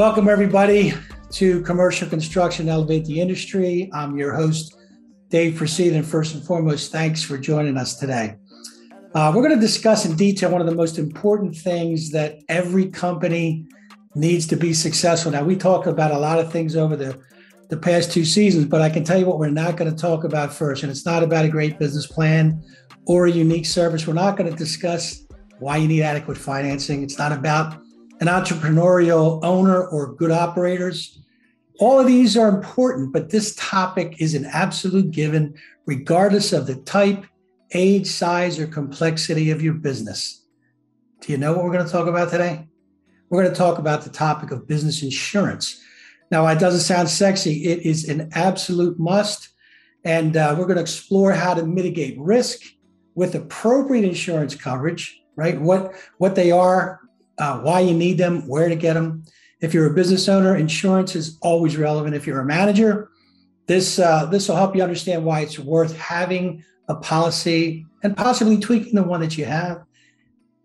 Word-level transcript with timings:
Welcome, 0.00 0.30
everybody, 0.30 0.94
to 1.32 1.60
Commercial 1.60 2.08
Construction 2.08 2.70
Elevate 2.70 3.04
the 3.04 3.20
Industry. 3.20 3.90
I'm 3.92 4.16
your 4.16 4.32
host, 4.32 4.78
Dave 5.28 5.60
Procida. 5.60 5.96
And 5.96 6.06
first 6.06 6.34
and 6.34 6.42
foremost, 6.42 6.90
thanks 6.90 7.22
for 7.22 7.36
joining 7.36 7.76
us 7.76 7.96
today. 7.96 8.36
Uh, 9.14 9.30
we're 9.36 9.46
going 9.46 9.54
to 9.54 9.60
discuss 9.60 10.06
in 10.06 10.16
detail 10.16 10.52
one 10.52 10.62
of 10.62 10.66
the 10.66 10.74
most 10.74 10.96
important 10.96 11.54
things 11.54 12.12
that 12.12 12.38
every 12.48 12.86
company 12.86 13.66
needs 14.14 14.46
to 14.46 14.56
be 14.56 14.72
successful. 14.72 15.32
Now, 15.32 15.44
we 15.44 15.54
talked 15.54 15.86
about 15.86 16.12
a 16.12 16.18
lot 16.18 16.38
of 16.38 16.50
things 16.50 16.76
over 16.76 16.96
the, 16.96 17.20
the 17.68 17.76
past 17.76 18.10
two 18.10 18.24
seasons, 18.24 18.64
but 18.64 18.80
I 18.80 18.88
can 18.88 19.04
tell 19.04 19.18
you 19.18 19.26
what 19.26 19.38
we're 19.38 19.50
not 19.50 19.76
going 19.76 19.94
to 19.94 19.96
talk 19.96 20.24
about 20.24 20.50
first. 20.50 20.82
And 20.82 20.90
it's 20.90 21.04
not 21.04 21.22
about 21.22 21.44
a 21.44 21.48
great 21.50 21.78
business 21.78 22.06
plan 22.06 22.64
or 23.06 23.26
a 23.26 23.30
unique 23.30 23.66
service. 23.66 24.06
We're 24.06 24.14
not 24.14 24.38
going 24.38 24.50
to 24.50 24.56
discuss 24.56 25.26
why 25.58 25.76
you 25.76 25.88
need 25.88 26.00
adequate 26.00 26.38
financing. 26.38 27.02
It's 27.02 27.18
not 27.18 27.32
about 27.32 27.82
an 28.20 28.26
entrepreneurial 28.26 29.40
owner 29.42 29.86
or 29.86 30.14
good 30.14 30.30
operators. 30.30 31.18
All 31.78 31.98
of 31.98 32.06
these 32.06 32.36
are 32.36 32.48
important, 32.48 33.12
but 33.12 33.30
this 33.30 33.54
topic 33.56 34.20
is 34.20 34.34
an 34.34 34.44
absolute 34.44 35.10
given, 35.10 35.54
regardless 35.86 36.52
of 36.52 36.66
the 36.66 36.76
type, 36.76 37.24
age, 37.72 38.06
size, 38.06 38.58
or 38.58 38.66
complexity 38.66 39.50
of 39.50 39.62
your 39.62 39.74
business. 39.74 40.44
Do 41.20 41.32
you 41.32 41.38
know 41.38 41.54
what 41.54 41.64
we're 41.64 41.72
going 41.72 41.86
to 41.86 41.90
talk 41.90 42.06
about 42.06 42.30
today? 42.30 42.68
We're 43.30 43.42
going 43.42 43.54
to 43.54 43.58
talk 43.58 43.78
about 43.78 44.02
the 44.02 44.10
topic 44.10 44.50
of 44.50 44.68
business 44.68 45.02
insurance. 45.02 45.80
Now, 46.30 46.46
it 46.46 46.58
doesn't 46.58 46.80
sound 46.80 47.08
sexy, 47.08 47.64
it 47.64 47.86
is 47.86 48.08
an 48.08 48.30
absolute 48.32 48.98
must. 48.98 49.48
And 50.04 50.36
uh, 50.36 50.54
we're 50.58 50.64
going 50.64 50.76
to 50.76 50.82
explore 50.82 51.32
how 51.32 51.54
to 51.54 51.66
mitigate 51.66 52.18
risk 52.18 52.62
with 53.14 53.34
appropriate 53.34 54.04
insurance 54.04 54.54
coverage, 54.54 55.22
right? 55.36 55.60
What, 55.60 55.94
what 56.18 56.34
they 56.34 56.50
are, 56.50 56.99
uh, 57.40 57.58
why 57.58 57.80
you 57.80 57.94
need 57.94 58.18
them, 58.18 58.46
where 58.46 58.68
to 58.68 58.76
get 58.76 58.94
them. 58.94 59.24
If 59.60 59.74
you're 59.74 59.90
a 59.90 59.94
business 59.94 60.28
owner, 60.28 60.56
insurance 60.56 61.16
is 61.16 61.38
always 61.40 61.76
relevant. 61.76 62.14
If 62.14 62.26
you're 62.26 62.40
a 62.40 62.44
manager, 62.44 63.10
this 63.66 63.98
uh, 63.98 64.26
this 64.26 64.48
will 64.48 64.56
help 64.56 64.76
you 64.76 64.82
understand 64.82 65.24
why 65.24 65.40
it's 65.40 65.58
worth 65.58 65.96
having 65.96 66.62
a 66.88 66.94
policy 66.94 67.86
and 68.02 68.16
possibly 68.16 68.58
tweaking 68.58 68.94
the 68.94 69.02
one 69.02 69.20
that 69.20 69.38
you 69.38 69.46
have. 69.46 69.82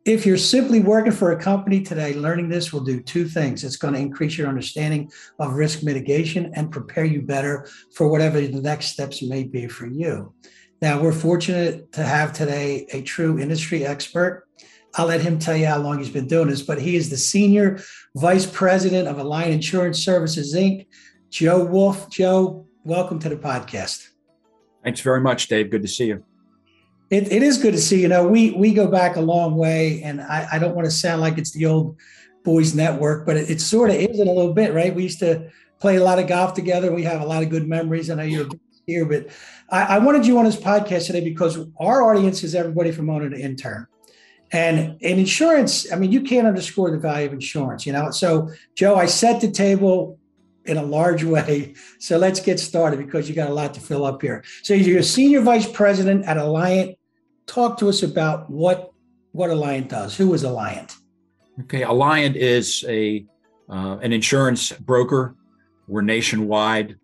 If 0.06 0.26
you're 0.26 0.38
simply 0.38 0.81
working 0.81 1.12
for 1.12 1.31
a 1.31 1.42
company 1.42 1.81
today, 1.81 2.14
learning 2.14 2.50
this 2.50 2.72
will 2.72 2.81
do 2.81 3.02
two 3.02 3.28
things. 3.28 3.64
It's 3.64 3.76
going 3.76 3.96
to 3.96 4.00
increase 4.00 4.38
your 4.38 4.48
understanding 4.48 5.09
of 5.40 5.53
risk 5.53 5.81
mitigation 5.81 6.52
and 6.56 6.72
prepare 6.72 7.06
you 7.06 7.23
better 7.23 7.68
for 7.94 8.08
whatever 8.08 8.40
the 8.40 8.62
next 8.62 8.88
steps 8.88 9.23
may 9.23 9.44
be 9.44 9.68
for 9.68 9.88
you. 9.88 10.34
Now, 10.81 11.02
we're 11.02 11.12
fortunate 11.12 11.92
to 11.94 12.03
have 12.03 12.34
today 12.34 12.86
a 12.92 13.02
true 13.02 13.40
industry 13.40 13.86
expert 13.86 14.44
I'll 14.97 15.07
let 15.07 15.21
him 15.21 15.38
tell 15.39 15.57
you 15.57 15.65
how 15.65 15.79
long 15.79 15.97
he's 15.97 16.09
been 16.09 16.27
doing 16.27 16.47
this, 16.47 16.61
but 16.61 16.81
he 16.81 16.95
is 16.95 17.09
the 17.09 17.17
senior 17.17 17.79
vice 18.15 18.45
president 18.45 19.09
of 19.09 19.17
Alliant 19.17 19.51
Insurance 19.51 20.03
Services 20.03 20.55
Inc. 20.55 20.88
Joe 21.29 21.65
Wolf. 21.65 22.09
Joe, 22.09 22.65
welcome 22.85 23.19
to 23.19 23.27
the 23.27 23.35
podcast. 23.35 24.07
Thanks 24.85 25.01
very 25.01 25.19
much, 25.19 25.49
Dave. 25.49 25.69
Good 25.69 25.81
to 25.81 25.88
see 25.89 26.07
you. 26.07 26.23
It, 27.09 27.29
it 27.29 27.43
is 27.43 27.57
good 27.57 27.73
to 27.73 27.81
see 27.81 28.01
you. 28.01 28.07
Know 28.07 28.25
we 28.25 28.51
we 28.51 28.73
go 28.73 28.88
back 28.88 29.17
a 29.17 29.21
long 29.21 29.57
way, 29.57 30.01
and 30.01 30.21
I, 30.21 30.47
I 30.53 30.59
don't 30.59 30.75
want 30.75 30.85
to 30.85 30.91
sound 30.91 31.19
like 31.19 31.38
it's 31.38 31.51
the 31.51 31.66
old 31.66 31.97
boys 32.45 32.73
network, 32.73 33.25
but 33.25 33.35
it, 33.35 33.49
it 33.49 33.59
sort 33.59 33.89
of 33.89 33.97
is 33.97 34.17
in 34.19 34.29
a 34.29 34.31
little 34.31 34.53
bit, 34.53 34.73
right? 34.73 34.95
We 34.95 35.03
used 35.03 35.19
to 35.19 35.51
play 35.79 35.97
a 35.97 36.03
lot 36.03 36.19
of 36.19 36.27
golf 36.27 36.53
together. 36.53 36.93
We 36.93 37.03
have 37.03 37.19
a 37.19 37.25
lot 37.25 37.43
of 37.43 37.49
good 37.49 37.67
memories. 37.67 38.09
I 38.09 38.16
know 38.16 38.23
you're 38.23 38.47
here, 38.88 39.05
but 39.05 39.27
I, 39.69 39.97
I 39.97 39.99
wanted 39.99 40.25
you 40.25 40.38
on 40.39 40.45
this 40.45 40.55
podcast 40.55 41.07
today 41.07 41.21
because 41.21 41.59
our 41.81 42.01
audience 42.03 42.45
is 42.45 42.55
everybody 42.55 42.93
from 42.93 43.09
owner 43.09 43.29
to 43.29 43.38
intern. 43.38 43.88
And 44.56 44.95
in 45.02 45.20
insurance, 45.20 45.92
I 45.92 45.98
mean, 45.98 46.14
you 46.14 46.22
can't 46.22 46.48
underscore 46.48 46.89
the 46.89 46.98
value 46.98 47.28
of 47.28 47.34
insurance, 47.34 47.85
you 47.85 47.91
know. 47.91 48.09
So, 48.09 48.50
Joe, 48.74 48.96
I 48.96 49.06
set 49.06 49.41
the 49.41 49.52
table 49.52 50.18
in 50.63 50.78
a 50.78 50.81
large 50.81 51.24
way. 51.35 51.74
So 52.00 52.18
let's 52.18 52.40
get 52.40 52.57
started 52.57 53.00
because 53.06 53.28
you 53.28 53.35
got 53.35 53.50
a 53.50 53.53
lot 53.53 53.74
to 53.74 53.81
fill 53.81 54.06
up 54.06 54.22
here. 54.22 54.46
So 54.63 54.74
you're 54.74 55.00
a 55.00 55.03
senior 55.03 55.41
vice 55.41 55.69
president 55.69 56.24
at 56.24 56.38
Alliant. 56.38 56.96
Talk 57.47 57.78
to 57.79 57.90
us 57.90 58.02
about 58.02 58.50
what 58.50 58.91
what 59.34 59.50
Alliant 59.50 59.90
does. 59.90 60.16
Who 60.16 60.34
is 60.34 60.46
Alliant? 60.46 60.96
Okay, 61.63 61.81
Alliant 61.81 62.35
is 62.35 62.85
a 62.88 63.25
uh, 63.69 63.97
an 64.02 64.13
insurance 64.13 64.72
broker. 64.72 65.35
We're 65.85 66.02
nationwide, 66.02 66.96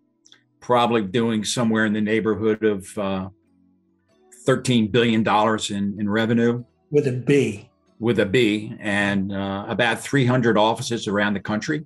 probably 0.60 1.02
doing 1.02 1.44
somewhere 1.44 1.84
in 1.84 1.92
the 1.92 2.00
neighborhood 2.00 2.64
of 2.64 2.98
uh, 2.98 3.28
thirteen 4.46 4.88
billion 4.88 5.22
dollars 5.22 5.70
in 5.70 6.00
in 6.00 6.08
revenue 6.08 6.64
with 6.92 7.08
a 7.08 7.12
B. 7.12 7.68
With 7.98 8.20
a 8.20 8.26
B, 8.26 8.76
and 8.78 9.32
uh, 9.32 9.64
about 9.66 10.00
300 10.00 10.56
offices 10.56 11.08
around 11.08 11.34
the 11.34 11.40
country. 11.40 11.84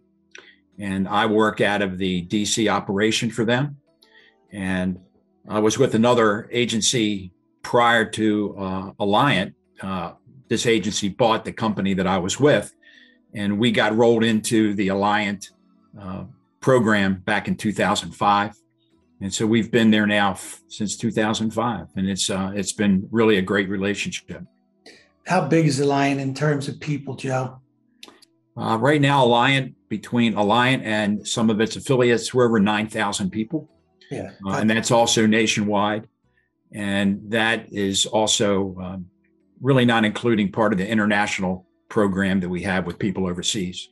And 0.78 1.09
I 1.09 1.25
work 1.25 1.62
out 1.62 1.81
of 1.81 1.97
the 1.97 2.27
DC 2.27 2.71
operation 2.71 3.31
for 3.31 3.47
them. 3.47 3.78
And 4.53 4.99
I 5.49 5.61
was 5.61 5.78
with 5.78 5.95
another 5.95 6.49
agency 6.50 7.33
prior 7.62 8.05
to 8.05 8.56
uh, 8.59 8.93
Alliant. 9.00 9.55
Uh, 9.81 10.12
this 10.49 10.66
agency 10.66 11.09
bought 11.09 11.45
the 11.45 11.53
company 11.53 11.95
that 11.95 12.06
I 12.06 12.19
was 12.19 12.39
with, 12.39 12.75
and 13.33 13.59
we 13.59 13.71
got 13.71 13.97
rolled 13.97 14.25
into 14.25 14.75
the 14.75 14.89
Alliant 14.89 15.50
uh, 15.99 16.25
program 16.61 17.22
back 17.25 17.49
in 17.49 17.55
2005 17.55 18.56
and 19.21 19.33
so 19.33 19.47
we've 19.47 19.71
been 19.71 19.91
there 19.91 20.06
now 20.06 20.33
f- 20.33 20.61
since 20.69 20.97
2005 20.97 21.89
and 21.97 22.09
it's 22.09 22.28
uh, 22.28 22.53
it's 22.55 22.72
been 22.72 23.09
really 23.11 23.39
a 23.39 23.43
great 23.43 23.69
relationship 23.69 24.43
how 25.27 25.47
big 25.47 25.67
is 25.67 25.81
Alliant 25.81 26.19
in 26.19 26.35
terms 26.35 26.69
of 26.69 26.79
people, 26.81 27.17
Joe? 27.17 27.61
Uh, 28.57 28.79
right 28.79 29.01
now, 29.01 29.27
Alliant, 29.27 29.75
between 29.89 30.35
Alliant 30.35 30.83
and 30.85 31.27
some 31.27 31.51
of 31.51 31.61
its 31.61 31.77
affiliates, 31.77 32.33
we're 32.33 32.47
over 32.47 32.61
9,000 32.61 33.31
people. 33.31 33.69
Yeah. 34.11 34.31
Uh, 34.47 34.53
and 34.59 34.71
that's 34.71 34.91
also 34.91 35.27
nationwide. 35.27 36.09
And 36.73 37.21
that 37.31 37.73
is 37.73 38.07
also 38.07 38.77
um, 38.81 39.07
really 39.61 39.85
not 39.85 40.05
including 40.05 40.53
part 40.53 40.73
of 40.73 40.79
the 40.79 40.89
international 40.89 41.67
program 41.89 42.41
that 42.41 42.49
we 42.49 42.63
have 42.63 42.87
with 42.87 42.99
people 42.99 43.27
overseas. 43.27 43.89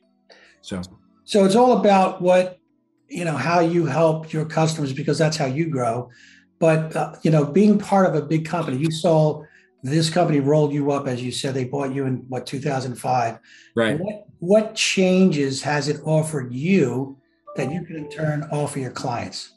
So, 0.61 0.81
so 1.25 1.45
it's 1.45 1.55
all 1.55 1.77
about 1.77 2.21
what, 2.21 2.59
you 3.07 3.25
know, 3.25 3.35
how 3.35 3.59
you 3.59 3.85
help 3.85 4.33
your 4.33 4.45
customers 4.45 4.93
because 4.93 5.17
that's 5.17 5.37
how 5.37 5.45
you 5.45 5.69
grow. 5.69 6.09
But, 6.59 6.95
uh, 6.95 7.15
you 7.21 7.31
know, 7.31 7.45
being 7.45 7.77
part 7.77 8.07
of 8.07 8.15
a 8.15 8.25
big 8.25 8.45
company, 8.45 8.77
you 8.77 8.91
saw 8.91 9.43
this 9.83 10.09
company 10.09 10.39
rolled 10.39 10.73
you 10.73 10.91
up, 10.91 11.07
as 11.07 11.21
you 11.21 11.31
said, 11.31 11.53
they 11.53 11.65
bought 11.65 11.93
you 11.93 12.05
in 12.05 12.25
what 12.27 12.45
2005. 12.45 13.39
Right. 13.75 13.99
What 13.99 14.25
what 14.39 14.75
changes 14.75 15.61
has 15.61 15.87
it 15.87 16.01
offered 16.03 16.53
you 16.53 17.17
that 17.55 17.71
you 17.71 17.83
can 17.83 17.95
in 17.95 18.09
turn 18.09 18.47
offer 18.51 18.79
your 18.79 18.91
clients? 18.91 19.53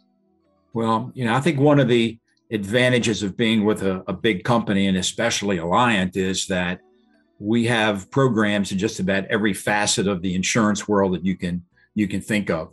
Well, 0.73 1.11
you 1.15 1.25
know, 1.25 1.35
I 1.35 1.41
think 1.41 1.59
one 1.59 1.81
of 1.81 1.89
the 1.89 2.19
advantages 2.51 3.23
of 3.23 3.37
being 3.37 3.65
with 3.65 3.83
a, 3.83 4.03
a 4.07 4.13
big 4.13 4.45
company 4.45 4.87
and 4.87 4.97
especially 4.97 5.59
Alliant 5.59 6.17
is 6.17 6.47
that 6.47 6.81
we 7.39 7.67
have 7.67 8.11
programs 8.11 8.73
in 8.73 8.79
just 8.79 9.01
about 9.01 9.25
every 9.27 9.55
facet 9.55 10.09
of 10.09 10.23
the 10.23 10.35
insurance 10.35 10.89
world 10.89 11.15
that 11.15 11.25
you 11.25 11.37
can 11.37 11.65
you 11.95 12.09
can 12.09 12.21
think 12.21 12.51
of. 12.51 12.73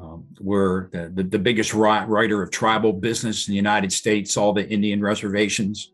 Um, 0.00 0.24
we're 0.40 0.88
the, 0.90 1.10
the, 1.14 1.22
the 1.22 1.38
biggest 1.38 1.72
writer 1.72 2.42
of 2.42 2.50
tribal 2.50 2.92
business 2.92 3.46
in 3.46 3.52
the 3.52 3.56
United 3.56 3.92
States, 3.92 4.36
all 4.36 4.52
the 4.52 4.68
Indian 4.68 5.00
reservations. 5.00 5.92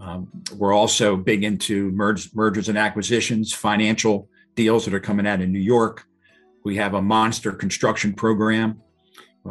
Um, 0.00 0.28
we're 0.56 0.72
also 0.72 1.16
big 1.16 1.44
into 1.44 1.90
merge, 1.90 2.32
mergers 2.34 2.68
and 2.68 2.78
acquisitions, 2.78 3.52
financial 3.52 4.28
deals 4.54 4.84
that 4.84 4.94
are 4.94 5.00
coming 5.00 5.26
out 5.26 5.40
in 5.40 5.52
New 5.52 5.58
York. 5.58 6.04
We 6.64 6.76
have 6.76 6.94
a 6.94 7.02
monster 7.02 7.52
construction 7.52 8.12
program, 8.12 8.80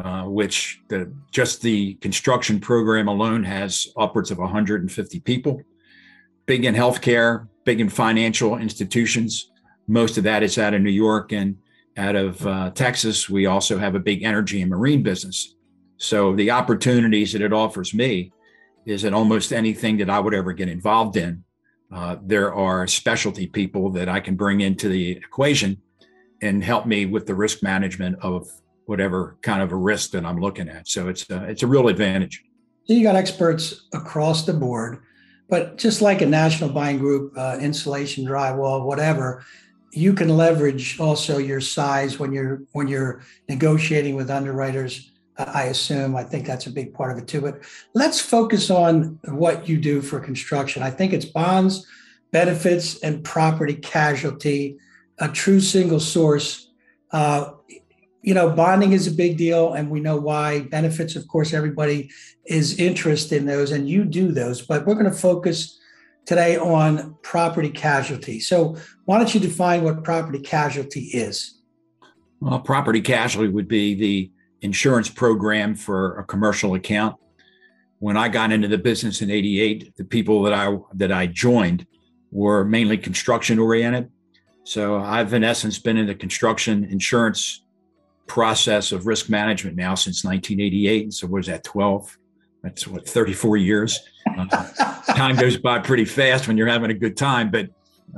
uh, 0.02 0.24
which 0.24 0.80
the, 0.88 1.12
just 1.32 1.60
the 1.62 1.94
construction 1.94 2.60
program 2.60 3.08
alone 3.08 3.44
has 3.44 3.88
upwards 3.96 4.30
of 4.30 4.38
150 4.38 5.20
people. 5.20 5.62
Big 6.46 6.64
in 6.64 6.74
healthcare, 6.74 7.48
big 7.64 7.80
in 7.80 7.88
financial 7.88 8.56
institutions. 8.56 9.50
Most 9.86 10.16
of 10.16 10.24
that 10.24 10.42
is 10.42 10.58
out 10.58 10.74
of 10.74 10.80
New 10.80 10.90
York 10.90 11.32
and 11.32 11.56
out 11.96 12.16
of 12.16 12.46
uh, 12.46 12.70
Texas. 12.70 13.28
We 13.28 13.46
also 13.46 13.76
have 13.76 13.94
a 13.94 14.00
big 14.00 14.22
energy 14.22 14.62
and 14.62 14.70
marine 14.70 15.02
business. 15.02 15.54
So 15.98 16.34
the 16.34 16.52
opportunities 16.52 17.32
that 17.32 17.42
it 17.42 17.52
offers 17.52 17.92
me 17.92 18.32
is 18.88 19.04
in 19.04 19.12
almost 19.12 19.52
anything 19.52 19.98
that 19.98 20.08
I 20.08 20.18
would 20.18 20.34
ever 20.34 20.52
get 20.54 20.68
involved 20.68 21.16
in. 21.16 21.44
Uh, 21.92 22.16
there 22.22 22.54
are 22.54 22.86
specialty 22.86 23.46
people 23.46 23.90
that 23.90 24.08
I 24.08 24.20
can 24.20 24.34
bring 24.34 24.62
into 24.62 24.88
the 24.88 25.10
equation 25.12 25.82
and 26.40 26.64
help 26.64 26.86
me 26.86 27.04
with 27.04 27.26
the 27.26 27.34
risk 27.34 27.62
management 27.62 28.18
of 28.22 28.48
whatever 28.86 29.36
kind 29.42 29.60
of 29.60 29.72
a 29.72 29.76
risk 29.76 30.12
that 30.12 30.24
I'm 30.24 30.40
looking 30.40 30.68
at. 30.68 30.88
So 30.88 31.08
it's 31.08 31.28
a, 31.28 31.44
it's 31.44 31.62
a 31.62 31.66
real 31.66 31.88
advantage. 31.88 32.42
So 32.84 32.94
you 32.94 33.02
got 33.02 33.16
experts 33.16 33.86
across 33.92 34.46
the 34.46 34.54
board, 34.54 35.02
but 35.50 35.76
just 35.76 36.00
like 36.00 36.22
a 36.22 36.26
national 36.26 36.70
buying 36.70 36.98
group, 36.98 37.34
uh, 37.36 37.58
insulation, 37.60 38.24
drywall, 38.24 38.86
whatever, 38.86 39.44
you 39.92 40.14
can 40.14 40.28
leverage 40.28 40.98
also 40.98 41.36
your 41.36 41.60
size 41.60 42.18
when 42.18 42.32
you're 42.32 42.62
when 42.72 42.88
you're 42.88 43.22
negotiating 43.48 44.16
with 44.16 44.30
underwriters 44.30 45.10
I 45.38 45.64
assume. 45.64 46.16
I 46.16 46.24
think 46.24 46.46
that's 46.46 46.66
a 46.66 46.70
big 46.70 46.92
part 46.92 47.12
of 47.12 47.18
it 47.18 47.28
too. 47.28 47.40
But 47.40 47.62
let's 47.94 48.20
focus 48.20 48.70
on 48.70 49.18
what 49.24 49.68
you 49.68 49.78
do 49.78 50.02
for 50.02 50.18
construction. 50.18 50.82
I 50.82 50.90
think 50.90 51.12
it's 51.12 51.24
bonds, 51.24 51.86
benefits, 52.32 52.98
and 53.00 53.22
property 53.22 53.74
casualty, 53.74 54.78
a 55.18 55.28
true 55.28 55.60
single 55.60 56.00
source. 56.00 56.70
Uh, 57.12 57.52
you 58.22 58.34
know, 58.34 58.50
bonding 58.50 58.92
is 58.92 59.06
a 59.06 59.12
big 59.12 59.36
deal, 59.36 59.74
and 59.74 59.90
we 59.90 60.00
know 60.00 60.16
why. 60.16 60.60
Benefits, 60.60 61.14
of 61.14 61.28
course, 61.28 61.54
everybody 61.54 62.10
is 62.46 62.78
interested 62.80 63.36
in 63.36 63.46
those, 63.46 63.70
and 63.70 63.88
you 63.88 64.04
do 64.04 64.32
those. 64.32 64.60
But 64.60 64.86
we're 64.86 64.94
going 64.94 65.06
to 65.06 65.12
focus 65.12 65.78
today 66.26 66.58
on 66.58 67.16
property 67.22 67.70
casualty. 67.70 68.40
So, 68.40 68.76
why 69.04 69.18
don't 69.18 69.32
you 69.32 69.40
define 69.40 69.84
what 69.84 70.02
property 70.02 70.40
casualty 70.40 71.02
is? 71.02 71.60
Well, 72.40 72.58
property 72.58 73.00
casualty 73.00 73.50
would 73.50 73.68
be 73.68 73.94
the 73.94 74.30
insurance 74.62 75.08
program 75.08 75.74
for 75.74 76.18
a 76.18 76.24
commercial 76.24 76.74
account. 76.74 77.16
When 78.00 78.16
I 78.16 78.28
got 78.28 78.52
into 78.52 78.68
the 78.68 78.78
business 78.78 79.22
in 79.22 79.30
'88, 79.30 79.96
the 79.96 80.04
people 80.04 80.42
that 80.42 80.52
I 80.52 80.76
that 80.94 81.12
I 81.12 81.26
joined 81.26 81.86
were 82.30 82.64
mainly 82.64 82.98
construction 82.98 83.58
oriented. 83.58 84.10
So 84.64 84.98
I've 84.98 85.32
in 85.32 85.44
essence 85.44 85.78
been 85.78 85.96
in 85.96 86.06
the 86.06 86.14
construction 86.14 86.84
insurance 86.84 87.62
process 88.26 88.92
of 88.92 89.06
risk 89.06 89.28
management 89.28 89.76
now 89.76 89.94
since 89.94 90.24
1988. 90.24 91.12
So 91.14 91.26
what 91.26 91.40
is 91.40 91.46
that, 91.46 91.64
12? 91.64 92.18
That's 92.62 92.86
what, 92.86 93.08
34 93.08 93.56
years? 93.56 93.98
Uh, 94.36 94.46
time 95.14 95.36
goes 95.36 95.56
by 95.56 95.78
pretty 95.78 96.04
fast 96.04 96.46
when 96.46 96.56
you're 96.56 96.68
having 96.68 96.90
a 96.90 96.94
good 96.94 97.16
time, 97.16 97.50
but 97.50 97.70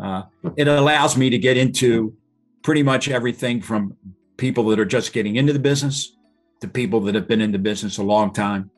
uh, 0.02 0.24
it 0.56 0.66
allows 0.66 1.16
me 1.16 1.30
to 1.30 1.38
get 1.38 1.56
into 1.56 2.14
pretty 2.62 2.82
much 2.82 3.08
everything 3.08 3.62
from 3.62 3.96
people 4.36 4.64
that 4.64 4.80
are 4.80 4.84
just 4.84 5.12
getting 5.12 5.36
into 5.36 5.52
the 5.52 5.58
business 5.58 6.16
to 6.60 6.68
people 6.68 7.00
that 7.00 7.14
have 7.14 7.28
been 7.28 7.40
in 7.40 7.52
the 7.52 7.58
business 7.58 7.98
a 7.98 8.02
long 8.02 8.32
time. 8.32 8.70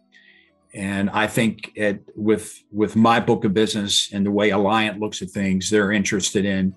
And 0.75 1.11
I 1.11 1.26
think 1.26 1.73
it, 1.75 2.02
with 2.17 2.62
with 2.70 2.96
my 2.96 3.20
book 3.20 3.44
of 3.44 3.52
business 3.52 4.11
and 4.12 4.25
the 4.25 4.31
way 4.31 4.50
Alliant 4.50 5.00
looks 5.00 5.20
at 5.20 5.31
things, 5.31 5.69
they're 5.69 5.93
interested 5.93 6.44
in 6.44 6.75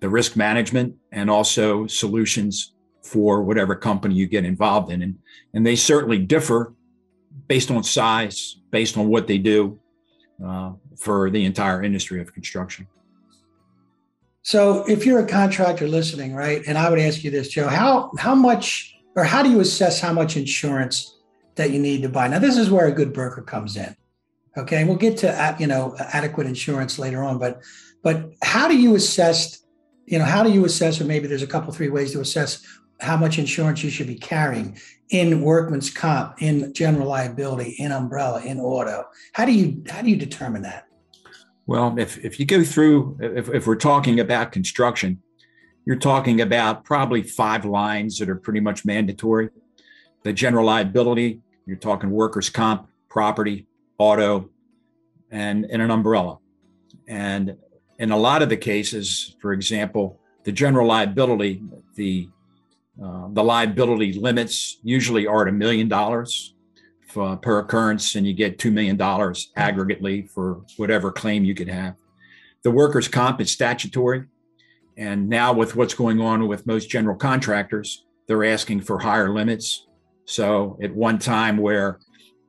the 0.00 0.08
risk 0.08 0.36
management 0.36 0.94
and 1.12 1.30
also 1.30 1.86
solutions 1.86 2.74
for 3.02 3.42
whatever 3.42 3.76
company 3.76 4.14
you 4.14 4.26
get 4.26 4.44
involved 4.44 4.90
in. 4.90 5.02
And, 5.02 5.18
and 5.54 5.64
they 5.64 5.76
certainly 5.76 6.18
differ 6.18 6.74
based 7.46 7.70
on 7.70 7.84
size, 7.84 8.56
based 8.72 8.98
on 8.98 9.08
what 9.08 9.28
they 9.28 9.38
do 9.38 9.78
uh, 10.44 10.72
for 10.98 11.30
the 11.30 11.44
entire 11.44 11.84
industry 11.84 12.20
of 12.20 12.34
construction. 12.34 12.88
So 14.42 14.84
if 14.88 15.06
you're 15.06 15.20
a 15.20 15.26
contractor 15.26 15.86
listening, 15.88 16.34
right, 16.34 16.62
and 16.66 16.76
I 16.76 16.90
would 16.90 16.98
ask 16.98 17.22
you 17.22 17.30
this, 17.30 17.48
Joe, 17.48 17.68
how 17.68 18.10
how 18.18 18.34
much 18.34 18.95
or 19.16 19.24
how 19.24 19.42
do 19.42 19.50
you 19.50 19.60
assess 19.60 20.00
how 20.00 20.12
much 20.12 20.36
insurance 20.36 21.18
that 21.56 21.70
you 21.70 21.80
need 21.80 22.02
to 22.02 22.08
buy? 22.08 22.28
Now, 22.28 22.38
this 22.38 22.56
is 22.56 22.70
where 22.70 22.86
a 22.86 22.92
good 22.92 23.12
broker 23.12 23.42
comes 23.42 23.76
in. 23.76 23.96
Okay, 24.56 24.84
we'll 24.84 24.96
get 24.96 25.18
to 25.18 25.30
uh, 25.30 25.56
you 25.58 25.66
know 25.66 25.96
adequate 25.98 26.46
insurance 26.46 26.98
later 26.98 27.22
on, 27.22 27.38
but 27.38 27.62
but 28.02 28.30
how 28.42 28.68
do 28.68 28.78
you 28.78 28.94
assess 28.94 29.64
you 30.06 30.18
know 30.18 30.24
how 30.24 30.42
do 30.42 30.50
you 30.50 30.64
assess 30.64 31.00
or 31.00 31.04
maybe 31.04 31.26
there's 31.26 31.42
a 31.42 31.46
couple 31.46 31.72
three 31.72 31.90
ways 31.90 32.12
to 32.12 32.20
assess 32.20 32.64
how 33.00 33.16
much 33.16 33.38
insurance 33.38 33.84
you 33.84 33.90
should 33.90 34.06
be 34.06 34.14
carrying 34.14 34.78
in 35.10 35.42
workman's 35.42 35.90
comp, 35.90 36.40
in 36.40 36.72
general 36.72 37.06
liability, 37.06 37.76
in 37.78 37.92
umbrella, 37.92 38.42
in 38.42 38.58
auto. 38.58 39.04
How 39.34 39.44
do 39.44 39.52
you 39.52 39.82
how 39.88 40.02
do 40.02 40.08
you 40.10 40.16
determine 40.16 40.62
that? 40.62 40.86
Well, 41.66 41.98
if 41.98 42.24
if 42.24 42.40
you 42.40 42.46
go 42.46 42.64
through, 42.64 43.18
if, 43.20 43.48
if 43.50 43.66
we're 43.66 43.76
talking 43.76 44.20
about 44.20 44.52
construction, 44.52 45.20
you're 45.86 45.96
talking 45.96 46.40
about 46.40 46.84
probably 46.84 47.22
five 47.22 47.64
lines 47.64 48.18
that 48.18 48.28
are 48.28 48.36
pretty 48.36 48.60
much 48.60 48.84
mandatory. 48.84 49.48
The 50.24 50.32
general 50.32 50.66
liability, 50.66 51.40
you're 51.64 51.76
talking 51.76 52.10
workers' 52.10 52.50
comp, 52.50 52.88
property, 53.08 53.66
auto, 53.96 54.50
and, 55.30 55.64
and 55.64 55.80
an 55.80 55.90
umbrella. 55.90 56.38
And 57.06 57.56
in 57.98 58.10
a 58.10 58.16
lot 58.16 58.42
of 58.42 58.48
the 58.48 58.56
cases, 58.56 59.36
for 59.40 59.52
example, 59.52 60.20
the 60.42 60.52
general 60.52 60.86
liability, 60.86 61.62
the 61.94 62.28
uh, 63.02 63.28
the 63.30 63.44
liability 63.44 64.14
limits 64.14 64.78
usually 64.82 65.26
are 65.26 65.42
at 65.42 65.48
a 65.48 65.52
million 65.52 65.86
dollars 65.86 66.54
per 67.12 67.58
occurrence, 67.58 68.14
and 68.14 68.26
you 68.26 68.32
get 68.32 68.58
$2 68.58 68.72
million 68.72 68.96
aggregately 68.96 70.30
for 70.30 70.62
whatever 70.76 71.12
claim 71.12 71.44
you 71.44 71.54
could 71.54 71.68
have. 71.68 71.94
The 72.62 72.70
workers' 72.70 73.08
comp 73.08 73.40
is 73.40 73.50
statutory. 73.50 74.24
And 74.96 75.28
now, 75.28 75.52
with 75.52 75.76
what's 75.76 75.94
going 75.94 76.20
on 76.20 76.48
with 76.48 76.66
most 76.66 76.88
general 76.88 77.16
contractors, 77.16 78.06
they're 78.26 78.44
asking 78.44 78.80
for 78.80 78.98
higher 78.98 79.32
limits. 79.32 79.86
So, 80.24 80.78
at 80.82 80.94
one 80.94 81.18
time 81.18 81.58
where 81.58 82.00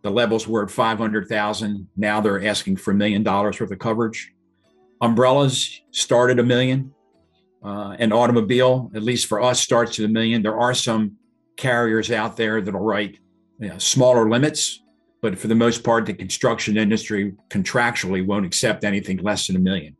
the 0.03 0.11
levels 0.11 0.47
were 0.47 0.63
at 0.63 0.71
500,000, 0.71 1.87
now 1.97 2.21
they're 2.21 2.45
asking 2.45 2.77
for 2.77 2.91
a 2.91 2.95
million 2.95 3.23
dollars 3.23 3.59
worth 3.59 3.71
of 3.71 3.79
coverage. 3.79 4.33
Umbrellas 5.01 5.81
started 5.91 6.39
a 6.39 6.43
million 6.43 6.93
uh, 7.63 7.95
an 7.99 8.13
automobile, 8.13 8.91
at 8.95 9.03
least 9.03 9.27
for 9.27 9.41
us, 9.41 9.59
starts 9.59 9.99
at 9.99 10.05
a 10.05 10.07
million. 10.07 10.41
There 10.41 10.59
are 10.59 10.73
some 10.73 11.17
carriers 11.57 12.11
out 12.11 12.37
there 12.37 12.61
that'll 12.61 12.79
write 12.79 13.19
you 13.59 13.69
know, 13.69 13.77
smaller 13.77 14.29
limits, 14.29 14.83
but 15.21 15.37
for 15.37 15.47
the 15.47 15.55
most 15.55 15.83
part, 15.83 16.05
the 16.05 16.13
construction 16.13 16.77
industry 16.77 17.33
contractually 17.49 18.25
won't 18.25 18.45
accept 18.45 18.83
anything 18.83 19.17
less 19.17 19.47
than 19.47 19.55
a 19.55 19.59
million. 19.59 19.95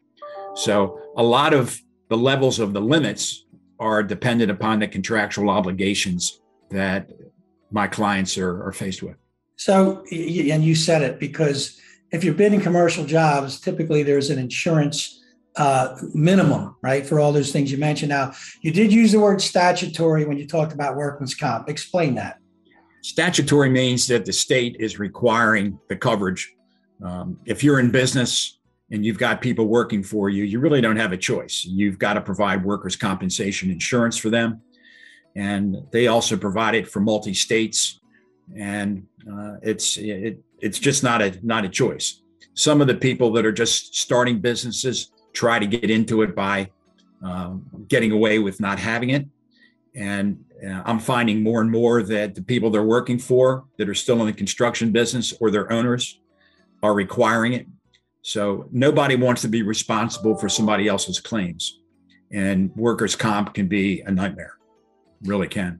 So 0.56 1.00
a 1.18 1.24
lot 1.24 1.54
of 1.54 1.80
the 2.10 2.18
levels 2.18 2.60
of 2.60 2.74
the 2.74 2.82
limits 2.82 3.46
are 3.80 4.02
dependent 4.02 4.52
upon 4.52 4.80
the 4.80 4.88
contractual 4.88 5.50
obligations 5.50 6.40
that 6.70 7.10
my 7.72 7.88
clients 7.88 8.38
are, 8.38 8.64
are 8.64 8.72
faced 8.72 9.04
with. 9.04 9.16
So, 9.56 10.04
and 10.12 10.64
you 10.64 10.76
said 10.76 11.02
it 11.02 11.20
because 11.20 11.80
if 12.12 12.24
you're 12.24 12.34
bidding 12.34 12.62
commercial 12.62 13.06
jobs, 13.06 13.60
typically 13.60 14.04
there's 14.04 14.30
an 14.30 14.40
insurance 14.40 15.24
uh, 15.58 15.98
minimum, 16.14 16.76
right, 16.82 17.06
for 17.06 17.20
all 17.20 17.34
those 17.34 17.52
things 17.52 17.72
you 17.72 17.78
mentioned. 17.78 18.10
Now, 18.10 18.34
you 18.62 18.72
did 18.72 18.94
use 18.94 19.12
the 19.12 19.20
word 19.20 19.42
statutory 19.42 20.26
when 20.26 20.38
you 20.38 20.48
talked 20.48 20.74
about 20.74 20.96
workman's 20.96 21.34
comp. 21.34 21.68
Explain 21.68 22.16
that. 22.16 22.38
Statutory 23.02 23.70
means 23.70 24.08
that 24.08 24.26
the 24.26 24.34
state 24.34 24.78
is 24.80 25.00
requiring 25.00 25.80
the 25.90 25.96
coverage. 25.96 26.54
Um, 27.04 27.40
if 27.46 27.64
you're 27.64 27.80
in 27.80 27.90
business 27.90 28.57
and 28.92 29.06
you've 29.06 29.18
got 29.18 29.42
people 29.42 29.66
working 29.66 30.04
for 30.04 30.30
you, 30.30 30.44
you 30.44 30.60
really 30.60 30.82
don't 30.82 30.98
have 30.98 31.12
a 31.12 31.18
choice. 31.18 31.66
You've 31.66 32.00
got 32.00 32.14
to 32.14 32.22
provide 32.22 32.64
workers' 32.64 32.96
compensation 32.96 33.70
insurance 33.70 34.18
for 34.18 34.30
them. 34.30 34.62
And 35.36 35.78
they 35.92 36.08
also 36.08 36.38
provide 36.38 36.74
it 36.74 36.88
for 36.88 37.00
multi 37.00 37.34
states. 37.34 38.00
And 38.56 39.06
uh, 39.30 39.56
it's, 39.62 39.98
it, 39.98 40.42
it's 40.60 40.80
just 40.80 41.04
not 41.04 41.22
a, 41.22 41.38
not 41.46 41.66
a 41.66 41.70
choice. 41.70 42.22
Some 42.54 42.82
of 42.82 42.88
the 42.88 42.96
people 42.96 43.32
that 43.34 43.46
are 43.46 43.52
just 43.52 43.96
starting 43.96 44.40
businesses, 44.40 45.12
try 45.34 45.60
to 45.60 45.68
get 45.68 45.92
into 45.92 46.24
it 46.24 46.36
by 46.36 46.68
um, 47.24 47.66
getting 47.88 48.12
away 48.12 48.40
with 48.40 48.60
not 48.60 48.80
having 48.80 49.12
it. 49.12 49.28
And 49.96 50.44
uh, 50.68 50.82
I'm 50.86 51.00
finding 51.00 51.44
more 51.44 51.62
and 51.62 51.70
more 51.70 52.02
that 52.04 52.36
the 52.36 52.42
people 52.42 52.70
they're 52.70 52.84
working 52.84 53.20
for 53.20 53.66
that 53.78 53.88
are 53.88 53.94
still 53.94 54.20
in 54.22 54.28
the 54.28 54.34
construction 54.34 54.92
business 54.92 55.34
or 55.40 55.52
their 55.52 55.72
owners 55.72 56.20
are 56.82 56.94
requiring 56.94 57.54
it. 57.54 57.68
So 58.28 58.68
nobody 58.74 59.16
wants 59.16 59.42
to 59.44 59.48
be 59.48 59.62
responsible 59.62 60.36
for 60.36 60.50
somebody 60.50 60.90
else's 60.90 61.18
claims. 61.18 61.80
And 62.30 62.76
workers' 62.76 63.16
comp 63.16 63.54
can 63.54 63.70
be 63.70 64.02
a 64.02 64.12
nightmare, 64.12 64.58
really 65.24 65.48
can. 65.48 65.80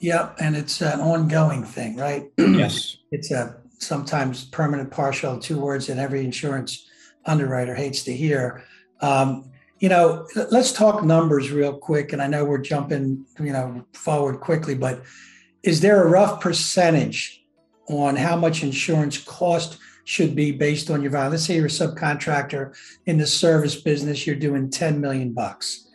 Yep. 0.00 0.36
And 0.40 0.56
it's 0.56 0.80
an 0.80 1.00
ongoing 1.00 1.64
thing, 1.64 1.98
right? 1.98 2.32
yes. 2.38 2.96
It's 3.10 3.30
a 3.30 3.56
sometimes 3.78 4.46
permanent, 4.46 4.90
partial, 4.90 5.38
two 5.38 5.60
words 5.60 5.86
that 5.88 5.98
every 5.98 6.24
insurance 6.24 6.88
underwriter 7.26 7.74
hates 7.74 8.04
to 8.04 8.16
hear. 8.16 8.64
Um, 9.02 9.50
you 9.78 9.90
know, 9.90 10.26
let's 10.50 10.72
talk 10.72 11.04
numbers 11.04 11.50
real 11.50 11.76
quick. 11.76 12.14
And 12.14 12.22
I 12.22 12.26
know 12.26 12.46
we're 12.46 12.56
jumping, 12.56 13.26
you 13.38 13.52
know, 13.52 13.84
forward 13.92 14.40
quickly, 14.40 14.74
but 14.74 15.02
is 15.62 15.82
there 15.82 16.02
a 16.02 16.08
rough 16.08 16.40
percentage 16.40 17.44
on 17.86 18.16
how 18.16 18.34
much 18.34 18.62
insurance 18.62 19.18
cost 19.18 19.76
should 20.04 20.34
be 20.34 20.52
based 20.52 20.90
on 20.90 21.02
your 21.02 21.10
value? 21.10 21.30
Let's 21.30 21.44
say 21.44 21.56
you're 21.56 21.66
a 21.66 21.68
subcontractor 21.68 22.76
in 23.06 23.18
the 23.18 23.26
service 23.26 23.80
business, 23.80 24.26
you're 24.26 24.36
doing 24.36 24.70
10 24.70 25.00
million 25.00 25.32
bucks. 25.32 25.88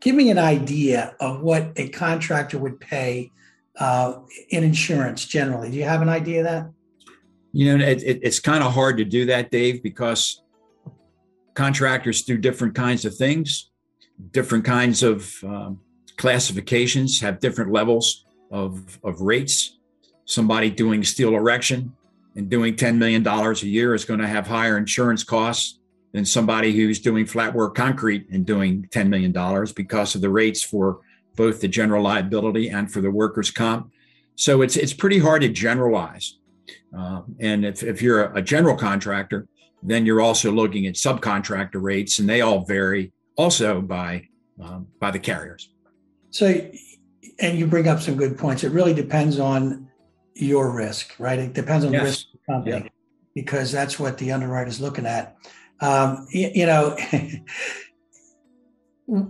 Give 0.00 0.14
me 0.14 0.30
an 0.30 0.38
idea 0.38 1.14
of 1.20 1.40
what 1.40 1.72
a 1.76 1.88
contractor 1.88 2.58
would 2.58 2.78
pay 2.80 3.30
uh, 3.78 4.20
in 4.50 4.62
insurance 4.62 5.24
generally. 5.24 5.70
Do 5.70 5.76
you 5.76 5.84
have 5.84 6.02
an 6.02 6.08
idea 6.08 6.40
of 6.40 6.44
that? 6.44 6.70
You 7.52 7.78
know, 7.78 7.84
it, 7.84 8.02
it, 8.02 8.20
it's 8.22 8.40
kind 8.40 8.62
of 8.62 8.72
hard 8.72 8.98
to 8.98 9.04
do 9.04 9.26
that, 9.26 9.50
Dave, 9.50 9.82
because 9.82 10.42
contractors 11.54 12.22
do 12.22 12.36
different 12.36 12.74
kinds 12.74 13.04
of 13.04 13.16
things, 13.16 13.70
different 14.32 14.64
kinds 14.64 15.02
of 15.02 15.32
um, 15.44 15.80
classifications, 16.16 17.20
have 17.20 17.40
different 17.40 17.72
levels 17.72 18.26
of, 18.50 18.98
of 19.02 19.20
rates. 19.20 19.78
Somebody 20.26 20.70
doing 20.70 21.04
steel 21.04 21.34
erection 21.34 21.94
and 22.36 22.48
doing 22.48 22.74
$10 22.74 22.96
million 22.96 23.26
a 23.26 23.52
year 23.66 23.94
is 23.94 24.04
going 24.04 24.20
to 24.20 24.26
have 24.26 24.46
higher 24.46 24.76
insurance 24.76 25.22
costs 25.24 25.78
than 26.12 26.24
somebody 26.24 26.72
who's 26.72 27.00
doing 27.00 27.26
flat 27.26 27.54
work 27.54 27.74
concrete 27.74 28.28
and 28.30 28.46
doing 28.46 28.88
$10 28.90 29.08
million 29.08 29.32
because 29.74 30.14
of 30.14 30.20
the 30.20 30.30
rates 30.30 30.62
for 30.62 31.00
both 31.36 31.60
the 31.60 31.68
general 31.68 32.02
liability 32.02 32.68
and 32.68 32.92
for 32.92 33.00
the 33.00 33.10
workers' 33.10 33.50
comp. 33.50 33.90
So 34.36 34.62
it's, 34.62 34.76
it's 34.76 34.92
pretty 34.92 35.18
hard 35.18 35.42
to 35.42 35.48
generalize. 35.48 36.38
Uh, 36.96 37.22
and 37.40 37.64
if, 37.64 37.82
if 37.82 38.00
you're 38.00 38.32
a 38.36 38.42
general 38.42 38.76
contractor, 38.76 39.48
then 39.82 40.06
you're 40.06 40.20
also 40.20 40.50
looking 40.50 40.86
at 40.86 40.94
subcontractor 40.94 41.80
rates, 41.82 42.18
and 42.18 42.28
they 42.28 42.40
all 42.40 42.64
vary 42.64 43.12
also 43.36 43.80
by 43.80 44.26
um, 44.62 44.86
by 45.00 45.10
the 45.10 45.18
carriers. 45.18 45.70
So, 46.30 46.70
and 47.40 47.58
you 47.58 47.66
bring 47.66 47.88
up 47.88 48.00
some 48.00 48.16
good 48.16 48.38
points. 48.38 48.64
It 48.64 48.70
really 48.70 48.94
depends 48.94 49.38
on 49.38 49.83
your 50.34 50.70
risk, 50.70 51.14
right? 51.18 51.38
It 51.38 51.52
depends 51.52 51.84
on 51.84 51.92
yes. 51.92 52.00
the 52.00 52.04
risk 52.04 52.26
of 52.26 52.32
the 52.32 52.52
company 52.52 52.84
yeah. 52.84 52.90
because 53.34 53.72
that's 53.72 53.98
what 53.98 54.18
the 54.18 54.32
underwriter 54.32 54.68
is 54.68 54.80
looking 54.80 55.06
at. 55.06 55.36
Um, 55.80 56.26
you, 56.30 56.50
you 56.54 56.66
know, 56.66 56.96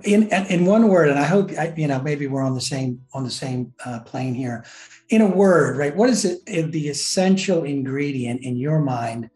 in 0.05 0.29
in 0.31 0.65
one 0.65 0.89
word, 0.89 1.09
and 1.09 1.19
I 1.19 1.25
hope 1.25 1.51
you 1.77 1.89
know 1.89 2.01
maybe 2.01 2.27
we're 2.27 2.43
on 2.43 2.55
the 2.55 2.61
same 2.61 3.01
on 3.13 3.25
the 3.25 3.31
same 3.31 3.73
uh, 3.85 4.01
plane 4.01 4.35
here. 4.35 4.65
In 5.09 5.21
a 5.21 5.27
word, 5.27 5.77
right? 5.77 5.95
What 5.95 6.11
is 6.11 6.25
it 6.25 6.45
the 6.47 6.89
essential 6.89 7.65
ingredient 7.65 8.43
in 8.43 8.57
your 8.57 8.81
mind 8.81 9.31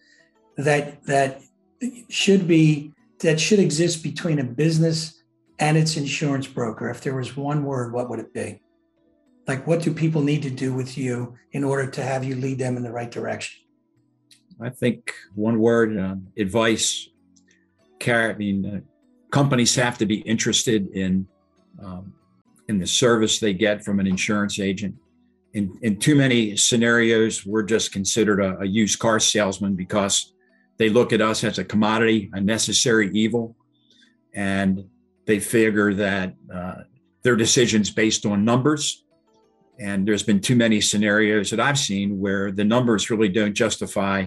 that 0.56 1.02
that 1.04 1.42
should 2.08 2.48
be 2.48 2.92
that 3.20 3.40
should 3.40 3.58
exist 3.58 4.02
between 4.02 4.38
a 4.38 4.44
business 4.44 5.22
and 5.58 5.76
its 5.76 5.96
insurance 5.96 6.46
broker? 6.46 6.88
If 6.88 7.00
there 7.02 7.16
was 7.16 7.37
one 7.37 7.64
word, 7.64 7.92
what 7.92 8.08
would 8.08 8.20
it 8.20 8.32
be? 8.32 8.60
Like, 9.48 9.66
what 9.66 9.82
do 9.82 9.92
people 9.92 10.22
need 10.22 10.42
to 10.42 10.50
do 10.50 10.72
with 10.74 10.96
you 10.96 11.36
in 11.52 11.64
order 11.64 11.90
to 11.90 12.02
have 12.02 12.22
you 12.22 12.36
lead 12.36 12.58
them 12.58 12.76
in 12.76 12.82
the 12.82 12.92
right 12.92 13.10
direction? 13.10 13.64
I 14.60 14.68
think 14.68 15.12
one 15.34 15.58
word: 15.58 15.98
uh, 15.98 16.16
advice. 16.36 17.08
Care. 17.98 18.30
I 18.30 18.34
mean. 18.36 18.66
Uh, 18.66 18.80
companies 19.30 19.74
have 19.74 19.98
to 19.98 20.06
be 20.06 20.18
interested 20.20 20.88
in 20.94 21.26
um, 21.82 22.12
in 22.68 22.78
the 22.78 22.86
service 22.86 23.38
they 23.38 23.52
get 23.52 23.84
from 23.84 24.00
an 24.00 24.06
insurance 24.06 24.58
agent. 24.58 24.94
In, 25.54 25.78
in 25.82 25.98
too 25.98 26.14
many 26.14 26.56
scenarios, 26.56 27.46
we're 27.46 27.62
just 27.62 27.92
considered 27.92 28.40
a, 28.40 28.58
a 28.60 28.66
used 28.66 28.98
car 28.98 29.18
salesman 29.18 29.74
because 29.74 30.34
they 30.76 30.90
look 30.90 31.12
at 31.12 31.20
us 31.20 31.44
as 31.44 31.58
a 31.58 31.64
commodity, 31.64 32.30
a 32.34 32.40
necessary 32.40 33.10
evil, 33.12 33.56
and 34.34 34.84
they 35.26 35.40
figure 35.40 35.94
that 35.94 36.34
uh, 36.54 36.82
their 37.22 37.36
decisions 37.36 37.90
based 37.90 38.26
on 38.26 38.44
numbers. 38.44 39.04
And 39.80 40.06
there's 40.06 40.23
been 40.23 40.40
too 40.40 40.56
many 40.56 40.80
scenarios 40.80 41.50
that 41.50 41.61
I've 41.61 41.78
seen 41.78 42.18
where 42.18 42.50
the 42.50 42.64
numbers 42.64 43.11
really 43.11 43.28
don't 43.28 43.54
justify 43.54 44.26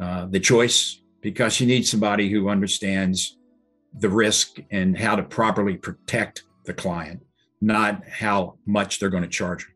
uh, 0.00 0.26
the 0.26 0.40
choice 0.40 1.02
because 1.20 1.60
you 1.60 1.66
need 1.66 1.86
somebody 1.86 2.30
who 2.30 2.48
understands 2.48 3.36
the 3.98 4.08
risk 4.08 4.58
and 4.70 4.96
how 4.96 5.16
to 5.16 5.22
properly 5.22 5.76
protect 5.76 6.44
the 6.64 6.74
client, 6.74 7.20
not 7.60 8.06
how 8.08 8.58
much 8.66 9.00
they're 9.00 9.10
going 9.10 9.22
to 9.22 9.28
charge. 9.28 9.66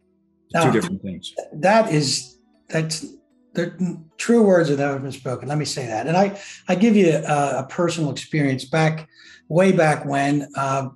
Now, 0.53 0.65
Two 0.65 0.73
different 0.73 1.03
things. 1.03 1.33
That 1.55 1.93
is 1.93 2.39
that's 2.69 3.07
the 3.55 4.03
true 4.17 4.43
words 4.43 4.69
that 4.69 4.79
have 4.79 5.03
been 5.03 5.13
spoken. 5.13 5.49
Let 5.49 5.59
me 5.59 5.65
say 5.65 5.87
that. 5.87 6.07
And 6.07 6.17
I 6.17 6.39
I 6.69 6.75
give 6.75 6.97
you 6.97 7.11
a, 7.11 7.59
a 7.59 7.67
personal 7.69 8.11
experience 8.11 8.65
back 8.65 9.09
way 9.49 9.73
back 9.73 10.05
when 10.05 10.49
uh, 10.57 10.89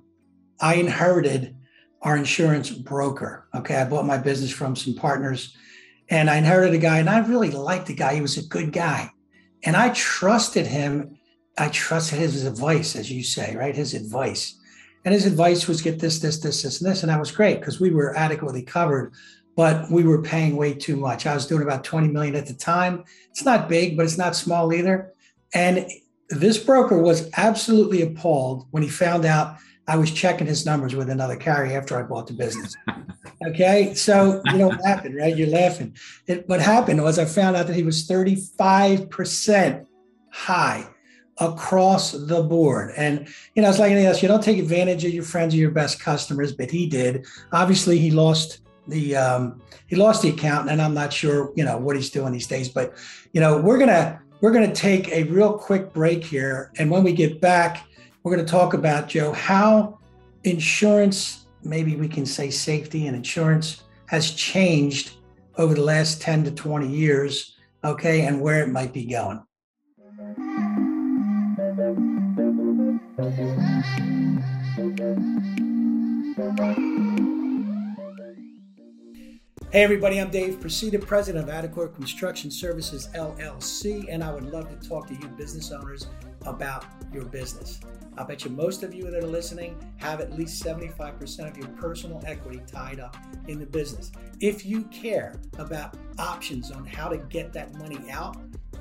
I 0.59 0.75
inherited 0.75 1.54
our 2.05 2.15
insurance 2.15 2.69
broker. 2.69 3.49
Okay, 3.53 3.75
I 3.75 3.83
bought 3.83 4.05
my 4.05 4.17
business 4.17 4.51
from 4.51 4.77
some 4.77 4.95
partners, 4.95 5.57
and 6.09 6.29
I 6.29 6.37
inherited 6.37 6.75
a 6.75 6.77
guy, 6.77 6.99
and 6.99 7.09
I 7.09 7.19
really 7.19 7.51
liked 7.51 7.87
the 7.87 7.95
guy. 7.95 8.15
He 8.15 8.21
was 8.21 8.37
a 8.37 8.47
good 8.47 8.71
guy, 8.71 9.11
and 9.65 9.75
I 9.75 9.89
trusted 9.89 10.65
him 10.65 11.17
I 11.57 11.69
trusted 11.69 12.19
his 12.19 12.45
advice, 12.45 12.95
as 12.95 13.09
you 13.09 13.23
say, 13.23 13.55
right? 13.55 13.75
His 13.75 13.93
advice. 13.93 14.59
And 15.05 15.13
his 15.13 15.25
advice 15.25 15.67
was 15.67 15.81
get 15.81 15.99
this, 15.99 16.19
this, 16.19 16.39
this, 16.39 16.63
this, 16.63 16.81
and 16.81 16.89
this. 16.89 17.03
And 17.03 17.09
that 17.09 17.19
was 17.19 17.31
great 17.31 17.59
because 17.59 17.79
we 17.79 17.91
were 17.91 18.15
adequately 18.17 18.63
covered, 18.63 19.13
but 19.55 19.89
we 19.89 20.03
were 20.03 20.21
paying 20.21 20.57
way 20.57 20.73
too 20.73 20.97
much. 20.97 21.25
I 21.25 21.33
was 21.33 21.47
doing 21.47 21.61
about 21.61 21.83
20 21.83 22.09
million 22.09 22.35
at 22.35 22.47
the 22.47 22.53
time. 22.53 23.03
It's 23.29 23.45
not 23.45 23.69
big, 23.69 23.95
but 23.95 24.03
it's 24.03 24.17
not 24.17 24.35
small 24.35 24.73
either. 24.73 25.13
And 25.53 25.89
this 26.29 26.57
broker 26.57 27.01
was 27.01 27.29
absolutely 27.37 28.01
appalled 28.01 28.67
when 28.71 28.83
he 28.83 28.89
found 28.89 29.25
out 29.25 29.57
I 29.87 29.97
was 29.97 30.11
checking 30.11 30.47
his 30.47 30.65
numbers 30.65 30.95
with 30.95 31.09
another 31.09 31.35
carrier 31.35 31.77
after 31.77 31.97
I 31.97 32.03
bought 32.03 32.27
the 32.27 32.33
business. 32.33 32.75
Okay. 33.47 33.93
So, 33.93 34.41
you 34.45 34.57
know 34.57 34.69
what 34.69 34.83
happened, 34.83 35.15
right? 35.15 35.35
You're 35.35 35.49
laughing. 35.49 35.95
It, 36.27 36.47
what 36.49 36.61
happened 36.61 37.03
was 37.03 37.19
I 37.19 37.25
found 37.25 37.55
out 37.55 37.67
that 37.67 37.75
he 37.75 37.83
was 37.83 38.07
35% 38.07 39.85
high 40.31 40.87
across 41.39 42.11
the 42.11 42.41
board. 42.41 42.93
And, 42.95 43.27
you 43.53 43.61
know, 43.61 43.69
it's 43.69 43.79
like 43.79 43.91
anything 43.91 44.07
else. 44.07 44.21
You 44.21 44.27
don't 44.27 44.43
take 44.43 44.57
advantage 44.57 45.03
of 45.05 45.13
your 45.13 45.23
friends 45.23 45.53
or 45.53 45.57
your 45.57 45.71
best 45.71 45.99
customers, 45.99 46.53
but 46.53 46.71
he 46.71 46.87
did. 46.87 47.25
Obviously, 47.51 47.99
he 47.99 48.11
lost 48.11 48.61
the 48.87 49.15
um, 49.15 49.61
he 49.87 49.95
lost 49.95 50.21
the 50.21 50.29
account, 50.29 50.69
and 50.69 50.81
I'm 50.81 50.93
not 50.93 51.11
sure, 51.11 51.51
you 51.55 51.63
know, 51.63 51.77
what 51.77 51.95
he's 51.95 52.09
doing 52.09 52.31
these 52.31 52.47
days. 52.47 52.69
But, 52.69 52.93
you 53.33 53.41
know, 53.41 53.57
we're 53.57 53.77
gonna 53.77 54.21
we're 54.41 54.51
gonna 54.51 54.73
take 54.73 55.09
a 55.09 55.23
real 55.23 55.53
quick 55.53 55.91
break 55.91 56.23
here, 56.23 56.71
and 56.77 56.89
when 56.89 57.03
we 57.03 57.11
get 57.11 57.41
back, 57.41 57.85
we're 58.25 58.35
gonna 58.35 58.47
talk 58.47 58.73
about 58.73 59.07
Joe 59.07 59.31
how 59.33 59.99
insurance, 60.45 61.45
maybe 61.63 61.95
we 61.95 62.07
can 62.07 62.25
say 62.25 62.49
safety 62.49 63.05
and 63.05 63.15
insurance, 63.15 63.83
has 64.07 64.31
changed 64.31 65.17
over 65.59 65.75
the 65.75 65.83
last 65.83 66.23
10 66.23 66.43
to 66.45 66.51
20 66.51 66.87
years, 66.87 67.55
okay, 67.83 68.25
and 68.25 68.41
where 68.41 68.63
it 68.63 68.69
might 68.69 68.91
be 68.91 69.05
going. 69.05 69.39
Hey 79.71 79.83
everybody, 79.83 80.19
I'm 80.19 80.31
Dave 80.31 80.59
Procida, 80.59 80.99
president 80.99 81.47
of 81.47 81.53
Adequate 81.53 81.93
Construction 81.93 82.49
Services 82.49 83.07
LLC, 83.13 84.07
and 84.09 84.23
I 84.23 84.33
would 84.33 84.51
love 84.51 84.67
to 84.69 84.89
talk 84.89 85.05
to 85.09 85.13
you 85.13 85.27
business 85.37 85.71
owners 85.71 86.07
about 86.45 86.85
your 87.13 87.25
business. 87.25 87.79
I 88.17 88.23
bet 88.23 88.45
you 88.45 88.51
most 88.51 88.83
of 88.83 88.93
you 88.93 89.03
that 89.11 89.23
are 89.23 89.27
listening 89.27 89.75
have 89.97 90.21
at 90.21 90.37
least 90.37 90.63
75% 90.63 91.49
of 91.49 91.57
your 91.57 91.67
personal 91.69 92.21
equity 92.25 92.61
tied 92.65 92.99
up 92.99 93.17
in 93.47 93.59
the 93.59 93.65
business. 93.65 94.11
If 94.39 94.65
you 94.65 94.83
care 94.83 95.39
about 95.57 95.95
options 96.17 96.71
on 96.71 96.85
how 96.85 97.09
to 97.09 97.17
get 97.17 97.51
that 97.53 97.75
money 97.75 97.99
out, 98.09 98.37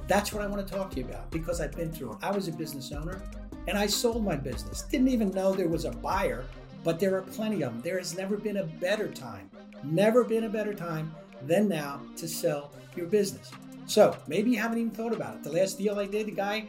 that's 0.06 0.32
what 0.32 0.42
I 0.42 0.46
want 0.46 0.66
to 0.66 0.72
talk 0.72 0.90
to 0.92 0.98
you 0.98 1.04
about 1.06 1.30
because 1.30 1.60
I've 1.60 1.72
been 1.72 1.90
through 1.90 2.12
it. 2.12 2.18
I 2.22 2.30
was 2.30 2.46
a 2.46 2.52
business 2.52 2.92
owner 2.92 3.20
and 3.66 3.76
I 3.76 3.86
sold 3.86 4.24
my 4.24 4.36
business. 4.36 4.82
Didn't 4.82 5.08
even 5.08 5.30
know 5.30 5.52
there 5.52 5.68
was 5.68 5.84
a 5.84 5.90
buyer, 5.90 6.44
but 6.84 7.00
there 7.00 7.16
are 7.16 7.22
plenty 7.22 7.62
of 7.62 7.72
them. 7.72 7.82
There 7.82 7.98
has 7.98 8.16
never 8.16 8.36
been 8.36 8.58
a 8.58 8.64
better 8.64 9.08
time, 9.08 9.50
never 9.82 10.22
been 10.22 10.44
a 10.44 10.48
better 10.48 10.74
time 10.74 11.14
than 11.42 11.68
now 11.68 12.00
to 12.16 12.28
sell 12.28 12.70
your 12.94 13.06
business. 13.06 13.50
So 13.86 14.16
maybe 14.26 14.50
you 14.50 14.58
haven't 14.58 14.78
even 14.78 14.90
thought 14.90 15.12
about 15.12 15.36
it. 15.36 15.44
The 15.44 15.52
last 15.52 15.78
deal 15.78 15.98
I 15.98 16.06
did, 16.06 16.26
the 16.26 16.32
guy, 16.32 16.66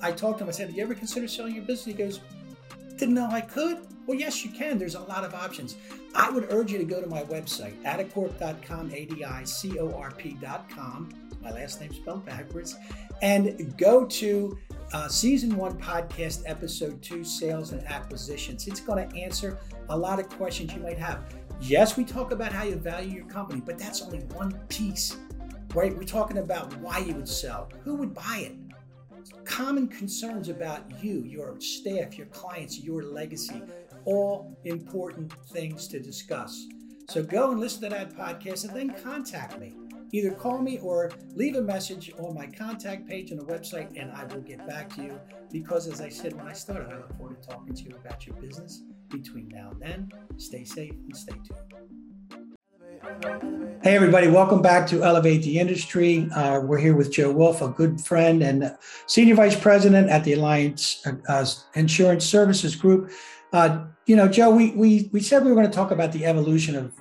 I 0.00 0.12
talked 0.12 0.38
to 0.38 0.44
him, 0.44 0.48
I 0.48 0.52
said, 0.52 0.68
Do 0.68 0.74
you 0.74 0.82
ever 0.82 0.94
consider 0.94 1.26
selling 1.28 1.54
your 1.54 1.64
business? 1.64 1.86
He 1.86 1.92
goes, 1.92 2.20
Didn't 2.96 3.14
know 3.14 3.28
I 3.30 3.40
could. 3.40 3.78
Well, 4.06 4.18
yes, 4.18 4.44
you 4.44 4.50
can. 4.50 4.78
There's 4.78 4.94
a 4.94 5.00
lot 5.00 5.24
of 5.24 5.34
options. 5.34 5.76
I 6.14 6.30
would 6.30 6.48
urge 6.50 6.72
you 6.72 6.78
to 6.78 6.84
go 6.84 7.00
to 7.00 7.06
my 7.06 7.22
website, 7.22 7.80
adicorp.com, 7.82 8.90
A 8.92 9.04
D 9.06 9.24
I 9.24 9.44
C 9.44 9.78
O 9.78 9.92
R 9.92 10.10
P.com. 10.12 11.08
My 11.40 11.50
last 11.50 11.80
name 11.80 11.92
spelled 11.92 12.24
backwards. 12.24 12.76
And 13.20 13.76
go 13.76 14.04
to 14.06 14.58
uh, 14.92 15.08
season 15.08 15.56
one 15.56 15.78
podcast, 15.78 16.42
episode 16.46 17.00
two, 17.02 17.24
sales 17.24 17.72
and 17.72 17.84
acquisitions. 17.86 18.66
It's 18.66 18.80
going 18.80 19.08
to 19.08 19.16
answer 19.16 19.58
a 19.88 19.96
lot 19.96 20.18
of 20.20 20.28
questions 20.30 20.72
you 20.72 20.80
might 20.80 20.98
have. 20.98 21.22
Yes, 21.60 21.96
we 21.96 22.04
talk 22.04 22.32
about 22.32 22.52
how 22.52 22.64
you 22.64 22.74
value 22.76 23.10
your 23.10 23.26
company, 23.26 23.62
but 23.64 23.78
that's 23.78 24.02
only 24.02 24.18
one 24.34 24.52
piece, 24.68 25.16
right? 25.74 25.96
We're 25.96 26.02
talking 26.02 26.38
about 26.38 26.76
why 26.78 26.98
you 26.98 27.14
would 27.14 27.28
sell, 27.28 27.70
who 27.84 27.94
would 27.96 28.14
buy 28.14 28.48
it, 28.50 29.44
common 29.44 29.88
concerns 29.88 30.48
about 30.48 31.02
you, 31.02 31.22
your 31.24 31.60
staff, 31.60 32.18
your 32.18 32.26
clients, 32.28 32.78
your 32.80 33.02
legacy, 33.02 33.62
all 34.04 34.56
important 34.64 35.32
things 35.48 35.88
to 35.88 36.00
discuss. 36.00 36.66
So 37.08 37.22
go 37.22 37.50
and 37.50 37.60
listen 37.60 37.82
to 37.82 37.88
that 37.90 38.14
podcast 38.14 38.68
and 38.68 38.76
then 38.76 39.02
contact 39.02 39.58
me. 39.58 39.74
Either 40.14 40.30
call 40.30 40.58
me 40.58 40.78
or 40.78 41.10
leave 41.34 41.56
a 41.56 41.62
message 41.62 42.12
on 42.18 42.34
my 42.34 42.46
contact 42.46 43.08
page 43.08 43.32
on 43.32 43.38
the 43.38 43.44
website, 43.44 43.98
and 43.98 44.12
I 44.12 44.24
will 44.24 44.42
get 44.42 44.66
back 44.68 44.94
to 44.96 45.02
you. 45.02 45.20
Because, 45.50 45.86
as 45.86 46.02
I 46.02 46.10
said 46.10 46.34
when 46.34 46.46
I 46.46 46.52
started, 46.52 46.92
I 46.92 46.96
look 46.96 47.16
forward 47.16 47.42
to 47.42 47.48
talking 47.48 47.74
to 47.74 47.82
you 47.82 47.96
about 47.96 48.26
your 48.26 48.36
business 48.36 48.82
between 49.08 49.48
now 49.48 49.70
and 49.70 49.80
then. 49.80 50.12
Stay 50.36 50.64
safe 50.64 50.92
and 50.92 51.16
stay 51.16 51.32
tuned. 51.32 52.01
Hey, 53.02 53.96
everybody, 53.96 54.28
welcome 54.28 54.62
back 54.62 54.86
to 54.86 55.02
Elevate 55.02 55.42
the 55.42 55.58
Industry. 55.58 56.28
Uh, 56.36 56.60
we're 56.60 56.78
here 56.78 56.94
with 56.94 57.10
Joe 57.10 57.32
Wolf, 57.32 57.60
a 57.60 57.66
good 57.66 58.00
friend 58.00 58.44
and 58.44 58.76
Senior 59.08 59.34
Vice 59.34 59.58
President 59.58 60.08
at 60.08 60.22
the 60.22 60.34
Alliant 60.34 61.20
uh, 61.28 61.44
Insurance 61.74 62.24
Services 62.24 62.76
Group. 62.76 63.10
Uh, 63.52 63.86
you 64.06 64.14
know, 64.14 64.28
Joe, 64.28 64.50
we, 64.50 64.70
we, 64.70 65.10
we 65.12 65.20
said 65.20 65.42
we 65.42 65.50
were 65.50 65.56
going 65.56 65.68
to 65.68 65.74
talk 65.74 65.90
about 65.90 66.12
the 66.12 66.24
evolution 66.24 66.76
of 66.76 66.92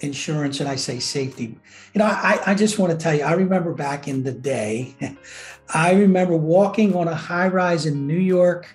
insurance 0.00 0.60
and 0.60 0.68
I 0.68 0.76
say 0.76 0.98
safety. 0.98 1.58
You 1.92 1.98
know, 1.98 2.06
I, 2.06 2.40
I 2.46 2.54
just 2.54 2.78
want 2.78 2.92
to 2.92 2.98
tell 2.98 3.14
you, 3.14 3.24
I 3.24 3.32
remember 3.32 3.74
back 3.74 4.08
in 4.08 4.22
the 4.22 4.32
day, 4.32 4.96
I 5.74 5.92
remember 5.92 6.38
walking 6.38 6.96
on 6.96 7.06
a 7.06 7.14
high 7.14 7.48
rise 7.48 7.84
in 7.84 8.06
New 8.06 8.14
York 8.14 8.74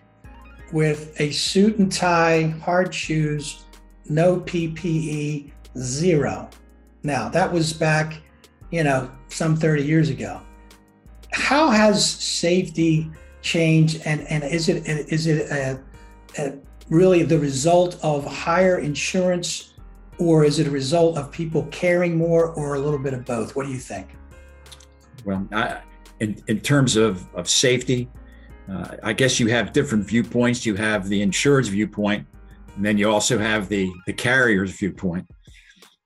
with 0.71 1.19
a 1.19 1.31
suit 1.31 1.79
and 1.79 1.91
tie, 1.91 2.53
hard 2.63 2.93
shoes, 2.93 3.65
no 4.07 4.39
PPE, 4.41 5.52
zero. 5.77 6.49
Now, 7.03 7.29
that 7.29 7.51
was 7.51 7.73
back, 7.73 8.21
you 8.71 8.83
know, 8.83 9.11
some 9.29 9.55
30 9.55 9.83
years 9.83 10.09
ago. 10.09 10.41
How 11.31 11.69
has 11.69 12.09
safety 12.09 13.09
changed 13.41 14.01
and, 14.05 14.21
and 14.29 14.43
is 14.43 14.69
it 14.69 14.87
is 14.87 15.27
it 15.27 15.51
a, 15.51 15.79
a 16.37 16.53
really 16.89 17.23
the 17.23 17.37
result 17.37 17.99
of 18.01 18.25
higher 18.25 18.77
insurance 18.79 19.73
or 20.17 20.43
is 20.43 20.59
it 20.59 20.67
a 20.67 20.71
result 20.71 21.17
of 21.17 21.31
people 21.31 21.67
caring 21.71 22.15
more, 22.15 22.51
or 22.51 22.75
a 22.75 22.79
little 22.79 22.99
bit 22.99 23.13
of 23.13 23.25
both? 23.25 23.55
What 23.55 23.65
do 23.65 23.71
you 23.71 23.79
think? 23.79 24.09
Well, 25.25 25.47
I, 25.51 25.79
in, 26.19 26.41
in 26.47 26.59
terms 26.59 26.95
of, 26.95 27.27
of 27.35 27.49
safety, 27.49 28.09
uh, 28.69 28.97
I 29.03 29.13
guess 29.13 29.39
you 29.39 29.47
have 29.47 29.73
different 29.73 30.05
viewpoints. 30.05 30.65
You 30.65 30.75
have 30.75 31.09
the 31.09 31.21
insurer's 31.21 31.67
viewpoint, 31.67 32.25
and 32.75 32.85
then 32.85 32.97
you 32.97 33.09
also 33.09 33.37
have 33.37 33.69
the, 33.69 33.91
the 34.05 34.13
carrier's 34.13 34.71
viewpoint. 34.71 35.27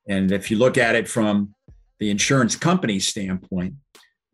And 0.08 0.32
if 0.32 0.50
you 0.50 0.58
look 0.58 0.78
at 0.78 0.96
it 0.96 1.08
from 1.08 1.54
the 2.00 2.10
insurance 2.10 2.56
company 2.56 3.00
standpoint, 3.00 3.76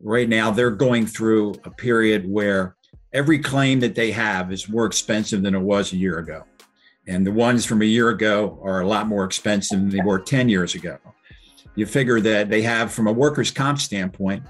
right 0.00 0.28
now 0.28 0.50
they're 0.50 0.70
going 0.70 1.06
through 1.06 1.54
a 1.64 1.70
period 1.70 2.28
where 2.28 2.76
every 3.12 3.38
claim 3.38 3.80
that 3.80 3.94
they 3.94 4.10
have 4.10 4.52
is 4.52 4.68
more 4.68 4.86
expensive 4.86 5.42
than 5.42 5.54
it 5.54 5.60
was 5.60 5.92
a 5.92 5.96
year 5.96 6.18
ago. 6.18 6.44
And 7.06 7.26
the 7.26 7.32
ones 7.32 7.64
from 7.64 7.82
a 7.82 7.86
year 7.86 8.08
ago 8.10 8.58
are 8.62 8.80
a 8.80 8.86
lot 8.86 9.06
more 9.06 9.24
expensive 9.24 9.78
than 9.78 9.90
they 9.90 10.00
were 10.00 10.18
10 10.18 10.48
years 10.48 10.74
ago. 10.74 10.98
You 11.74 11.86
figure 11.86 12.20
that 12.20 12.48
they 12.48 12.62
have, 12.62 12.92
from 12.92 13.08
a 13.08 13.12
workers' 13.12 13.50
comp 13.50 13.78
standpoint, 13.78 14.44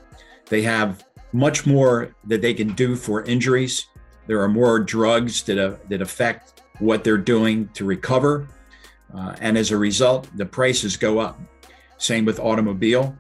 they 0.47 0.63
have 0.63 1.05
much 1.33 1.67
more 1.67 2.15
that 2.25 2.43
they 2.43 2.55
can 2.55 2.75
do 2.75 2.97
for 2.97 3.25
injuries. 3.25 3.87
There 4.27 4.41
are 4.41 4.49
more 4.49 4.79
drugs 4.79 5.43
that, 5.45 5.59
uh, 5.59 5.77
that 5.89 6.01
affect 6.01 6.63
what 6.79 7.03
they're 7.03 7.19
doing 7.19 7.69
to 7.75 7.85
recover. 7.85 8.49
Uh, 9.17 9.35
and 9.41 9.57
as 9.57 9.71
a 9.71 9.77
result, 9.77 10.29
the 10.37 10.47
prices 10.47 10.97
go 10.97 11.19
up. 11.19 11.39
Same 11.99 12.25
with 12.25 12.41
automobile. 12.41 13.17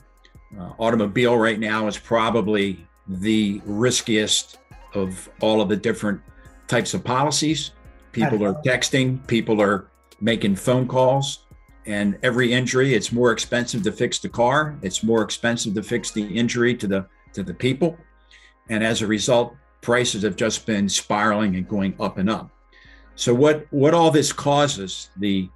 Uh, 0.58 0.70
automobile 0.78 1.36
right 1.36 1.58
now 1.58 1.86
is 1.86 1.98
probably 1.98 2.86
the 3.06 3.60
riskiest 3.64 4.58
of 4.94 5.28
all 5.40 5.60
of 5.60 5.68
the 5.68 5.76
different 5.76 6.20
types 6.66 6.94
of 6.94 7.04
policies. 7.04 7.72
People 8.12 8.44
are 8.44 8.54
texting, 8.62 9.24
people 9.26 9.60
are 9.60 9.88
making 10.20 10.56
phone 10.56 10.86
calls, 10.86 11.44
and 11.86 12.18
every 12.22 12.52
injury, 12.52 12.94
it's 12.94 13.12
more 13.12 13.32
expensive 13.32 13.82
to 13.82 13.92
fix 13.92 14.18
the 14.18 14.28
car. 14.28 14.76
It's 14.82 15.02
more 15.02 15.22
expensive 15.22 15.74
to 15.74 15.82
fix 15.82 16.10
the 16.12 16.22
injury 16.22 16.74
to 16.76 16.86
the 16.86 17.06
to 17.34 17.42
the 17.42 17.52
people. 17.52 17.98
And 18.70 18.82
as 18.82 19.02
a 19.02 19.06
result, 19.06 19.54
prices 19.82 20.22
have 20.22 20.36
just 20.36 20.64
been 20.64 20.88
spiraling 20.88 21.56
and 21.56 21.68
going 21.68 21.94
up 22.00 22.16
and 22.18 22.30
up. 22.30 22.50
So 23.16 23.34
what 23.34 23.66
what 23.70 23.92
all 23.92 24.10
this 24.10 24.32
causes 24.32 25.10
the 25.16 25.50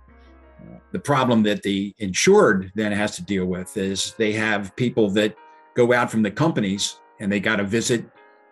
the 0.92 0.98
problem 0.98 1.42
that 1.42 1.62
the 1.62 1.94
insured 1.98 2.72
then 2.74 2.92
has 2.92 3.16
to 3.16 3.22
deal 3.22 3.46
with 3.46 3.76
is 3.76 4.14
they 4.18 4.32
have 4.32 4.74
people 4.76 5.10
that 5.10 5.36
go 5.74 5.92
out 5.92 6.10
from 6.10 6.22
the 6.22 6.30
companies 6.30 7.00
and 7.20 7.30
they 7.30 7.40
got 7.40 7.56
to 7.56 7.64
visit 7.64 8.04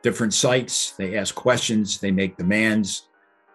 different 0.02 0.34
sites. 0.34 0.92
They 0.92 1.16
ask 1.16 1.34
questions, 1.34 1.98
they 1.98 2.10
make 2.10 2.36
demands. 2.36 3.08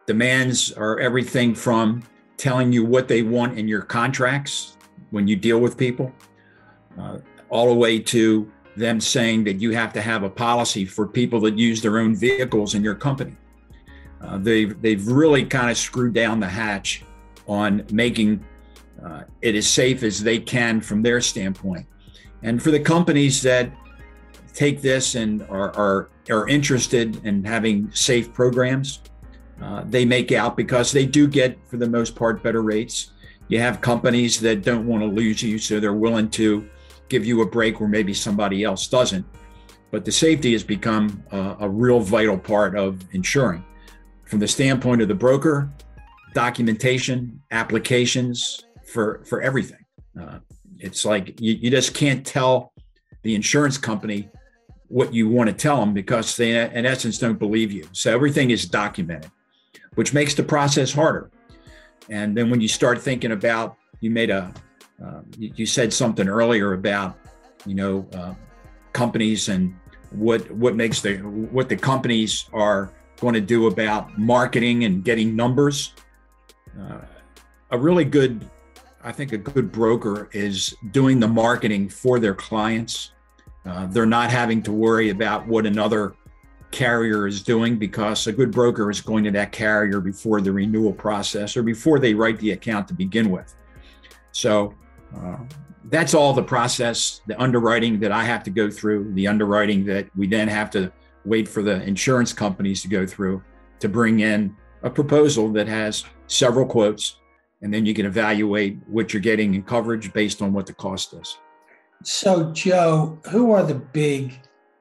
Demands 0.07 0.71
are 0.73 0.99
everything 0.99 1.53
from 1.53 2.03
telling 2.37 2.73
you 2.73 2.83
what 2.83 3.07
they 3.07 3.21
want 3.21 3.57
in 3.57 3.67
your 3.67 3.83
contracts 3.83 4.77
when 5.11 5.27
you 5.27 5.35
deal 5.35 5.59
with 5.59 5.77
people, 5.77 6.11
uh, 6.99 7.19
all 7.49 7.67
the 7.69 7.75
way 7.75 7.99
to 7.99 8.51
them 8.75 8.99
saying 8.99 9.43
that 9.43 9.61
you 9.61 9.71
have 9.71 9.93
to 9.93 10.01
have 10.01 10.23
a 10.23 10.29
policy 10.29 10.85
for 10.85 11.05
people 11.05 11.39
that 11.41 11.57
use 11.57 11.81
their 11.81 11.99
own 11.99 12.15
vehicles 12.15 12.73
in 12.73 12.83
your 12.83 12.95
company. 12.95 13.35
Uh, 14.21 14.37
they've, 14.37 14.81
they've 14.81 15.07
really 15.07 15.45
kind 15.45 15.69
of 15.69 15.77
screwed 15.77 16.13
down 16.13 16.39
the 16.39 16.47
hatch 16.47 17.03
on 17.47 17.85
making 17.91 18.43
uh, 19.03 19.23
it 19.41 19.55
as 19.55 19.67
safe 19.67 20.03
as 20.03 20.21
they 20.21 20.39
can 20.39 20.81
from 20.81 21.01
their 21.01 21.21
standpoint. 21.21 21.85
And 22.43 22.61
for 22.61 22.71
the 22.71 22.79
companies 22.79 23.41
that 23.43 23.71
take 24.53 24.81
this 24.81 25.15
and 25.15 25.43
are, 25.43 25.75
are, 25.75 26.09
are 26.29 26.47
interested 26.47 27.23
in 27.25 27.43
having 27.43 27.91
safe 27.91 28.33
programs, 28.33 29.01
uh, 29.61 29.83
they 29.85 30.05
make 30.05 30.31
out 30.31 30.57
because 30.57 30.91
they 30.91 31.05
do 31.05 31.27
get, 31.27 31.57
for 31.67 31.77
the 31.77 31.87
most 31.87 32.15
part, 32.15 32.41
better 32.41 32.61
rates. 32.61 33.11
You 33.47 33.59
have 33.59 33.79
companies 33.81 34.39
that 34.41 34.63
don't 34.63 34.87
want 34.87 35.03
to 35.03 35.07
lose 35.07 35.43
you, 35.43 35.59
so 35.59 35.79
they're 35.79 35.93
willing 35.93 36.29
to 36.31 36.67
give 37.09 37.25
you 37.25 37.41
a 37.41 37.45
break 37.45 37.79
where 37.79 37.89
maybe 37.89 38.13
somebody 38.13 38.63
else 38.63 38.87
doesn't. 38.87 39.25
But 39.91 40.05
the 40.05 40.11
safety 40.11 40.53
has 40.53 40.63
become 40.63 41.23
a, 41.31 41.57
a 41.61 41.69
real 41.69 41.99
vital 41.99 42.37
part 42.37 42.77
of 42.77 43.03
insuring. 43.11 43.65
From 44.25 44.39
the 44.39 44.47
standpoint 44.47 45.01
of 45.01 45.09
the 45.09 45.15
broker, 45.15 45.69
documentation, 46.33 47.41
applications 47.51 48.63
for 48.91 49.23
for 49.25 49.41
everything. 49.41 49.83
Uh, 50.19 50.39
it's 50.79 51.05
like 51.05 51.39
you, 51.39 51.53
you 51.53 51.71
just 51.71 51.93
can't 51.93 52.25
tell 52.25 52.73
the 53.23 53.35
insurance 53.35 53.77
company 53.77 54.29
what 54.87 55.13
you 55.13 55.29
want 55.29 55.47
to 55.49 55.55
tell 55.55 55.79
them 55.79 55.93
because 55.93 56.35
they, 56.35 56.69
in 56.73 56.85
essence, 56.85 57.17
don't 57.17 57.39
believe 57.39 57.71
you. 57.71 57.87
So 57.93 58.13
everything 58.13 58.51
is 58.51 58.65
documented, 58.65 59.31
which 59.95 60.13
makes 60.13 60.33
the 60.33 60.43
process 60.43 60.91
harder. 60.91 61.31
And 62.09 62.35
then 62.35 62.49
when 62.49 62.59
you 62.59 62.67
start 62.67 63.01
thinking 63.01 63.31
about, 63.31 63.77
you 64.01 64.11
made 64.11 64.29
a, 64.31 64.53
uh, 65.03 65.21
you, 65.37 65.53
you, 65.55 65.65
said 65.65 65.93
something 65.93 66.27
earlier 66.27 66.73
about, 66.73 67.17
you 67.65 67.75
know, 67.75 68.05
uh, 68.13 68.33
companies 68.91 69.47
and 69.47 69.73
what 70.11 70.49
what 70.51 70.75
makes 70.75 71.01
the 71.01 71.17
what 71.17 71.69
the 71.69 71.77
companies 71.77 72.49
are 72.51 72.91
going 73.21 73.33
to 73.33 73.41
do 73.41 73.67
about 73.67 74.17
marketing 74.17 74.83
and 74.83 75.05
getting 75.05 75.35
numbers. 75.35 75.93
Uh, 76.77 76.99
a 77.69 77.77
really 77.77 78.03
good, 78.03 78.45
I 79.03 79.11
think, 79.11 79.33
a 79.33 79.37
good 79.37 79.71
broker 79.71 80.29
is 80.31 80.75
doing 80.91 81.19
the 81.19 81.27
marketing 81.27 81.89
for 81.89 82.19
their 82.19 82.35
clients 82.35 83.11
uh, 83.65 83.85
they're 83.87 84.05
not 84.05 84.31
having 84.31 84.61
to 84.63 84.71
worry 84.71 85.09
about 85.09 85.47
what 85.47 85.65
another 85.65 86.15
carrier 86.71 87.27
is 87.27 87.43
doing 87.43 87.77
because 87.77 88.25
a 88.27 88.31
good 88.31 88.51
broker 88.51 88.89
is 88.89 89.01
going 89.01 89.23
to 89.23 89.31
that 89.31 89.51
carrier 89.51 89.99
before 89.99 90.41
the 90.41 90.51
renewal 90.51 90.93
process 90.93 91.55
or 91.57 91.63
before 91.63 91.99
they 91.99 92.13
write 92.13 92.39
the 92.39 92.51
account 92.51 92.87
to 92.87 92.93
begin 92.93 93.29
with. 93.29 93.53
So 94.31 94.73
uh, 95.15 95.37
that's 95.85 96.13
all 96.13 96.33
the 96.33 96.43
process, 96.43 97.21
the 97.27 97.39
underwriting 97.39 97.99
that 97.99 98.11
I 98.11 98.23
have 98.23 98.43
to 98.43 98.49
go 98.49 98.71
through, 98.71 99.13
the 99.13 99.27
underwriting 99.27 99.85
that 99.85 100.07
we 100.15 100.27
then 100.27 100.47
have 100.47 100.71
to 100.71 100.91
wait 101.25 101.47
for 101.47 101.61
the 101.61 101.83
insurance 101.83 102.33
companies 102.33 102.81
to 102.81 102.87
go 102.87 103.05
through 103.05 103.43
to 103.79 103.89
bring 103.89 104.21
in 104.21 104.55
a 104.83 104.89
proposal 104.89 105.49
that 105.49 105.67
has 105.67 106.05
several 106.27 106.65
quotes. 106.65 107.17
And 107.61 107.73
then 107.73 107.85
you 107.85 107.93
can 107.93 108.05
evaluate 108.05 108.79
what 108.87 109.13
you're 109.13 109.21
getting 109.21 109.53
in 109.53 109.63
coverage 109.63 110.11
based 110.13 110.41
on 110.41 110.51
what 110.51 110.65
the 110.65 110.73
cost 110.73 111.13
is. 111.13 111.37
So, 112.03 112.51
Joe, 112.51 113.19
who 113.29 113.51
are 113.51 113.63
the 113.63 113.75
big 113.75 114.33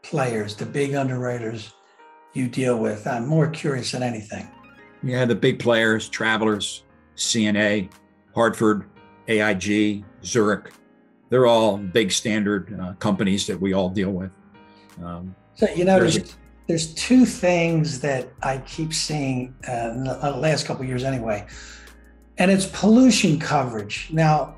players, 0.02 0.56
the 0.56 0.64
big 0.64 0.94
underwriters 0.94 1.74
you 2.32 2.48
deal 2.48 2.78
with? 2.78 3.06
I'm 3.06 3.26
more 3.26 3.48
curious 3.48 3.92
than 3.92 4.02
anything. 4.02 4.48
Yeah, 5.02 5.26
the 5.26 5.34
big 5.34 5.58
players, 5.58 6.08
Travelers, 6.08 6.84
CNA, 7.16 7.90
Hartford, 8.34 8.86
AIG, 9.28 10.04
Zurich. 10.24 10.72
They're 11.28 11.46
all 11.46 11.76
big 11.76 12.10
standard 12.10 12.78
uh, 12.80 12.94
companies 12.94 13.46
that 13.46 13.60
we 13.60 13.72
all 13.72 13.88
deal 13.88 14.10
with. 14.10 14.30
Um, 15.02 15.34
so, 15.54 15.68
you 15.74 15.84
know, 15.84 15.98
there's, 15.98 16.16
there's, 16.16 16.36
there's, 16.66 16.94
two 16.94 17.24
things 17.24 18.00
that 18.00 18.28
I 18.42 18.58
keep 18.58 18.92
seeing 18.92 19.54
uh, 19.68 19.90
in 19.94 20.04
the 20.04 20.36
last 20.36 20.66
couple 20.66 20.84
years 20.84 21.04
anyway, 21.04 21.46
and 22.40 22.50
it's 22.50 22.64
pollution 22.66 23.38
coverage. 23.38 24.08
Now, 24.10 24.56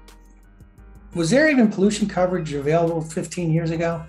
was 1.15 1.31
there 1.31 1.51
even 1.51 1.71
pollution 1.71 2.09
coverage 2.09 2.55
available 2.55 3.01
15 3.01 3.53
years 3.53 3.73
ago? 3.73 4.07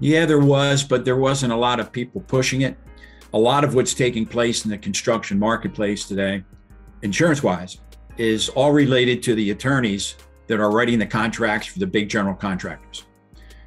Yeah, 0.00 0.26
there 0.26 0.40
was, 0.40 0.82
but 0.82 1.04
there 1.04 1.16
wasn't 1.16 1.52
a 1.52 1.56
lot 1.56 1.78
of 1.78 1.92
people 1.92 2.20
pushing 2.20 2.62
it. 2.62 2.76
A 3.32 3.38
lot 3.38 3.62
of 3.62 3.76
what's 3.76 3.94
taking 3.94 4.26
place 4.26 4.64
in 4.64 4.72
the 4.72 4.78
construction 4.78 5.38
marketplace 5.38 6.06
today, 6.08 6.42
insurance 7.02 7.44
wise, 7.44 7.78
is 8.16 8.48
all 8.50 8.72
related 8.72 9.22
to 9.22 9.36
the 9.36 9.52
attorneys 9.52 10.16
that 10.48 10.58
are 10.58 10.72
writing 10.72 10.98
the 10.98 11.06
contracts 11.06 11.68
for 11.68 11.78
the 11.78 11.86
big 11.86 12.08
general 12.08 12.34
contractors. 12.34 13.04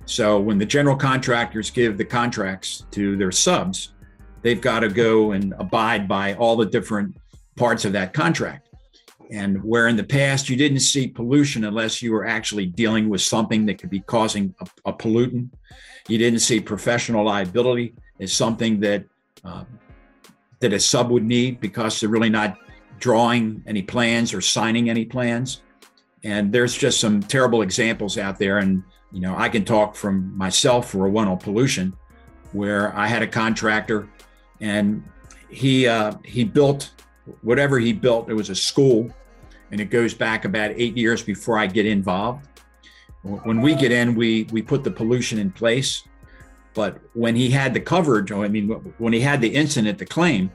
So 0.05 0.37
when 0.37 0.57
the 0.57 0.65
general 0.65 0.97
contractors 0.97 1.69
give 1.69 1.97
the 1.97 2.03
contracts 2.03 2.85
to 2.91 3.15
their 3.15 3.31
subs, 3.31 3.93
they've 4.41 4.59
got 4.59 4.81
to 4.81 4.89
go 4.89 5.31
and 5.31 5.53
abide 5.59 6.09
by 6.09 6.33
all 6.33 6.57
the 6.57 6.65
different 6.65 7.15
parts 7.55 7.85
of 7.85 7.93
that 7.93 8.13
contract. 8.13 8.70
And 9.31 9.63
where 9.63 9.87
in 9.87 9.95
the 9.95 10.03
past 10.03 10.49
you 10.49 10.57
didn't 10.57 10.81
see 10.81 11.07
pollution 11.07 11.63
unless 11.63 12.01
you 12.01 12.11
were 12.11 12.25
actually 12.25 12.65
dealing 12.65 13.07
with 13.07 13.21
something 13.21 13.65
that 13.65 13.79
could 13.79 13.89
be 13.89 14.01
causing 14.01 14.53
a, 14.59 14.89
a 14.89 14.93
pollutant, 14.93 15.49
you 16.09 16.17
didn't 16.17 16.39
see 16.39 16.59
professional 16.59 17.23
liability 17.23 17.93
as 18.19 18.33
something 18.33 18.81
that 18.81 19.05
uh, 19.45 19.63
that 20.59 20.73
a 20.73 20.79
sub 20.79 21.09
would 21.09 21.23
need 21.23 21.59
because 21.61 21.99
they're 21.99 22.09
really 22.09 22.29
not 22.29 22.57
drawing 22.99 23.63
any 23.65 23.81
plans 23.81 24.33
or 24.33 24.41
signing 24.41 24.89
any 24.89 25.05
plans. 25.05 25.61
And 26.23 26.51
there's 26.51 26.77
just 26.77 26.99
some 26.99 27.21
terrible 27.23 27.63
examples 27.63 28.17
out 28.17 28.37
there. 28.37 28.59
And 28.59 28.83
you 29.11 29.21
know, 29.21 29.35
I 29.35 29.47
can 29.47 29.63
talk 29.63 29.95
from 29.95 30.37
myself 30.37 30.91
for 30.91 31.05
a 31.05 31.09
one 31.09 31.27
on 31.29 31.37
pollution, 31.37 31.93
where 32.51 32.95
I 32.95 33.07
had 33.07 33.21
a 33.21 33.27
contractor, 33.27 34.09
and 34.59 35.03
he 35.49 35.87
uh, 35.87 36.15
he 36.25 36.43
built 36.43 36.91
whatever 37.43 37.79
he 37.79 37.93
built. 37.93 38.29
It 38.29 38.33
was 38.33 38.49
a 38.49 38.55
school 38.55 39.13
and 39.71 39.79
it 39.79 39.89
goes 39.89 40.13
back 40.13 40.45
about 40.45 40.71
eight 40.75 40.97
years 40.97 41.23
before 41.23 41.57
I 41.57 41.67
get 41.67 41.85
involved. 41.85 42.47
When 43.23 43.61
we 43.61 43.75
get 43.75 43.91
in, 43.91 44.15
we 44.15 44.47
we 44.51 44.61
put 44.61 44.83
the 44.83 44.91
pollution 44.91 45.37
in 45.37 45.51
place, 45.51 46.03
but 46.73 46.99
when 47.13 47.35
he 47.35 47.49
had 47.49 47.73
the 47.73 47.79
coverage, 47.79 48.31
I 48.31 48.47
mean, 48.47 48.69
when 48.97 49.13
he 49.13 49.19
had 49.19 49.41
the 49.41 49.53
incident, 49.53 49.99
the 49.99 50.05
claim, 50.05 50.51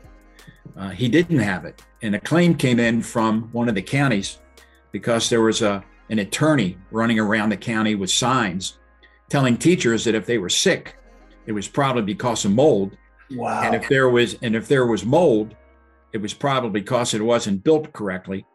uh, 0.76 0.90
he 0.90 1.08
didn't 1.08 1.38
have 1.38 1.64
it, 1.64 1.82
and 2.02 2.14
a 2.16 2.20
claim 2.20 2.54
came 2.54 2.80
in 2.80 3.02
from 3.02 3.48
one 3.52 3.68
of 3.68 3.74
the 3.74 3.82
counties 3.82 4.40
because 4.90 5.30
there 5.30 5.42
was 5.42 5.62
a 5.62 5.84
an 6.10 6.18
attorney 6.18 6.76
running 6.90 7.18
around 7.18 7.50
the 7.50 7.56
county 7.56 7.94
with 7.94 8.10
signs 8.10 8.78
telling 9.28 9.56
teachers 9.56 10.04
that 10.04 10.14
if 10.14 10.26
they 10.26 10.38
were 10.38 10.48
sick, 10.48 10.96
it 11.46 11.52
was 11.52 11.68
probably 11.68 12.02
because 12.02 12.44
of 12.44 12.52
mold. 12.52 12.96
Wow. 13.32 13.62
And 13.62 13.74
if 13.74 13.88
there 13.88 14.08
was 14.08 14.36
and 14.42 14.54
if 14.54 14.68
there 14.68 14.86
was 14.86 15.04
mold, 15.04 15.54
it 16.12 16.18
was 16.18 16.34
probably 16.34 16.80
because 16.80 17.14
it 17.14 17.22
wasn't 17.22 17.64
built 17.64 17.92
correctly. 17.92 18.46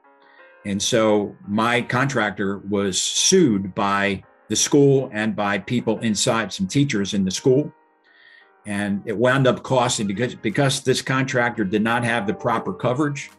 And 0.66 0.82
so 0.82 1.36
my 1.48 1.82
contractor 1.82 2.60
was 2.60 3.02
sued 3.02 3.74
by 3.74 4.24
the 4.48 4.56
school 4.56 5.10
and 5.14 5.36
by 5.36 5.58
people 5.58 5.98
inside 6.00 6.54
some 6.54 6.68
teachers 6.68 7.14
in 7.14 7.26
the 7.26 7.32
school. 7.32 7.74
And 8.66 9.02
it 9.06 9.18
wound 9.18 9.48
up 9.48 9.64
costing 9.64 10.06
because 10.06 10.36
because 10.36 10.82
this 10.82 11.02
contractor 11.02 11.64
did 11.64 11.82
not 11.82 12.04
have 12.04 12.28
the 12.28 12.34
proper 12.34 12.74
coverage, 12.74 13.32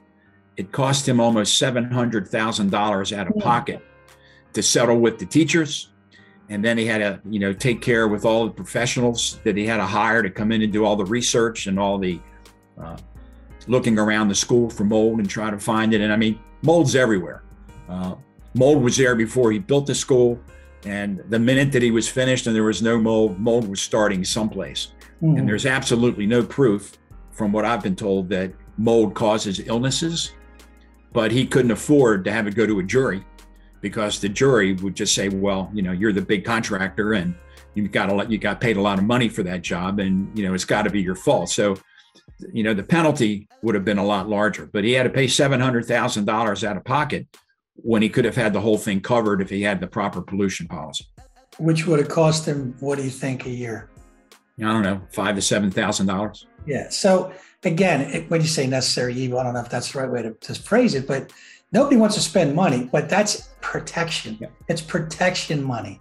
it 0.57 0.73
cost 0.73 1.09
him 1.09 1.21
almost 1.21 1.59
seven 1.59 1.91
hundred 1.91 2.27
thousand 2.27 2.71
dollars 2.71 3.13
out 3.13 3.29
of 3.29 3.37
pocket 3.37 3.85
to 4.53 4.63
settle 4.63 4.99
with 4.99 5.19
the 5.19 5.27
teachers. 5.27 5.91
And 6.49 6.63
then 6.65 6.77
he 6.77 6.87
had 6.87 6.99
to, 6.99 7.21
you 7.31 7.39
know, 7.39 7.53
take 7.53 7.81
care 7.81 8.09
with 8.09 8.25
all 8.25 8.47
the 8.47 8.53
professionals 8.53 9.39
that 9.45 9.57
he 9.57 9.65
had 9.65 9.77
to 9.77 9.87
hire 9.87 10.23
to 10.23 10.29
come 10.29 10.51
in 10.51 10.61
and 10.63 10.73
do 10.73 10.85
all 10.85 10.97
the 10.97 11.05
research 11.05 11.69
and 11.69 11.79
all 11.79 11.99
the 11.99 12.21
uh, 12.83 12.97
looking 13.69 13.99
around 13.99 14.29
the 14.29 14.35
school 14.35 14.69
for 14.69 14.85
mold 14.85 15.21
and 15.21 15.31
try 15.31 15.51
to 15.51 15.59
find 15.59 15.95
it. 15.95 16.01
And 16.01 16.13
I 16.13 16.17
mean, 16.17 16.41
mold's 16.62 16.96
everywhere. 16.96 17.42
Uh, 17.88 18.14
mold 18.55 18.83
was 18.83 18.96
there 18.96 19.14
before 19.14 19.53
he 19.53 19.59
built 19.59 19.87
the 19.87 19.94
school. 19.94 20.40
And 20.85 21.22
the 21.29 21.38
minute 21.38 21.70
that 21.72 21.83
he 21.83 21.90
was 21.90 22.09
finished 22.09 22.46
and 22.46 22.57
there 22.57 22.64
was 22.64 22.83
no 22.83 22.98
mold, 22.98 23.38
mold 23.38 23.68
was 23.68 23.81
starting 23.81 24.25
someplace. 24.25 24.88
Mm-hmm. 25.22 25.38
And 25.38 25.48
there's 25.48 25.66
absolutely 25.66 26.27
no 26.27 26.42
proof, 26.42 26.98
from 27.31 27.53
what 27.53 27.64
I've 27.64 27.83
been 27.83 27.96
told, 27.96 28.29
that 28.31 28.53
mold 28.79 29.14
causes 29.14 29.61
illnesses. 29.66 30.33
But 31.12 31.31
he 31.31 31.46
couldn't 31.46 31.70
afford 31.70 32.25
to 32.25 32.33
have 32.33 32.46
it 32.46 32.55
go 32.55 32.66
to 32.66 32.79
a 32.81 32.83
jury 32.83 33.25
because 33.81 34.20
the 34.20 34.29
jury 34.29 34.72
would 34.75 34.94
just 34.94 35.14
say, 35.14 35.29
well, 35.29 35.70
you 35.75 35.83
know, 35.83 35.92
you're 35.92 36.12
the 36.12 36.22
big 36.22 36.44
contractor 36.44 37.12
and 37.12 37.35
you've 37.75 37.92
got 37.92 38.11
a 38.11 38.14
lot, 38.14 38.31
you 38.31 38.38
got 38.38 38.61
paid 38.61 38.77
a 38.77 38.81
lot 38.81 38.98
of 38.98 39.05
money 39.05 39.29
for 39.29 39.42
that 39.42 39.62
job 39.62 39.98
and, 39.98 40.37
you 40.37 40.46
know, 40.46 40.55
it's 40.55 40.64
got 40.64 40.83
to 40.83 40.90
be 40.90 41.03
your 41.03 41.14
fault. 41.14 41.51
So, 41.51 41.77
you 42.53 42.63
know, 42.63 42.75
the 42.75 42.83
penalty 42.83 43.49
would 43.63 43.75
have 43.75 43.85
been 43.85 43.99
a 43.99 44.05
lot 44.05 44.29
larger, 44.29 44.67
but 44.67 44.85
he 44.85 44.93
had 44.93 45.05
to 45.05 45.11
pay 45.11 45.27
$700,000 45.27 46.65
out 46.65 46.77
of 46.77 46.85
pocket 46.85 47.27
when 47.77 48.03
he 48.03 48.09
could 48.09 48.25
have 48.25 48.37
had 48.37 48.53
the 48.53 48.61
whole 48.61 48.79
thing 48.79 49.01
covered 49.01 49.41
if 49.41 49.51
he 49.51 49.63
had 49.63 49.81
the 49.81 49.87
proper 49.87 50.21
pollution 50.21 50.67
policy. 50.69 51.07
Which 51.59 51.87
would 51.87 51.99
have 51.99 52.09
cost 52.09 52.47
him, 52.47 52.75
what 52.81 52.99
do 52.99 53.05
you 53.05 53.11
think, 53.11 53.47
a 53.47 53.51
year? 53.51 53.91
I 54.59 54.63
don't 54.65 54.83
know, 54.83 55.01
five 55.13 55.35
to 55.37 55.43
seven 55.43 55.71
thousand 55.71 56.07
dollars. 56.07 56.47
Yeah. 56.67 56.89
So 56.91 57.33
again, 57.65 58.03
it, 58.03 58.31
when 58.31 58.41
you 58.41 58.47
say 58.47 58.67
necessary 58.67 59.15
evil, 59.15 59.39
I 59.39 59.45
don't 59.45 59.55
know 59.55 59.61
if 59.61 59.71
that's 59.71 59.93
the 59.93 60.01
right 60.01 60.11
way 60.11 60.23
to, 60.23 60.33
to 60.33 60.55
phrase 60.55 60.95
it, 60.95 61.07
but 61.07 61.33
nobody 61.73 61.97
wants 61.97 62.15
to 62.17 62.21
spend 62.21 62.55
money, 62.55 62.89
but 62.93 63.09
that's 63.09 63.49
protection. 63.61 64.39
Yeah. 64.41 64.49
It's 64.69 64.83
protection 64.83 65.63
money. 65.63 65.99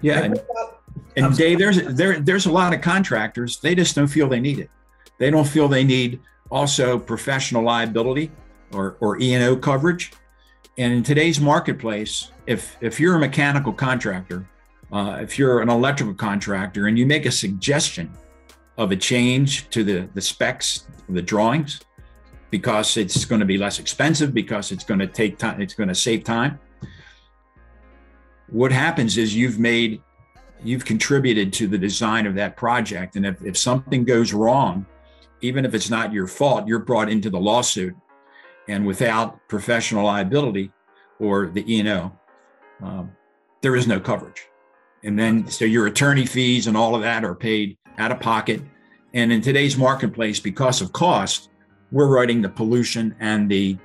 Yeah. 0.00 0.20
And, 0.22 0.40
and 1.16 1.36
Dave, 1.36 1.58
there's 1.58 1.82
there 1.94 2.20
there's 2.20 2.46
a 2.46 2.52
lot 2.52 2.74
of 2.74 2.80
contractors. 2.80 3.58
They 3.58 3.74
just 3.74 3.94
don't 3.94 4.08
feel 4.08 4.28
they 4.28 4.40
need 4.40 4.58
it. 4.58 4.70
They 5.20 5.30
don't 5.30 5.46
feel 5.46 5.68
they 5.68 5.84
need 5.84 6.18
also 6.50 6.98
professional 6.98 7.62
liability 7.62 8.32
or 8.72 8.96
or 8.98 9.20
E 9.20 9.34
and 9.34 9.44
O 9.44 9.56
coverage. 9.56 10.12
And 10.78 10.92
in 10.92 11.02
today's 11.04 11.40
marketplace, 11.40 12.32
if 12.48 12.76
if 12.80 12.98
you're 12.98 13.14
a 13.14 13.20
mechanical 13.20 13.72
contractor 13.72 14.48
uh, 14.92 15.18
if 15.20 15.38
you're 15.38 15.60
an 15.60 15.68
electrical 15.68 16.14
contractor 16.14 16.86
and 16.86 16.98
you 16.98 17.06
make 17.06 17.26
a 17.26 17.30
suggestion 17.30 18.12
of 18.76 18.90
a 18.90 18.96
change 18.96 19.68
to 19.70 19.84
the, 19.84 20.08
the 20.14 20.20
specs, 20.20 20.86
the 21.08 21.22
drawings, 21.22 21.80
because 22.50 22.96
it's 22.96 23.24
going 23.24 23.40
to 23.40 23.46
be 23.46 23.56
less 23.56 23.78
expensive, 23.78 24.34
because 24.34 24.72
it's 24.72 24.84
going 24.84 24.98
to 24.98 25.06
take 25.06 25.38
time, 25.38 25.60
it's 25.60 25.74
going 25.74 25.88
to 25.88 25.94
save 25.94 26.24
time. 26.24 26.58
What 28.48 28.72
happens 28.72 29.16
is 29.16 29.34
you've 29.34 29.60
made, 29.60 30.02
you've 30.64 30.84
contributed 30.84 31.52
to 31.54 31.68
the 31.68 31.78
design 31.78 32.26
of 32.26 32.34
that 32.34 32.56
project. 32.56 33.14
And 33.14 33.24
if, 33.24 33.40
if 33.44 33.56
something 33.56 34.04
goes 34.04 34.32
wrong, 34.32 34.86
even 35.40 35.64
if 35.64 35.74
it's 35.74 35.90
not 35.90 36.12
your 36.12 36.26
fault, 36.26 36.66
you're 36.66 36.78
brought 36.78 37.08
into 37.08 37.30
the 37.30 37.40
lawsuit. 37.40 37.94
And 38.68 38.86
without 38.86 39.48
professional 39.48 40.04
liability 40.04 40.70
or 41.18 41.46
the 41.46 41.64
E&O, 41.72 42.12
um, 42.82 43.12
there 43.62 43.76
is 43.76 43.86
no 43.86 43.98
coverage. 43.98 44.46
And 45.02 45.18
then, 45.18 45.46
so 45.48 45.64
your 45.64 45.86
attorney 45.86 46.26
fees 46.26 46.66
and 46.66 46.76
all 46.76 46.94
of 46.94 47.02
that 47.02 47.24
are 47.24 47.34
paid 47.34 47.76
out 47.98 48.12
of 48.12 48.20
pocket. 48.20 48.60
And 49.14 49.32
in 49.32 49.40
today's 49.40 49.76
marketplace, 49.76 50.38
because 50.38 50.80
of 50.80 50.92
cost, 50.92 51.50
we're 51.90 52.06
writing 52.06 52.42
the 52.42 52.48
pollution 52.48 53.16
and 53.18 53.50
the 53.50 53.76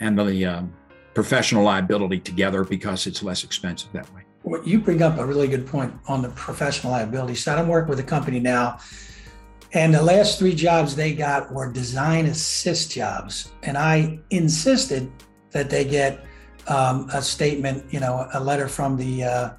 and 0.00 0.18
the 0.18 0.44
um, 0.44 0.74
professional 1.14 1.62
liability 1.62 2.18
together 2.18 2.64
because 2.64 3.06
it's 3.06 3.22
less 3.22 3.44
expensive 3.44 3.92
that 3.92 4.12
way. 4.14 4.22
Well, 4.42 4.60
you 4.64 4.80
bring 4.80 5.02
up 5.02 5.18
a 5.18 5.24
really 5.24 5.46
good 5.46 5.66
point 5.66 5.94
on 6.08 6.22
the 6.22 6.30
professional 6.30 6.92
liability 6.92 7.36
side. 7.36 7.58
I'm 7.58 7.68
working 7.68 7.90
with 7.90 8.00
a 8.00 8.04
company 8.04 8.40
now, 8.40 8.80
and 9.74 9.94
the 9.94 10.02
last 10.02 10.38
three 10.38 10.54
jobs 10.54 10.94
they 10.94 11.14
got 11.14 11.52
were 11.52 11.72
design 11.72 12.26
assist 12.26 12.92
jobs, 12.92 13.52
and 13.62 13.78
I 13.78 14.20
insisted 14.30 15.10
that 15.50 15.70
they 15.70 15.84
get 15.84 16.24
um, 16.68 17.08
a 17.12 17.22
statement, 17.22 17.84
you 17.92 18.00
know, 18.00 18.28
a 18.34 18.40
letter 18.40 18.68
from 18.68 18.96
the 18.96 19.24
uh, 19.24 19.50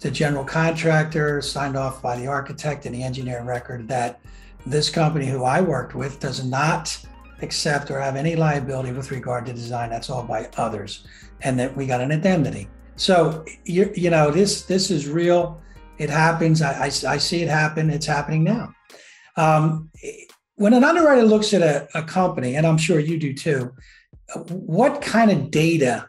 the 0.00 0.10
general 0.10 0.44
contractor, 0.44 1.40
signed 1.40 1.76
off 1.76 2.02
by 2.02 2.16
the 2.16 2.26
architect 2.26 2.86
and 2.86 2.94
the 2.94 3.02
engineering 3.02 3.46
record 3.46 3.86
that 3.88 4.20
this 4.66 4.90
company 4.90 5.26
who 5.26 5.44
I 5.44 5.60
worked 5.60 5.94
with 5.94 6.18
does 6.18 6.44
not 6.44 6.98
accept 7.42 7.90
or 7.90 8.00
have 8.00 8.16
any 8.16 8.36
liability 8.36 8.92
with 8.92 9.10
regard 9.10 9.46
to 9.46 9.52
design. 9.52 9.90
That's 9.90 10.10
all 10.10 10.24
by 10.24 10.48
others, 10.56 11.06
and 11.42 11.58
that 11.60 11.76
we 11.76 11.86
got 11.86 12.00
an 12.00 12.10
indemnity. 12.10 12.68
So 12.96 13.44
you 13.64 13.92
you 13.94 14.10
know 14.10 14.32
this 14.32 14.62
this 14.62 14.90
is 14.90 15.08
real. 15.08 15.62
It 15.98 16.10
happens. 16.10 16.60
I, 16.60 16.72
I, 16.72 16.86
I 16.86 17.18
see 17.18 17.42
it 17.42 17.48
happen. 17.48 17.90
It's 17.90 18.06
happening 18.06 18.42
now. 18.42 18.72
Um, 19.40 19.90
when 20.56 20.74
an 20.74 20.84
underwriter 20.84 21.22
looks 21.22 21.54
at 21.54 21.62
a, 21.62 21.88
a 21.98 22.02
company, 22.02 22.56
and 22.56 22.66
I'm 22.66 22.76
sure 22.76 23.00
you 23.00 23.18
do 23.18 23.32
too, 23.32 23.72
what 24.48 25.00
kind 25.00 25.30
of 25.30 25.50
data 25.50 26.06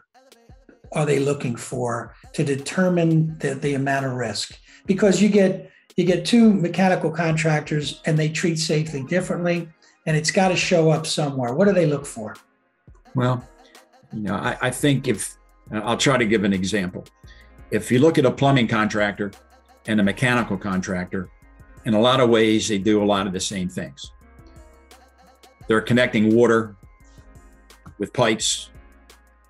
are 0.92 1.06
they 1.06 1.18
looking 1.18 1.56
for 1.56 2.14
to 2.34 2.44
determine 2.44 3.38
the, 3.38 3.54
the 3.54 3.72
amount 3.74 4.04
of 4.04 4.12
risk? 4.12 4.58
Because 4.86 5.22
you 5.22 5.30
get 5.30 5.70
you 5.96 6.04
get 6.04 6.24
two 6.24 6.52
mechanical 6.52 7.10
contractors 7.10 8.00
and 8.06 8.18
they 8.18 8.28
treat 8.28 8.58
safely 8.58 9.02
differently, 9.04 9.68
and 10.06 10.16
it's 10.16 10.30
got 10.30 10.48
to 10.48 10.56
show 10.56 10.90
up 10.90 11.06
somewhere. 11.06 11.54
What 11.54 11.66
do 11.68 11.72
they 11.72 11.86
look 11.86 12.04
for? 12.04 12.36
Well, 13.14 13.46
you 14.12 14.20
know, 14.20 14.34
I, 14.34 14.56
I 14.60 14.70
think 14.70 15.08
if 15.08 15.36
I'll 15.70 15.96
try 15.96 16.18
to 16.18 16.26
give 16.26 16.44
an 16.44 16.52
example. 16.52 17.04
If 17.70 17.90
you 17.90 17.98
look 17.98 18.18
at 18.18 18.26
a 18.26 18.30
plumbing 18.30 18.68
contractor 18.68 19.32
and 19.86 19.98
a 20.00 20.02
mechanical 20.02 20.58
contractor, 20.58 21.30
in 21.84 21.94
a 21.94 22.00
lot 22.00 22.20
of 22.20 22.30
ways, 22.30 22.68
they 22.68 22.78
do 22.78 23.02
a 23.02 23.06
lot 23.06 23.26
of 23.26 23.32
the 23.32 23.40
same 23.40 23.68
things. 23.68 24.12
They're 25.68 25.80
connecting 25.80 26.34
water 26.34 26.76
with 27.98 28.12
pipes 28.12 28.70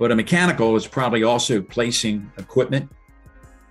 but 0.02 0.10
a 0.10 0.16
mechanical 0.16 0.74
is 0.74 0.84
probably 0.84 1.22
also 1.22 1.62
placing 1.62 2.28
equipment, 2.36 2.90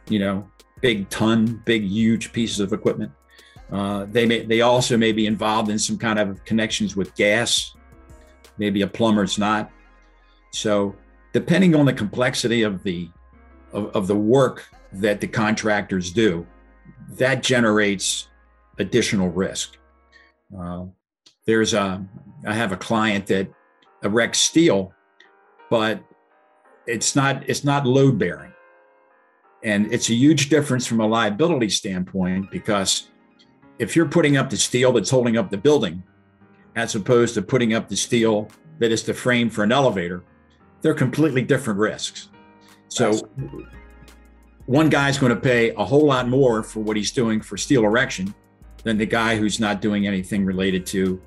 you 0.07 0.17
know, 0.17 0.49
big 0.79 1.09
ton, 1.09 1.61
big, 1.65 1.83
huge 1.83 2.31
pieces 2.31 2.61
of 2.61 2.71
equipment. 2.71 3.11
Uh, 3.69 4.05
they 4.05 4.25
may, 4.25 4.45
they 4.45 4.61
also 4.61 4.95
may 4.95 5.11
be 5.11 5.25
involved 5.25 5.69
in 5.69 5.77
some 5.77 5.97
kind 5.97 6.17
of 6.17 6.41
connections 6.45 6.95
with 6.95 7.13
gas. 7.15 7.75
Maybe 8.57 8.81
a 8.81 8.87
plumber's 8.87 9.37
not. 9.37 9.73
So, 10.51 10.95
depending 11.33 11.75
on 11.75 11.85
the 11.85 11.91
complexity 11.91 12.63
of 12.63 12.81
the 12.81 13.09
of, 13.73 13.93
of 13.93 14.07
the 14.07 14.15
work 14.15 14.69
that 14.93 15.19
the 15.19 15.27
contractors 15.27 16.11
do, 16.11 16.47
that 17.09 17.43
generates 17.43 18.29
additional 18.81 19.29
risk. 19.29 19.77
Uh, 20.57 20.85
there's 21.45 21.73
a 21.73 22.05
I 22.45 22.53
have 22.53 22.71
a 22.71 22.77
client 22.77 23.27
that 23.27 23.47
erects 24.03 24.37
steel, 24.37 24.93
but 25.69 26.03
it's 26.87 27.15
not 27.15 27.49
it's 27.49 27.63
not 27.63 27.85
load 27.85 28.17
bearing. 28.19 28.51
And 29.63 29.93
it's 29.93 30.09
a 30.09 30.13
huge 30.13 30.49
difference 30.49 30.87
from 30.87 30.99
a 30.99 31.07
liability 31.07 31.69
standpoint 31.69 32.49
because 32.51 33.09
if 33.77 33.95
you're 33.95 34.07
putting 34.07 34.35
up 34.35 34.49
the 34.49 34.57
steel 34.57 34.91
that's 34.91 35.09
holding 35.09 35.37
up 35.37 35.51
the 35.51 35.57
building 35.57 36.03
as 36.75 36.95
opposed 36.95 37.35
to 37.35 37.41
putting 37.41 37.73
up 37.73 37.87
the 37.87 37.95
steel 37.95 38.49
that 38.79 38.91
is 38.91 39.03
the 39.03 39.13
frame 39.13 39.49
for 39.49 39.63
an 39.63 39.71
elevator 39.71 40.23
they're 40.81 40.95
completely 40.95 41.43
different 41.43 41.79
risks. 41.79 42.29
So 42.87 43.21
one 44.65 44.89
guy's 44.89 45.17
going 45.17 45.33
to 45.33 45.39
pay 45.39 45.71
a 45.71 45.85
whole 45.85 46.05
lot 46.05 46.27
more 46.27 46.63
for 46.63 46.79
what 46.79 46.97
he's 46.97 47.11
doing 47.11 47.41
for 47.41 47.57
steel 47.57 47.83
erection 47.83 48.33
than 48.83 48.97
the 48.97 49.05
guy 49.05 49.35
who's 49.35 49.59
not 49.59 49.81
doing 49.81 50.07
anything 50.07 50.45
related 50.45 50.85
to 50.85 51.21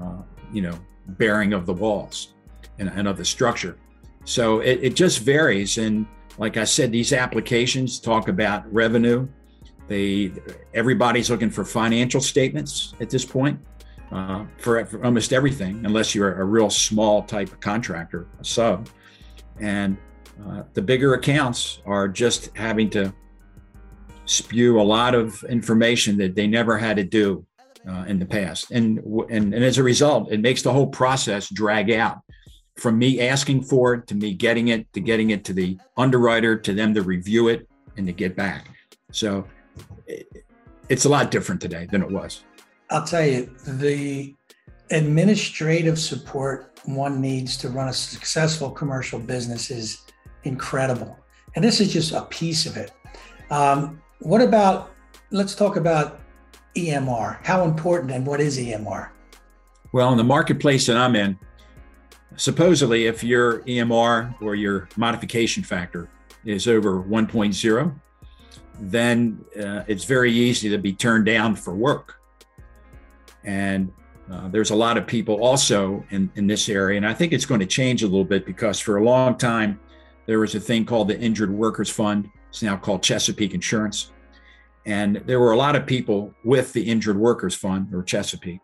uh, 0.00 0.22
you 0.52 0.62
know 0.62 0.78
bearing 1.06 1.52
of 1.52 1.66
the 1.66 1.72
walls 1.72 2.34
and, 2.78 2.88
and 2.90 3.08
of 3.08 3.16
the 3.16 3.24
structure 3.24 3.78
so 4.28 4.60
it, 4.60 4.80
it 4.82 4.94
just 4.94 5.20
varies. 5.20 5.78
And 5.78 6.06
like 6.36 6.58
I 6.58 6.64
said, 6.64 6.92
these 6.92 7.14
applications 7.14 7.98
talk 7.98 8.28
about 8.28 8.70
revenue. 8.70 9.26
They 9.86 10.32
everybody's 10.74 11.30
looking 11.30 11.48
for 11.48 11.64
financial 11.64 12.20
statements 12.20 12.92
at 13.00 13.08
this 13.08 13.24
point 13.24 13.58
uh, 14.12 14.44
for, 14.58 14.84
for, 14.84 15.02
almost 15.02 15.32
everything, 15.32 15.80
unless 15.86 16.14
you're 16.14 16.42
a 16.42 16.44
real 16.44 16.68
small 16.68 17.22
type 17.22 17.50
of 17.50 17.60
contractor, 17.60 18.28
a 18.38 18.44
sub. 18.44 18.90
And 19.60 19.96
uh, 20.46 20.64
the 20.74 20.82
bigger 20.82 21.14
accounts 21.14 21.80
are 21.86 22.06
just 22.06 22.54
having 22.54 22.90
to 22.90 23.14
spew 24.28 24.80
a 24.80 24.82
lot 24.82 25.14
of 25.14 25.42
information 25.44 26.18
that 26.18 26.34
they 26.34 26.46
never 26.46 26.76
had 26.76 26.96
to 26.98 27.04
do 27.04 27.46
uh, 27.88 28.04
in 28.06 28.18
the 28.18 28.26
past. 28.26 28.70
And, 28.70 28.98
and, 29.30 29.54
and 29.54 29.64
as 29.64 29.78
a 29.78 29.82
result, 29.82 30.30
it 30.30 30.40
makes 30.40 30.62
the 30.62 30.72
whole 30.72 30.86
process 30.86 31.48
drag 31.48 31.90
out 31.90 32.18
from 32.76 32.98
me 32.98 33.20
asking 33.20 33.62
for 33.62 33.94
it 33.94 34.06
to 34.06 34.14
me 34.14 34.34
getting 34.34 34.68
it 34.68 34.92
to 34.92 35.00
getting 35.00 35.30
it 35.30 35.44
to 35.44 35.52
the 35.52 35.78
underwriter 35.96 36.56
to 36.56 36.72
them 36.72 36.94
to 36.94 37.02
review 37.02 37.48
it 37.48 37.68
and 37.96 38.06
to 38.06 38.12
get 38.12 38.36
back. 38.36 38.68
So 39.10 39.46
it, 40.06 40.28
it's 40.88 41.04
a 41.04 41.08
lot 41.08 41.30
different 41.30 41.60
today 41.60 41.88
than 41.90 42.02
it 42.02 42.10
was. 42.10 42.44
I'll 42.90 43.04
tell 43.04 43.26
you, 43.26 43.52
the 43.66 44.34
administrative 44.90 45.98
support 45.98 46.80
one 46.84 47.20
needs 47.20 47.56
to 47.58 47.68
run 47.68 47.88
a 47.88 47.92
successful 47.92 48.70
commercial 48.70 49.18
business 49.18 49.70
is 49.70 50.02
incredible. 50.44 51.18
And 51.56 51.64
this 51.64 51.80
is 51.80 51.92
just 51.92 52.12
a 52.12 52.22
piece 52.22 52.64
of 52.66 52.76
it. 52.76 52.92
Um, 53.50 54.00
what 54.20 54.40
about, 54.40 54.94
let's 55.30 55.54
talk 55.54 55.76
about 55.76 56.20
EMR. 56.76 57.44
How 57.44 57.64
important 57.64 58.12
and 58.12 58.26
what 58.26 58.40
is 58.40 58.58
EMR? 58.58 59.10
Well, 59.92 60.10
in 60.12 60.18
the 60.18 60.24
marketplace 60.24 60.86
that 60.86 60.96
I'm 60.96 61.16
in, 61.16 61.38
supposedly 62.36 63.06
if 63.06 63.24
your 63.24 63.60
EMR 63.60 64.34
or 64.40 64.54
your 64.54 64.88
modification 64.96 65.62
factor 65.62 66.10
is 66.44 66.68
over 66.68 67.02
1.0, 67.02 67.94
then 68.80 69.44
uh, 69.60 69.82
it's 69.86 70.04
very 70.04 70.32
easy 70.32 70.68
to 70.68 70.78
be 70.78 70.92
turned 70.92 71.26
down 71.26 71.56
for 71.56 71.74
work. 71.74 72.20
And 73.44 73.92
uh, 74.30 74.48
there's 74.48 74.70
a 74.70 74.76
lot 74.76 74.96
of 74.98 75.06
people 75.06 75.42
also 75.42 76.04
in, 76.10 76.30
in 76.36 76.46
this 76.46 76.68
area. 76.68 76.96
And 76.96 77.06
I 77.06 77.14
think 77.14 77.32
it's 77.32 77.46
going 77.46 77.60
to 77.60 77.66
change 77.66 78.02
a 78.02 78.06
little 78.06 78.24
bit 78.24 78.44
because 78.44 78.78
for 78.78 78.98
a 78.98 79.04
long 79.04 79.36
time, 79.36 79.80
there 80.26 80.38
was 80.38 80.54
a 80.54 80.60
thing 80.60 80.84
called 80.84 81.08
the 81.08 81.18
Injured 81.18 81.50
Workers 81.50 81.88
Fund. 81.88 82.28
It's 82.48 82.62
now 82.62 82.76
called 82.76 83.02
Chesapeake 83.02 83.54
Insurance. 83.54 84.12
And 84.86 85.16
there 85.26 85.40
were 85.40 85.52
a 85.52 85.56
lot 85.56 85.76
of 85.76 85.86
people 85.86 86.34
with 86.44 86.72
the 86.72 86.82
Injured 86.82 87.18
Workers 87.18 87.54
Fund 87.54 87.94
or 87.94 88.02
Chesapeake. 88.02 88.60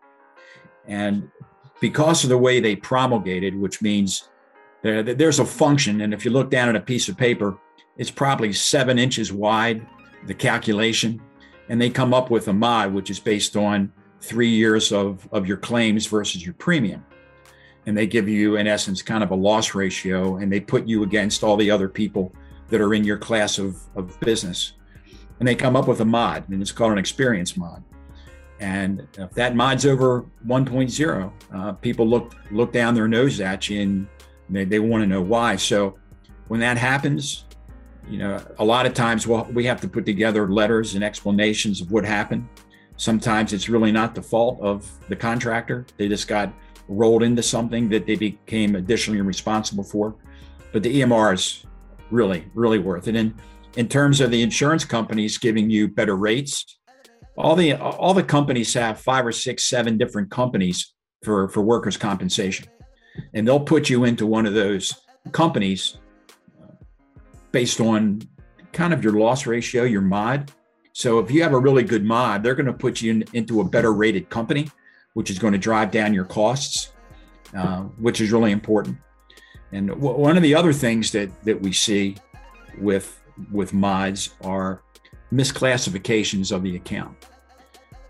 And 0.87 1.29
because 1.79 2.23
of 2.23 2.29
the 2.29 2.37
way 2.37 2.59
they 2.59 2.75
promulgated, 2.75 3.55
which 3.55 3.81
means 3.81 4.29
there's 4.81 5.39
a 5.39 5.45
function, 5.45 6.01
and 6.01 6.13
if 6.13 6.25
you 6.25 6.31
look 6.31 6.49
down 6.49 6.69
at 6.69 6.75
a 6.75 6.79
piece 6.79 7.09
of 7.09 7.17
paper, 7.17 7.57
it's 7.97 8.11
probably 8.11 8.53
seven 8.53 8.99
inches 8.99 9.31
wide, 9.31 9.85
the 10.25 10.33
calculation, 10.33 11.21
and 11.69 11.81
they 11.81 11.89
come 11.89 12.13
up 12.13 12.29
with 12.29 12.47
a 12.47 12.53
MOD, 12.53 12.93
which 12.93 13.09
is 13.09 13.19
based 13.19 13.55
on 13.55 13.91
three 14.21 14.49
years 14.49 14.91
of, 14.91 15.27
of 15.31 15.47
your 15.47 15.57
claims 15.57 16.07
versus 16.07 16.43
your 16.43 16.53
premium. 16.55 17.05
And 17.85 17.97
they 17.97 18.07
give 18.07 18.27
you, 18.27 18.55
in 18.57 18.67
essence, 18.67 19.01
kind 19.01 19.23
of 19.23 19.31
a 19.31 19.35
loss 19.35 19.75
ratio, 19.75 20.37
and 20.37 20.51
they 20.51 20.59
put 20.59 20.87
you 20.87 21.03
against 21.03 21.43
all 21.43 21.57
the 21.57 21.69
other 21.69 21.89
people 21.89 22.33
that 22.69 22.81
are 22.81 22.93
in 22.93 23.03
your 23.03 23.17
class 23.17 23.57
of, 23.57 23.77
of 23.95 24.19
business. 24.19 24.73
And 25.39 25.47
they 25.47 25.55
come 25.55 25.75
up 25.75 25.87
with 25.87 25.99
a 26.01 26.05
MOD, 26.05 26.49
and 26.49 26.61
it's 26.61 26.71
called 26.71 26.93
an 26.93 26.97
experience 26.97 27.57
MOD. 27.57 27.83
And 28.59 29.07
if 29.17 29.31
that 29.31 29.55
mod's 29.55 29.85
over 29.85 30.25
1.0, 30.47 31.31
uh, 31.53 31.73
people 31.73 32.07
look 32.07 32.35
look 32.51 32.71
down 32.71 32.95
their 32.95 33.07
nose 33.07 33.41
at 33.41 33.69
you 33.69 33.81
and 33.81 34.07
they, 34.49 34.63
they 34.63 34.79
want 34.79 35.03
to 35.03 35.07
know 35.07 35.21
why. 35.21 35.57
So 35.57 35.97
when 36.47 36.59
that 36.61 36.77
happens, 36.77 37.45
you 38.07 38.17
know, 38.17 38.41
a 38.59 38.63
lot 38.63 38.85
of 38.85 38.93
times 38.93 39.27
well, 39.27 39.47
we 39.53 39.65
have 39.65 39.81
to 39.81 39.87
put 39.87 40.05
together 40.05 40.49
letters 40.49 40.95
and 40.95 41.03
explanations 41.03 41.81
of 41.81 41.91
what 41.91 42.05
happened. 42.05 42.47
Sometimes 42.97 43.51
it's 43.51 43.67
really 43.67 43.91
not 43.91 44.15
the 44.15 44.21
fault 44.21 44.59
of 44.61 44.89
the 45.09 45.15
contractor. 45.15 45.85
They 45.97 46.07
just 46.07 46.27
got 46.29 46.53
rolled 46.87 47.23
into 47.23 47.43
something 47.43 47.89
that 47.89 48.05
they 48.05 48.15
became 48.15 48.75
additionally 48.75 49.19
responsible 49.21 49.83
for. 49.83 50.15
But 50.71 50.83
the 50.83 51.01
EMR 51.01 51.33
is 51.33 51.65
really, 52.11 52.45
really 52.53 52.79
worth 52.79 53.07
it. 53.07 53.15
And 53.15 53.33
in 53.75 53.87
terms 53.87 54.21
of 54.21 54.31
the 54.31 54.41
insurance 54.41 54.85
companies 54.85 55.37
giving 55.37 55.69
you 55.69 55.87
better 55.87 56.15
rates, 56.15 56.79
all 57.37 57.55
the 57.55 57.73
all 57.73 58.13
the 58.13 58.23
companies 58.23 58.73
have 58.73 58.99
five 58.99 59.25
or 59.25 59.31
six, 59.31 59.65
seven 59.65 59.97
different 59.97 60.31
companies 60.31 60.93
for 61.23 61.49
for 61.49 61.61
workers' 61.61 61.97
compensation, 61.97 62.67
and 63.33 63.47
they'll 63.47 63.59
put 63.59 63.89
you 63.89 64.05
into 64.05 64.25
one 64.25 64.45
of 64.45 64.53
those 64.53 64.93
companies 65.31 65.97
uh, 66.61 66.71
based 67.51 67.81
on 67.81 68.21
kind 68.71 68.93
of 68.93 69.03
your 69.03 69.13
loss 69.13 69.45
ratio, 69.45 69.83
your 69.83 70.01
mod. 70.01 70.51
So 70.93 71.19
if 71.19 71.29
you 71.29 71.43
have 71.43 71.51
a 71.51 71.59
really 71.59 71.83
good 71.83 72.05
mod, 72.05 72.41
they're 72.41 72.55
going 72.55 72.67
to 72.67 72.73
put 72.73 73.01
you 73.01 73.11
in, 73.11 73.23
into 73.33 73.59
a 73.59 73.65
better 73.65 73.91
rated 73.91 74.29
company, 74.29 74.69
which 75.13 75.29
is 75.29 75.37
going 75.37 75.51
to 75.51 75.59
drive 75.59 75.91
down 75.91 76.13
your 76.13 76.23
costs, 76.23 76.93
uh, 77.53 77.81
which 77.99 78.21
is 78.21 78.31
really 78.31 78.51
important. 78.51 78.97
And 79.75 79.89
w- 79.89 80.17
one 80.17 80.37
of 80.37 80.43
the 80.43 80.55
other 80.55 80.73
things 80.73 81.11
that 81.11 81.29
that 81.43 81.61
we 81.61 81.71
see 81.73 82.15
with 82.79 83.21
with 83.51 83.73
mods 83.73 84.35
are 84.41 84.81
misclassifications 85.33 86.51
of 86.51 86.63
the 86.63 86.75
account. 86.75 87.17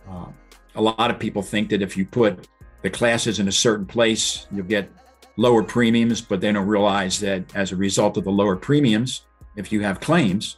Uh, 0.07 0.27
a 0.75 0.81
lot 0.81 1.09
of 1.09 1.17
people 1.19 1.41
think 1.41 1.69
that 1.69 1.81
if 1.81 1.97
you 1.97 2.05
put 2.05 2.47
the 2.83 2.89
classes 2.89 3.39
in 3.39 3.47
a 3.47 3.51
certain 3.51 3.85
place, 3.85 4.47
you'll 4.51 4.65
get 4.65 4.91
lower 5.37 5.63
premiums, 5.63 6.21
but 6.21 6.39
they 6.39 6.51
don't 6.51 6.67
realize 6.67 7.19
that 7.19 7.55
as 7.55 7.71
a 7.71 7.75
result 7.75 8.17
of 8.17 8.23
the 8.23 8.31
lower 8.31 8.55
premiums, 8.55 9.25
if 9.55 9.71
you 9.71 9.81
have 9.81 9.99
claims, 9.99 10.57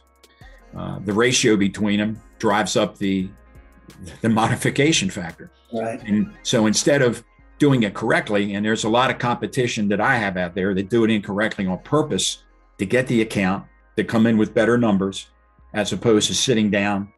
uh, 0.76 0.98
the 1.00 1.12
ratio 1.12 1.56
between 1.56 1.98
them 1.98 2.20
drives 2.38 2.76
up 2.76 2.98
the 2.98 3.30
the 4.20 4.28
modification 4.28 5.08
factor. 5.08 5.50
Right. 5.72 6.02
And 6.02 6.34
so 6.42 6.66
instead 6.66 7.00
of 7.02 7.24
doing 7.58 7.82
it 7.82 7.94
correctly, 7.94 8.54
and 8.54 8.64
there's 8.64 8.84
a 8.84 8.88
lot 8.88 9.10
of 9.10 9.18
competition 9.18 9.88
that 9.88 10.00
I 10.00 10.16
have 10.16 10.36
out 10.36 10.54
there 10.54 10.74
that 10.74 10.88
do 10.88 11.04
it 11.04 11.10
incorrectly 11.10 11.66
on 11.66 11.78
purpose 11.80 12.44
to 12.78 12.86
get 12.86 13.06
the 13.06 13.20
account 13.20 13.64
to 13.96 14.04
come 14.04 14.26
in 14.26 14.38
with 14.38 14.54
better 14.54 14.78
numbers, 14.78 15.28
as 15.74 15.92
opposed 15.92 16.28
to 16.28 16.34
sitting 16.34 16.70
down 16.70 17.12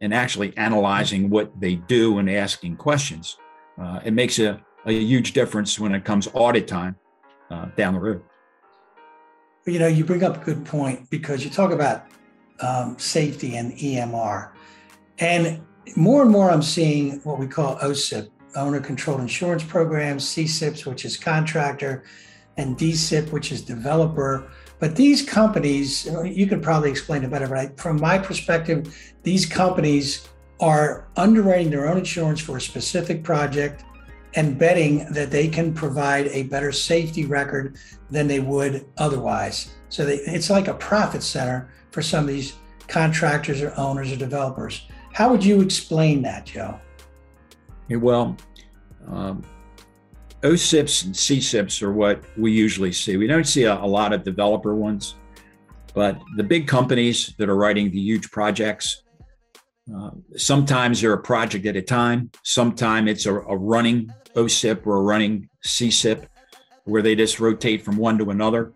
and 0.00 0.12
actually 0.12 0.56
analyzing 0.56 1.30
what 1.30 1.52
they 1.60 1.76
do 1.76 2.18
and 2.18 2.28
asking 2.28 2.76
questions. 2.76 3.36
Uh, 3.80 4.00
it 4.04 4.12
makes 4.12 4.38
a, 4.38 4.60
a 4.86 4.92
huge 4.92 5.32
difference 5.32 5.78
when 5.78 5.94
it 5.94 6.04
comes 6.04 6.28
audit 6.34 6.66
time 6.66 6.96
uh, 7.50 7.66
down 7.76 7.94
the 7.94 8.00
road. 8.00 8.22
You 9.66 9.78
know, 9.78 9.86
you 9.86 10.04
bring 10.04 10.24
up 10.24 10.42
a 10.42 10.44
good 10.44 10.64
point 10.64 11.08
because 11.08 11.44
you 11.44 11.50
talk 11.50 11.70
about 11.70 12.06
um, 12.60 12.98
safety 12.98 13.56
and 13.56 13.72
EMR. 13.74 14.50
And 15.18 15.62
more 15.94 16.22
and 16.22 16.30
more, 16.30 16.50
I'm 16.50 16.62
seeing 16.62 17.20
what 17.20 17.38
we 17.38 17.46
call 17.46 17.76
OCIP, 17.78 18.28
owner 18.54 18.80
controlled 18.80 19.20
insurance 19.20 19.64
programs, 19.64 20.24
CCIPs, 20.24 20.86
which 20.86 21.04
is 21.04 21.16
contractor, 21.16 22.04
and 22.56 22.76
DCIP, 22.76 23.32
which 23.32 23.52
is 23.52 23.62
developer. 23.62 24.50
But 24.78 24.96
these 24.96 25.22
companies, 25.22 26.06
you 26.24 26.46
can 26.46 26.60
probably 26.60 26.90
explain 26.90 27.22
it 27.24 27.30
better, 27.30 27.48
but 27.48 27.58
I, 27.58 27.66
from 27.76 28.00
my 28.00 28.18
perspective, 28.18 29.14
these 29.22 29.46
companies 29.46 30.28
are 30.60 31.08
underwriting 31.16 31.70
their 31.70 31.88
own 31.88 31.98
insurance 31.98 32.40
for 32.40 32.56
a 32.56 32.60
specific 32.60 33.22
project 33.24 33.84
and 34.34 34.58
betting 34.58 35.06
that 35.12 35.30
they 35.30 35.48
can 35.48 35.74
provide 35.74 36.26
a 36.28 36.44
better 36.44 36.72
safety 36.72 37.24
record 37.24 37.76
than 38.10 38.26
they 38.26 38.40
would 38.40 38.86
otherwise. 38.96 39.74
So 39.88 40.06
they, 40.06 40.16
it's 40.16 40.50
like 40.50 40.68
a 40.68 40.74
profit 40.74 41.22
center 41.22 41.70
for 41.90 42.00
some 42.00 42.24
of 42.24 42.28
these 42.28 42.54
contractors 42.88 43.60
or 43.60 43.74
owners 43.76 44.10
or 44.12 44.16
developers. 44.16 44.86
How 45.12 45.30
would 45.30 45.44
you 45.44 45.60
explain 45.60 46.22
that, 46.22 46.46
Joe? 46.46 46.80
Well, 47.96 48.36
um, 49.08 49.42
OCIPs 50.42 51.04
and 51.04 51.14
CCIPs 51.14 51.82
are 51.82 51.92
what 51.92 52.22
we 52.36 52.52
usually 52.52 52.92
see. 52.92 53.16
We 53.16 53.26
don't 53.26 53.46
see 53.46 53.64
a, 53.64 53.74
a, 53.74 53.86
lot 53.86 54.12
of 54.12 54.24
developer 54.24 54.74
ones, 54.74 55.14
but 55.94 56.20
the 56.36 56.42
big 56.42 56.66
companies 56.66 57.34
that 57.38 57.48
are 57.48 57.56
writing 57.56 57.90
the 57.90 58.00
huge 58.00 58.30
projects, 58.30 59.02
uh, 59.94 60.10
sometimes 60.36 61.00
they're 61.00 61.12
a 61.12 61.22
project 61.22 61.66
at 61.66 61.76
a 61.76 61.82
time. 61.82 62.30
Sometimes 62.42 63.10
it's 63.10 63.26
a, 63.26 63.34
a 63.34 63.56
running 63.56 64.12
OCIP 64.34 64.86
or 64.86 64.96
a 64.96 65.02
running 65.02 65.48
CCIP 65.64 66.26
where 66.84 67.02
they 67.02 67.14
just 67.14 67.38
rotate 67.38 67.82
from 67.82 67.96
one 67.96 68.18
to 68.18 68.30
another. 68.30 68.72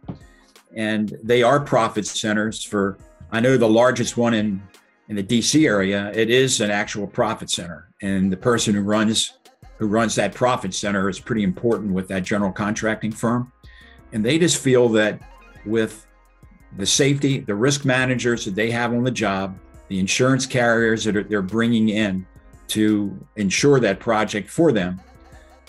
And 0.76 1.16
they 1.22 1.42
are 1.42 1.58
profit 1.58 2.06
centers 2.06 2.62
for, 2.62 2.98
I 3.32 3.40
know 3.40 3.56
the 3.56 3.68
largest 3.68 4.16
one 4.16 4.34
in, 4.34 4.62
in 5.08 5.16
the 5.16 5.22
DC 5.22 5.66
area, 5.66 6.10
it 6.14 6.30
is 6.30 6.60
an 6.60 6.70
actual 6.70 7.06
profit 7.06 7.50
center. 7.50 7.88
And 8.02 8.32
the 8.32 8.36
person 8.36 8.74
who 8.74 8.82
runs 8.82 9.32
who 9.78 9.86
runs 9.86 10.14
that 10.14 10.34
profit 10.34 10.72
center 10.72 11.08
is 11.08 11.20
pretty 11.20 11.42
important 11.42 11.92
with 11.92 12.08
that 12.08 12.22
general 12.22 12.50
contracting 12.50 13.12
firm. 13.12 13.52
And 14.12 14.24
they 14.24 14.38
just 14.38 14.56
feel 14.56 14.88
that 14.90 15.20
with 15.66 16.06
the 16.78 16.86
safety, 16.86 17.40
the 17.40 17.54
risk 17.54 17.84
managers 17.84 18.46
that 18.46 18.54
they 18.54 18.70
have 18.70 18.92
on 18.94 19.04
the 19.04 19.10
job, 19.10 19.58
the 19.88 19.98
insurance 19.98 20.46
carriers 20.46 21.04
that 21.04 21.14
are, 21.14 21.24
they're 21.24 21.42
bringing 21.42 21.90
in 21.90 22.26
to 22.68 23.18
insure 23.36 23.78
that 23.80 24.00
project 24.00 24.48
for 24.48 24.72
them, 24.72 24.98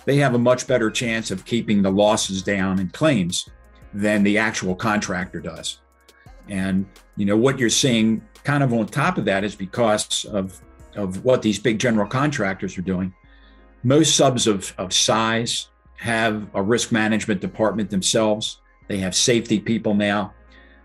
they 0.05 0.15
have 0.17 0.35
a 0.35 0.39
much 0.39 0.67
better 0.67 0.89
chance 0.89 1.31
of 1.31 1.43
keeping 1.43 1.81
the 1.81 1.91
losses 1.91 2.41
down 2.41 2.79
and 2.79 2.93
claims 2.93 3.49
than 3.93 4.23
the 4.23 4.37
actual 4.37 4.73
contractor 4.73 5.41
does. 5.41 5.79
And 6.47 6.85
you 7.17 7.25
know 7.25 7.35
what 7.35 7.59
you're 7.59 7.69
seeing 7.69 8.21
kind 8.47 8.63
of 8.63 8.71
on 8.71 8.85
top 8.87 9.17
of 9.17 9.25
that 9.25 9.43
is 9.43 9.55
because 9.55 10.25
of 10.25 10.45
of 10.95 11.23
what 11.23 11.41
these 11.41 11.59
big 11.59 11.77
general 11.77 12.07
contractors 12.07 12.77
are 12.77 12.87
doing 12.93 13.13
most 13.83 14.15
subs 14.15 14.47
of, 14.47 14.73
of 14.77 14.91
size 14.93 15.69
have 15.97 16.47
a 16.53 16.61
risk 16.61 16.91
management 16.91 17.41
department 17.41 17.89
themselves. 17.89 18.59
They 18.87 18.97
have 18.97 19.15
safety 19.15 19.59
people 19.59 19.93
now 19.93 20.33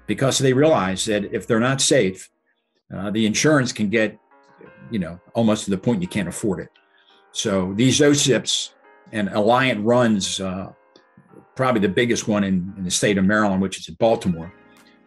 because 0.06 0.38
they 0.38 0.52
realize 0.52 1.04
that 1.06 1.24
if 1.34 1.46
they're 1.46 1.60
not 1.60 1.80
safe, 1.80 2.30
uh, 2.94 3.10
the 3.10 3.26
insurance 3.26 3.72
can 3.72 3.88
get, 3.88 4.18
you 4.90 4.98
know, 4.98 5.18
almost 5.34 5.64
to 5.64 5.70
the 5.70 5.78
point 5.78 6.02
you 6.02 6.08
can't 6.08 6.28
afford 6.28 6.60
it. 6.60 6.70
So 7.32 7.72
these 7.74 8.00
OCIPs 8.00 8.70
and 9.12 9.28
Alliant 9.30 9.80
runs 9.84 10.40
uh, 10.40 10.72
probably 11.56 11.80
the 11.80 11.88
biggest 11.88 12.28
one 12.28 12.44
in, 12.44 12.72
in 12.76 12.84
the 12.84 12.90
state 12.90 13.18
of 13.18 13.24
Maryland, 13.24 13.62
which 13.62 13.78
is 13.78 13.88
in 13.88 13.94
Baltimore. 13.94 14.52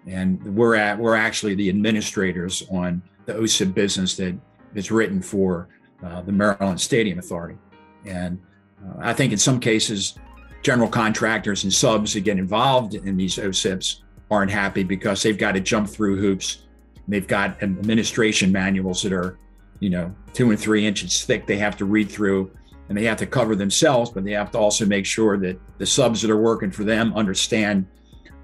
And 0.08 0.56
we're 0.56 0.76
at 0.76 0.98
we're 0.98 1.16
actually 1.16 1.56
the 1.56 1.70
administrators 1.70 2.64
on 2.70 3.02
the 3.26 3.34
OCIP 3.34 3.74
business 3.74 4.16
that 4.18 4.38
is 4.76 4.92
written 4.92 5.22
for 5.22 5.68
uh, 6.04 6.22
the 6.22 6.32
Maryland 6.32 6.80
Stadium 6.80 7.18
Authority. 7.20 7.58
And 8.06 8.40
uh, 8.86 9.00
I 9.00 9.14
think 9.14 9.32
in 9.32 9.40
some 9.40 9.60
cases, 9.60 10.16
general 10.62 10.90
contractors 10.90 11.64
and 11.64 11.74
subs 11.74 12.14
that 12.14 12.22
get 12.22 12.38
involved 12.38 12.96
in 12.96 13.18
these 13.18 13.38
OCIPs 13.38 14.02
aren't 14.30 14.52
happy 14.52 14.84
because 14.84 15.24
they've 15.24 15.38
got 15.38 15.54
to 15.54 15.60
jump 15.60 15.90
through 15.90 16.20
hoops. 16.20 16.64
They've 17.08 17.28
got 17.28 17.62
administration 17.62 18.52
manuals 18.52 19.04
that 19.04 19.14
are, 19.14 19.38
you 19.80 19.90
know, 19.90 20.14
two 20.34 20.50
and 20.50 20.60
three 20.60 20.86
inches 20.86 21.24
thick. 21.24 21.46
They 21.46 21.58
have 21.58 21.78
to 21.78 21.86
read 21.86 22.10
through 22.10 22.52
and 22.90 22.98
they 22.98 23.04
have 23.06 23.18
to 23.18 23.26
cover 23.26 23.56
themselves, 23.56 24.12
but 24.12 24.24
they 24.24 24.32
have 24.32 24.52
to 24.52 24.58
also 24.58 24.86
make 24.86 25.06
sure 25.06 25.38
that 25.38 25.60
the 25.78 25.86
subs 25.86 26.22
that 26.22 26.32
are 26.32 26.42
working 26.42 26.72
for 26.72 26.84
them 26.84 27.14
understand 27.16 27.88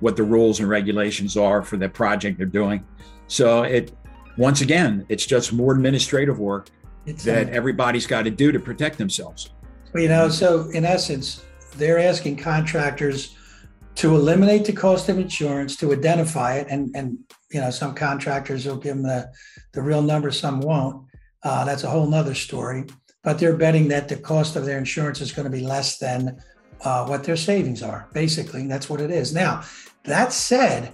what 0.01 0.17
the 0.17 0.23
rules 0.23 0.59
and 0.59 0.67
regulations 0.67 1.37
are 1.37 1.61
for 1.61 1.77
the 1.77 1.87
project 1.87 2.37
they're 2.37 2.45
doing. 2.45 2.85
So 3.27 3.63
it, 3.63 3.93
once 4.37 4.61
again, 4.61 5.05
it's 5.09 5.25
just 5.25 5.53
more 5.53 5.73
administrative 5.73 6.39
work 6.39 6.69
it's 7.05 7.23
that 7.23 7.47
a, 7.47 7.53
everybody's 7.53 8.05
got 8.05 8.23
to 8.23 8.29
do 8.29 8.51
to 8.51 8.59
protect 8.59 8.97
themselves. 8.97 9.51
Well, 9.93 10.03
you 10.03 10.09
know, 10.09 10.29
so 10.29 10.69
in 10.71 10.85
essence, 10.85 11.43
they're 11.77 11.99
asking 11.99 12.37
contractors 12.37 13.37
to 13.95 14.15
eliminate 14.15 14.65
the 14.65 14.73
cost 14.73 15.09
of 15.09 15.19
insurance, 15.19 15.75
to 15.77 15.91
identify 15.91 16.55
it, 16.55 16.67
and 16.69 16.95
and 16.95 17.17
you 17.51 17.59
know, 17.59 17.69
some 17.69 17.93
contractors 17.93 18.65
will 18.65 18.77
give 18.77 18.95
them 18.95 19.03
the 19.03 19.31
the 19.73 19.81
real 19.81 20.01
number, 20.01 20.31
some 20.31 20.61
won't. 20.61 21.05
Uh, 21.43 21.65
that's 21.65 21.83
a 21.83 21.89
whole 21.89 22.07
nother 22.07 22.35
story. 22.35 22.85
But 23.23 23.37
they're 23.37 23.55
betting 23.55 23.87
that 23.89 24.07
the 24.07 24.17
cost 24.17 24.55
of 24.55 24.65
their 24.65 24.77
insurance 24.77 25.21
is 25.21 25.31
going 25.31 25.45
to 25.45 25.55
be 25.55 25.63
less 25.63 25.99
than 25.99 26.41
uh, 26.83 27.05
what 27.05 27.23
their 27.23 27.35
savings 27.35 27.83
are. 27.83 28.07
Basically, 28.13 28.65
that's 28.67 28.89
what 28.89 28.99
it 28.99 29.11
is. 29.11 29.33
Now, 29.33 29.63
that 30.03 30.33
said, 30.33 30.91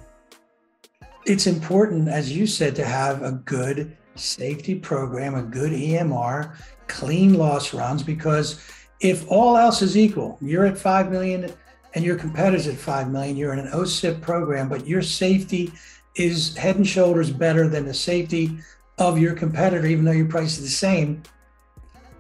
it's 1.26 1.48
important, 1.48 2.08
as 2.08 2.36
you 2.36 2.48
said, 2.48 2.76
to 2.76 2.86
have 2.86 3.22
a 3.22 3.32
good 3.32 3.96
safety 4.16 4.76
program, 4.76 5.36
a 5.36 5.44
good 5.44 5.72
EMR, 5.72 6.56
clean 6.88 7.34
loss 7.34 7.74
runs, 7.74 8.04
because 8.04 8.62
if 9.00 9.30
all 9.30 9.58
else 9.58 9.82
is 9.82 9.98
equal, 9.98 10.38
you're 10.42 10.66
at 10.66 10.78
5 10.78 11.12
million 11.12 11.52
and 11.94 12.04
your 12.04 12.18
competitor's 12.18 12.68
at 12.68 12.76
5 12.76 13.12
million, 13.12 13.38
you're 13.38 13.54
in 13.54 13.60
an 13.60 13.72
OCIP 13.72 14.22
program, 14.22 14.70
but 14.70 14.88
your 14.88 15.02
safety 15.02 15.72
is 16.16 16.56
head 16.56 16.78
and 16.78 16.88
shoulders 16.88 17.32
better 17.32 17.68
than 17.68 17.86
the 17.86 17.94
safety 17.94 18.58
of 18.98 19.20
your 19.20 19.36
competitor, 19.36 19.86
even 19.86 20.06
though 20.06 20.12
your 20.12 20.28
price 20.28 20.58
is 20.58 20.64
the 20.64 20.70
same, 20.70 21.22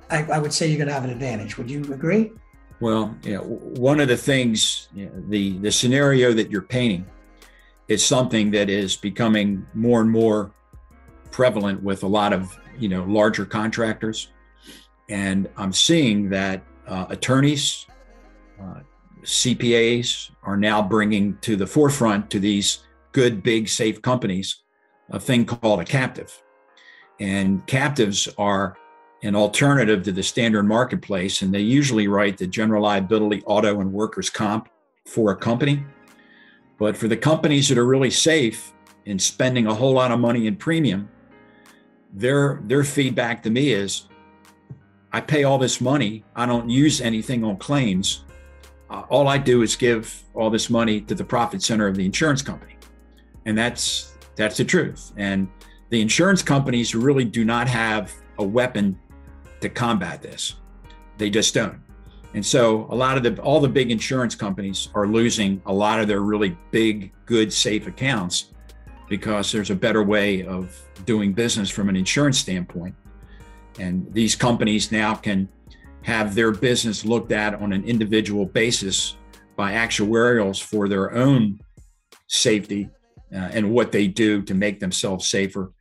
I, 0.10 0.24
I 0.24 0.40
would 0.40 0.54
say 0.54 0.68
you're 0.68 0.78
going 0.78 0.88
to 0.88 0.94
have 0.94 1.04
an 1.04 1.10
advantage. 1.10 1.58
Would 1.58 1.70
you 1.70 1.82
agree? 1.94 2.32
Well, 2.80 3.08
one 3.26 4.00
of 4.00 4.08
the 4.08 4.18
things, 4.18 4.90
the 4.94 5.58
the 5.58 5.72
scenario 5.72 6.32
that 6.34 6.52
you're 6.52 6.62
painting 6.62 7.08
is 7.88 8.06
something 8.06 8.52
that 8.52 8.70
is 8.70 8.96
becoming 8.96 9.66
more 9.74 10.02
and 10.02 10.12
more 10.12 10.52
prevalent 11.32 11.82
with 11.82 12.04
a 12.04 12.08
lot 12.08 12.34
of 12.34 12.58
you 12.78 12.88
know 12.88 13.04
larger 13.06 13.46
contractors, 13.46 14.32
and 15.10 15.50
I'm 15.58 15.74
seeing 15.74 16.30
that 16.30 16.64
uh, 16.88 17.08
attorneys, 17.10 17.88
uh, 18.62 18.82
CPAs 19.24 20.30
are 20.44 20.58
now 20.58 20.82
bringing 20.82 21.38
to 21.40 21.56
the 21.56 21.66
forefront 21.68 22.30
to 22.30 22.40
these 22.40 22.84
good, 23.12 23.42
big, 23.42 23.68
safe 23.68 24.02
companies 24.02 24.62
a 25.10 25.20
thing 25.20 25.46
called 25.46 25.80
a 25.80 25.86
captive, 25.86 26.44
and 27.20 27.66
captives 27.66 28.28
are 28.38 28.78
an 29.24 29.36
alternative 29.36 30.04
to 30.04 30.12
the 30.12 30.24
standard 30.24 30.64
marketplace. 30.64 31.42
And 31.42 31.54
they 31.54 31.62
usually 31.62 32.08
write 32.08 32.38
the 32.38 32.48
general 32.48 32.84
liability, 32.84 33.44
auto, 33.46 33.82
and 33.82 33.92
workers' 33.92 34.30
comp 34.30 34.70
for 35.06 35.32
a 35.32 35.36
company. 35.36 35.84
But 36.78 36.96
for 36.96 37.08
the 37.08 37.18
companies 37.18 37.70
that 37.70 37.78
are 37.78 37.86
really 37.86 38.12
safe 38.12 38.74
in 39.06 39.18
spending 39.18 39.68
a 39.68 39.74
whole 39.74 39.94
lot 39.94 40.12
of 40.12 40.20
money 40.20 40.48
in 40.48 40.56
premium, 40.56 41.10
their 42.14 42.62
their 42.64 42.84
feedback 42.84 43.44
to 43.44 43.50
me 43.50 43.74
is 43.74 44.08
I 45.12 45.22
pay 45.22 45.44
all 45.44 45.58
this 45.58 45.82
money, 45.82 46.24
I 46.36 46.46
don't 46.46 46.70
use 46.70 47.02
anything 47.02 47.44
on 47.44 47.58
claims. 47.58 48.24
Uh, 48.90 49.04
all 49.10 49.28
I 49.28 49.38
do 49.38 49.62
is 49.64 49.76
give 49.76 50.24
all 50.34 50.50
this 50.50 50.70
money 50.70 51.02
to 51.02 51.16
the 51.16 51.24
profit 51.24 51.62
center 51.62 51.88
of 51.88 51.96
the 51.96 52.06
insurance 52.06 52.42
company. 52.42 52.78
And 53.46 53.58
that's 53.58 54.16
that's 54.36 54.58
the 54.58 54.66
truth. 54.66 55.14
And 55.18 55.50
the 55.90 56.02
insurance 56.02 56.44
companies 56.44 56.94
really 56.94 57.26
do 57.26 57.44
not 57.44 57.68
have 57.68 58.14
a 58.38 58.44
weapon 58.44 59.00
to 59.62 59.70
combat 59.70 60.22
this. 60.22 60.56
They 61.18 61.30
just 61.30 61.54
don't. 61.54 61.80
And 62.34 62.46
so 62.46 62.88
a 62.92 62.96
lot 62.96 63.18
of 63.18 63.24
the 63.24 63.42
all 63.42 63.60
the 63.60 63.70
big 63.70 63.90
insurance 63.90 64.36
companies 64.36 64.90
are 64.94 65.08
losing 65.08 65.62
a 65.66 65.74
lot 65.74 66.00
of 66.00 66.08
their 66.08 66.22
really 66.22 66.58
big, 66.72 67.12
good, 67.26 67.52
safe 67.52 67.88
accounts 67.88 68.54
because 69.10 69.52
there's 69.52 69.70
a 69.70 69.76
better 69.76 70.04
way 70.04 70.46
of 70.46 70.78
doing 71.06 71.34
business 71.34 71.70
from 71.70 71.90
an 71.90 71.96
insurance 71.96 72.38
standpoint. 72.38 72.94
And 73.80 74.12
these 74.14 74.36
companies 74.36 74.92
now 74.92 75.16
can 75.16 75.48
have 76.04 76.36
their 76.36 76.52
business 76.52 77.06
looked 77.06 77.32
at 77.32 77.56
on 77.56 77.74
an 77.74 77.84
individual 77.86 78.46
basis 78.46 79.16
by 79.56 79.72
actuarials 79.72 80.62
for 80.62 80.88
their 80.88 81.14
own 81.14 81.60
safety 82.28 82.90
uh, 83.34 83.50
and 83.52 83.72
what 83.72 83.92
they 83.92 84.08
do 84.08 84.42
to 84.44 84.54
make 84.54 84.80
themselves 84.80 85.28
safer 85.28 85.72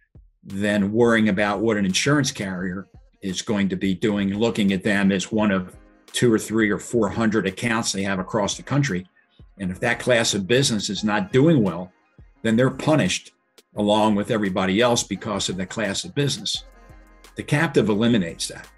than 0.44 0.92
worrying 0.92 1.28
about 1.28 1.60
what 1.60 1.76
an 1.76 1.84
insurance 1.84 2.30
carrier 2.30 2.88
is 3.22 3.42
going 3.42 3.68
to 3.68 3.76
be 3.76 3.94
doing, 3.94 4.34
looking 4.34 4.72
at 4.72 4.82
them 4.82 5.12
as 5.12 5.32
one 5.32 5.50
of 5.50 5.76
two 6.12 6.32
or 6.32 6.38
three 6.38 6.70
or 6.70 6.78
400 6.78 7.46
accounts 7.46 7.92
they 7.92 8.02
have 8.02 8.18
across 8.18 8.56
the 8.56 8.62
country. 8.62 9.06
And 9.58 9.70
if 9.70 9.80
that 9.80 9.98
class 9.98 10.34
of 10.34 10.46
business 10.46 10.90
is 10.90 11.04
not 11.04 11.32
doing 11.32 11.62
well, 11.62 11.92
then 12.42 12.56
they're 12.56 12.70
punished 12.70 13.32
along 13.76 14.14
with 14.14 14.30
everybody 14.30 14.80
else 14.80 15.02
because 15.02 15.48
of 15.48 15.56
the 15.56 15.66
class 15.66 16.04
of 16.04 16.14
business. 16.14 16.64
The 17.36 17.42
captive 17.42 17.88
eliminates 17.88 18.48
that. 18.48 18.68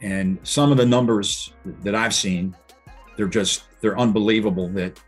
And 0.00 0.38
some 0.42 0.72
of 0.72 0.78
the 0.78 0.86
numbers 0.86 1.52
that 1.82 1.94
I've 1.94 2.14
seen, 2.14 2.56
they're 3.16 3.28
just, 3.28 3.64
they're 3.80 3.98
unbelievable 3.98 4.68
that 4.70 4.98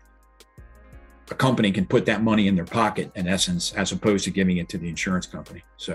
a 1.33 1.35
company 1.35 1.73
can 1.73 1.87
put 1.87 2.05
that 2.05 2.23
money 2.23 2.47
in 2.47 2.55
their 2.55 2.67
pocket 2.67 3.11
in 3.15 3.27
essence 3.27 3.73
as 3.73 3.91
opposed 3.91 4.25
to 4.25 4.31
giving 4.31 4.59
it 4.59 4.69
to 4.69 4.77
the 4.79 4.89
insurance 4.89 5.27
company 5.27 5.65
so. 5.79 5.95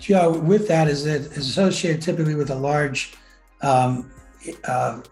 Joe 0.00 0.38
with 0.38 0.66
that 0.68 0.88
is 0.88 1.06
it 1.06 1.22
is 1.32 1.48
associated 1.50 2.00
typically 2.00 2.34
with 2.34 2.50
a 2.50 2.54
large 2.54 3.14
um, 3.62 4.10
uh, 4.64 5.02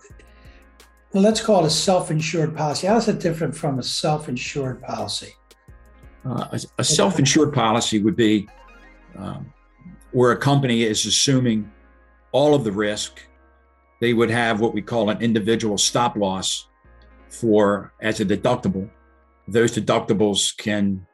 well 1.12 1.22
let's 1.22 1.40
call 1.40 1.64
it 1.64 1.66
a 1.66 1.70
self-insured 1.70 2.57
policy. 2.57 2.87
How 2.87 2.96
is 2.96 3.09
it 3.09 3.20
different 3.20 3.54
from 3.54 3.78
a 3.78 3.83
self-insured 3.83 4.83
policy? 4.83 5.35
Uh, 6.24 6.48
a, 6.52 6.61
a, 6.78 6.85
self-insured 6.85 7.52
policy 7.52 8.02
would 8.02 8.16
be 8.16 8.48
um, 9.16 9.52
where 10.12 10.33
a 10.33 10.37
company 10.37 10.83
is 10.83 11.07
assuming 11.07 11.70
all 12.33 12.54
of 12.54 12.64
the 12.64 12.72
risk. 12.72 13.22
They 14.00 14.14
would 14.14 14.31
have 14.31 14.61
what 14.61 14.74
we 14.74 14.83
call 14.83 15.11
an 15.11 15.20
individual 15.20 15.78
stop 15.78 16.16
loss 16.16 16.68
for 17.28 17.92
as 18.00 18.20
a 18.20 18.24
deductible 18.24 18.90
those 19.48 19.76
deductibles 19.76 20.56
can 20.56 21.06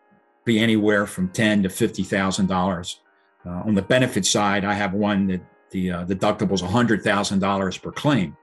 be 0.44 0.59
anywhere 0.59 1.07
from 1.07 1.28
ten 1.30 1.62
to 1.62 1.68
fifty 1.68 2.03
thousand 2.03 2.51
uh, 2.51 2.55
dollars. 2.55 3.01
On 3.47 3.74
the 3.74 3.82
benefit 3.82 4.24
side, 4.24 4.64
I 4.64 4.72
have 4.72 4.95
one 4.95 5.26
that 5.26 5.43
the 5.70 5.91
uh, 5.91 6.05
deductible 6.07 6.53
is 6.53 6.61
hundred 6.61 7.03
thousand 7.03 7.41
dollars 7.41 7.76
per 7.76 7.93
claim, 7.93 8.37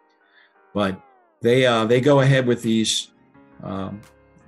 but 0.74 1.02
they 1.42 1.66
uh, 1.66 1.86
they 1.86 2.02
go 2.02 2.22
ahead 2.22 2.46
with 2.46 2.62
these 2.62 3.12
um, 3.64 4.02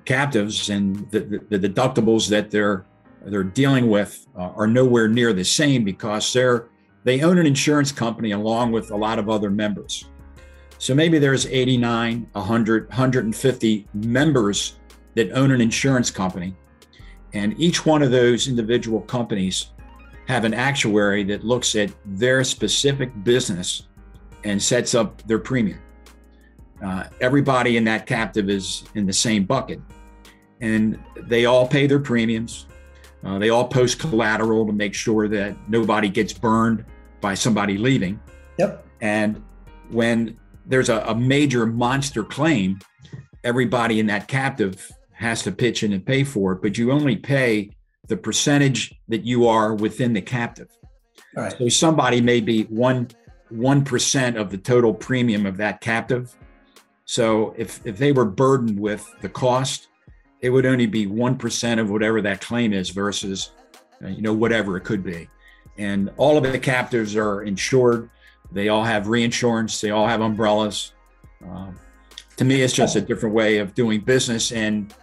captives, 0.06 0.70
and 0.70 1.10
the, 1.12 1.20
the, 1.20 1.58
the, 1.58 1.70
deductibles 1.70 2.30
that 2.30 2.52
they're 2.52 2.86
they're 3.26 3.44
dealing 3.44 3.89
with 3.89 4.28
uh, 4.38 4.52
are 4.56 4.68
nowhere 4.68 5.08
near 5.08 5.34
the 5.34 5.44
same 5.44 5.84
because 5.84 6.34
they're 6.34 6.68
they 7.04 7.22
own 7.22 7.38
an 7.38 7.46
insurance 7.46 7.91
company 7.91 8.32
along 8.32 8.72
with 8.72 8.91
a 8.91 8.96
lot 8.96 9.20
of 9.20 9.30
other 9.30 9.50
members. 9.50 10.06
So 10.78 10.94
maybe 10.94 11.18
there's 11.18 11.46
89, 11.46 12.28
100, 12.34 12.89
150 12.89 13.88
members 13.94 14.80
that 15.16 15.32
own 15.32 15.51
an 15.51 15.61
insurance 15.61 16.11
company. 16.11 16.55
And 17.34 17.59
each 17.59 17.86
one 17.86 18.03
of 18.03 18.11
those 18.11 18.47
individual 18.47 19.01
companies 19.01 19.72
have 20.28 20.45
an 20.45 20.53
actuary 20.53 21.24
that 21.26 21.43
looks 21.43 21.76
at 21.76 21.91
their 22.05 22.43
specific 22.43 23.11
business 23.24 23.88
and 24.43 24.61
sets 24.61 24.93
up 24.93 25.22
their 25.24 25.39
premium. 25.39 25.80
Uh, 26.84 27.05
everybody 27.22 27.78
in 27.78 27.84
that 27.86 28.05
captive 28.05 28.49
is 28.49 28.84
in 28.95 29.05
the 29.05 29.14
same 29.14 29.45
bucket. 29.45 29.80
And 30.61 31.01
they 31.28 31.45
all 31.45 31.68
pay 31.68 31.88
their 31.88 31.99
premiums. 31.99 32.68
Uh, 33.24 33.39
they 33.39 33.49
all 33.49 33.68
post 33.68 33.99
collateral 33.99 34.66
to 34.66 34.74
make 34.74 34.93
sure 34.93 35.28
that 35.28 35.55
nobody 35.70 36.09
gets 36.09 36.34
burned 36.34 36.86
by 37.22 37.34
somebody 37.34 37.78
leaving. 37.78 38.20
Yep. 38.57 38.86
And 39.01 39.41
when 39.91 40.38
there's 40.66 40.89
a, 40.89 40.99
a 41.01 41.16
major 41.16 41.66
monster 41.66 42.24
claim, 42.24 42.80
everybody 43.43 43.99
in 43.99 44.07
that 44.07 44.28
captive 44.28 44.91
has 45.14 45.43
to 45.43 45.51
pitch 45.51 45.84
in 45.84 45.93
and 45.93 46.05
pay 46.05 46.24
for 46.24 46.53
it, 46.53 46.61
but 46.61 46.78
you 46.78 46.91
only 46.91 47.16
pay 47.16 47.70
the 48.07 48.18
percentage 48.18 48.93
that 49.07 49.24
you 49.24 49.47
are 49.47 49.74
within 49.74 50.14
the 50.14 50.22
captive. 50.22 50.70
Right. 51.36 51.55
So 51.57 51.70
somebody 51.70 52.22
may 52.22 52.41
be 52.41 52.64
one 52.64 53.07
one 53.49 53.84
percent 53.84 54.38
of 54.38 54.49
the 54.49 54.57
total 54.57 54.93
premium 54.93 55.45
of 55.45 55.57
that 55.57 55.82
captive. 55.82 56.36
So 57.05 57.53
if 57.57 57.86
if 57.86 57.97
they 57.97 58.11
were 58.11 58.26
burdened 58.26 58.80
with 58.80 59.09
the 59.22 59.30
cost, 59.30 59.88
it 60.41 60.49
would 60.49 60.66
only 60.66 60.88
be 60.88 61.07
one 61.07 61.38
percent 61.38 61.80
of 61.80 61.89
whatever 61.89 62.22
that 62.22 62.41
claim 62.41 62.74
is 62.74 62.89
versus, 62.89 63.51
uh, 64.03 64.07
you 64.07 64.22
know, 64.22 64.34
whatever 64.34 64.78
it 64.78 64.84
could 64.84 65.03
be. 65.03 65.30
And 65.78 66.11
all 66.18 66.38
of 66.38 66.43
the 66.43 66.59
captives 66.59 67.16
are 67.16 67.43
insured. 67.43 68.09
They 68.51 68.70
all 68.70 68.84
have 68.84 69.07
reinsurance. 69.07 69.82
They 69.82 69.89
all 69.89 70.07
have 70.07 70.22
umbrellas. 70.22 70.93
Um, 71.43 71.80
to 72.38 72.45
me, 72.45 72.61
it's 72.61 72.74
just 72.74 72.95
a 72.95 73.01
different 73.01 73.34
way 73.34 73.57
of 73.57 73.74
doing 73.74 74.01
business, 74.01 74.51
and 74.51 74.93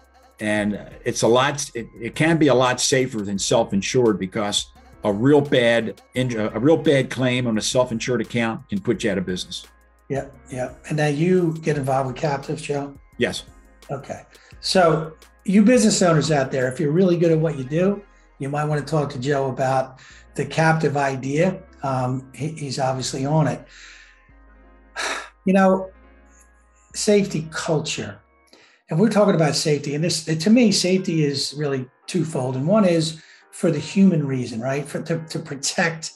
and 0.41 0.81
it's 1.05 1.23
a 1.23 1.29
lot. 1.29 1.71
It, 1.75 1.89
it 2.01 2.15
can 2.15 2.39
be 2.39 2.49
a 2.49 2.55
lot 2.55 2.81
safer 2.81 3.19
than 3.19 3.39
self-insured 3.39 4.19
because 4.19 4.73
a 5.05 5.13
real 5.13 5.41
bad 5.41 6.01
a 6.17 6.61
real 6.61 6.77
bad 6.77 7.11
claim 7.11 7.47
on 7.47 7.59
a 7.59 7.63
self-insured 7.63 8.21
account 8.21 8.69
can 8.69 8.81
put 8.81 9.05
you 9.05 9.11
out 9.11 9.19
of 9.19 9.27
business. 9.27 9.67
Yeah, 10.09 10.27
yeah. 10.51 10.75
And 10.89 10.97
now 10.97 11.07
you 11.07 11.57
get 11.63 11.79
involved 11.79 12.09
with 12.09 12.17
captives, 12.17 12.63
Joe. 12.63 12.95
Yes. 13.19 13.45
Okay. 13.91 14.23
So 14.61 15.13
you 15.45 15.63
business 15.63 16.03
owners 16.03 16.31
out 16.31 16.51
there, 16.51 16.71
if 16.71 16.81
you're 16.81 16.93
really 16.93 17.17
good 17.17 17.33
at 17.33 17.39
what 17.39 17.57
you 17.57 17.65
do, 17.65 18.03
you 18.39 18.49
might 18.49 18.65
want 18.65 18.85
to 18.85 18.91
talk 18.91 19.11
to 19.11 19.19
Joe 19.19 19.51
about 19.51 20.01
the 20.35 20.45
captive 20.45 20.97
idea. 20.97 21.63
Um, 21.83 22.31
he, 22.35 22.49
he's 22.49 22.79
obviously 22.79 23.25
on 23.27 23.47
it. 23.47 23.65
You 25.47 25.55
know, 25.55 25.91
safety 26.95 27.49
culture. 27.51 28.21
And 28.91 28.99
we're 28.99 29.09
talking 29.09 29.37
about 29.37 29.55
safety. 29.55 29.95
And 29.95 30.03
this, 30.03 30.25
to 30.25 30.51
me, 30.51 30.73
safety 30.73 31.25
is 31.25 31.55
really 31.57 31.87
twofold. 32.07 32.57
And 32.57 32.67
one 32.67 32.85
is 32.85 33.23
for 33.53 33.71
the 33.71 33.79
human 33.79 34.27
reason, 34.27 34.61
right? 34.61 34.87
For 34.87 35.01
to, 35.03 35.25
to 35.29 35.39
protect 35.39 36.13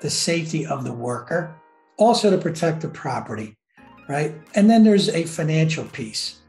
the 0.00 0.10
safety 0.10 0.66
of 0.66 0.84
the 0.84 0.92
worker, 0.92 1.56
also 1.96 2.30
to 2.30 2.38
protect 2.38 2.82
the 2.82 2.88
property, 2.88 3.56
right? 4.08 4.34
And 4.54 4.68
then 4.68 4.84
there's 4.84 5.08
a 5.08 5.24
financial 5.24 5.84
piece. 5.86 6.40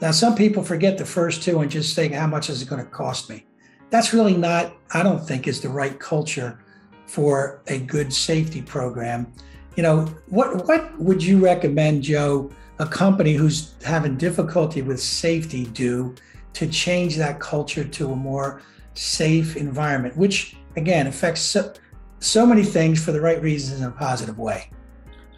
Now, 0.00 0.10
some 0.10 0.34
people 0.34 0.62
forget 0.62 0.98
the 0.98 1.04
first 1.04 1.42
two 1.42 1.60
and 1.60 1.70
just 1.70 1.96
think, 1.96 2.12
how 2.12 2.26
much 2.26 2.50
is 2.50 2.60
it 2.60 2.68
going 2.68 2.84
to 2.84 2.90
cost 2.90 3.30
me? 3.30 3.46
That's 3.90 4.12
really 4.12 4.36
not, 4.36 4.74
I 4.92 5.02
don't 5.02 5.24
think, 5.24 5.48
is 5.48 5.60
the 5.60 5.68
right 5.68 5.98
culture 5.98 6.62
for 7.06 7.62
a 7.68 7.78
good 7.78 8.12
safety 8.12 8.62
program. 8.62 9.32
You 9.76 9.82
know, 9.82 10.06
what 10.28 10.66
what 10.66 10.98
would 10.98 11.22
you 11.22 11.38
recommend, 11.38 12.02
Joe, 12.02 12.50
a 12.82 12.86
company 12.86 13.34
who's 13.34 13.74
having 13.84 14.16
difficulty 14.16 14.82
with 14.82 15.00
safety 15.00 15.66
do 15.66 16.12
to 16.52 16.66
change 16.66 17.16
that 17.16 17.38
culture 17.38 17.84
to 17.84 18.10
a 18.10 18.16
more 18.16 18.60
safe 18.94 19.56
environment, 19.56 20.16
which 20.16 20.56
again 20.76 21.06
affects 21.06 21.40
so, 21.40 21.72
so 22.18 22.44
many 22.44 22.64
things 22.64 23.02
for 23.02 23.12
the 23.12 23.20
right 23.20 23.40
reasons 23.40 23.80
in 23.80 23.86
a 23.86 23.92
positive 23.92 24.36
way. 24.36 24.68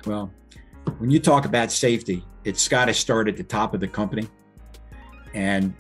Well, 0.06 0.32
when 0.96 1.10
you 1.10 1.20
talk 1.20 1.44
about 1.44 1.70
safety, 1.70 2.24
it's 2.44 2.66
got 2.66 2.86
to 2.86 2.94
start 2.94 3.28
at 3.28 3.36
the 3.36 3.44
top 3.44 3.74
of 3.74 3.80
the 3.80 3.88
company. 3.88 4.26
And 5.34 5.74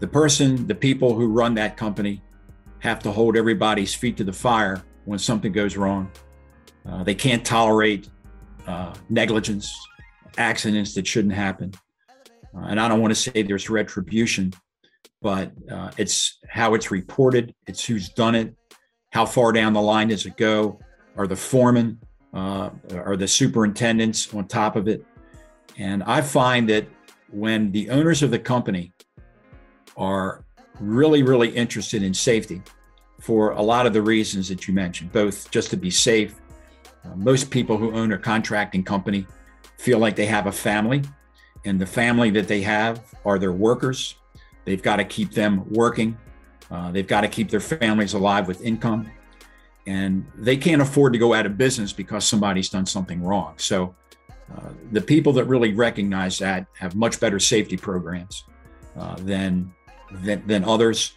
the 0.00 0.06
person, 0.06 0.66
the 0.66 0.74
people 0.74 1.14
who 1.14 1.28
run 1.28 1.54
that 1.54 1.78
company 1.78 2.22
have 2.80 2.98
to 3.04 3.10
hold 3.10 3.38
everybody's 3.38 3.94
feet 3.94 4.18
to 4.18 4.24
the 4.24 4.32
fire 4.34 4.82
when 5.06 5.18
something 5.18 5.50
goes 5.50 5.78
wrong. 5.78 6.10
Uh, 6.86 7.02
they 7.04 7.14
can't 7.14 7.44
tolerate 7.44 8.10
uh, 8.66 8.94
negligence, 9.08 9.74
accidents 10.38 10.94
that 10.94 11.06
shouldn't 11.06 11.34
happen. 11.34 11.72
Uh, 12.54 12.66
and 12.66 12.80
I 12.80 12.88
don't 12.88 13.00
want 13.00 13.12
to 13.12 13.20
say 13.20 13.42
there's 13.42 13.70
retribution, 13.70 14.52
but 15.22 15.52
uh, 15.70 15.90
it's 15.96 16.38
how 16.48 16.74
it's 16.74 16.90
reported, 16.90 17.54
it's 17.66 17.84
who's 17.84 18.08
done 18.08 18.34
it, 18.34 18.54
how 19.12 19.26
far 19.26 19.52
down 19.52 19.72
the 19.72 19.82
line 19.82 20.08
does 20.08 20.26
it 20.26 20.36
go, 20.36 20.80
are 21.16 21.26
the 21.26 21.36
foremen, 21.36 21.98
uh, 22.34 22.70
are 22.94 23.16
the 23.16 23.28
superintendents 23.28 24.32
on 24.34 24.46
top 24.46 24.76
of 24.76 24.88
it. 24.88 25.04
And 25.78 26.02
I 26.02 26.22
find 26.22 26.68
that 26.68 26.86
when 27.30 27.70
the 27.72 27.90
owners 27.90 28.22
of 28.22 28.30
the 28.30 28.38
company 28.38 28.92
are 29.96 30.44
really, 30.80 31.22
really 31.22 31.50
interested 31.50 32.02
in 32.02 32.14
safety 32.14 32.62
for 33.20 33.50
a 33.50 33.62
lot 33.62 33.86
of 33.86 33.92
the 33.92 34.02
reasons 34.02 34.48
that 34.48 34.66
you 34.66 34.74
mentioned, 34.74 35.12
both 35.12 35.50
just 35.50 35.70
to 35.70 35.76
be 35.76 35.90
safe. 35.90 36.34
Uh, 37.04 37.14
most 37.16 37.50
people 37.50 37.76
who 37.76 37.92
own 37.92 38.12
a 38.12 38.18
contracting 38.18 38.82
company 38.82 39.26
feel 39.80 39.98
like 39.98 40.16
they 40.16 40.26
have 40.26 40.46
a 40.46 40.52
family, 40.52 41.02
and 41.64 41.80
the 41.80 41.86
family 41.86 42.30
that 42.30 42.48
they 42.48 42.62
have 42.62 43.02
are 43.24 43.38
their 43.38 43.52
workers, 43.52 44.16
They've 44.64 44.82
got 44.82 44.96
to 44.96 45.04
keep 45.04 45.32
them 45.32 45.68
working. 45.70 46.16
Uh, 46.70 46.92
they've 46.92 47.06
got 47.06 47.22
to 47.22 47.28
keep 47.28 47.50
their 47.50 47.60
families 47.60 48.14
alive 48.14 48.46
with 48.46 48.62
income. 48.62 49.10
And 49.86 50.26
they 50.36 50.56
can't 50.56 50.82
afford 50.82 51.12
to 51.14 51.18
go 51.18 51.34
out 51.34 51.46
of 51.46 51.58
business 51.58 51.92
because 51.92 52.24
somebody's 52.24 52.68
done 52.68 52.86
something 52.86 53.22
wrong. 53.22 53.54
So 53.56 53.94
uh, 54.54 54.70
the 54.92 55.00
people 55.00 55.32
that 55.32 55.44
really 55.44 55.74
recognize 55.74 56.38
that 56.38 56.66
have 56.78 56.94
much 56.94 57.18
better 57.18 57.40
safety 57.40 57.76
programs 57.76 58.44
uh, 58.96 59.16
than, 59.16 59.74
than, 60.12 60.46
than 60.46 60.64
others. 60.64 61.14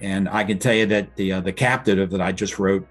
And 0.00 0.28
I 0.28 0.44
can 0.44 0.58
tell 0.58 0.74
you 0.74 0.86
that 0.86 1.16
the 1.16 1.32
uh, 1.32 1.40
the 1.40 1.52
captive 1.52 2.10
that 2.10 2.20
I 2.20 2.30
just 2.30 2.58
wrote, 2.58 2.86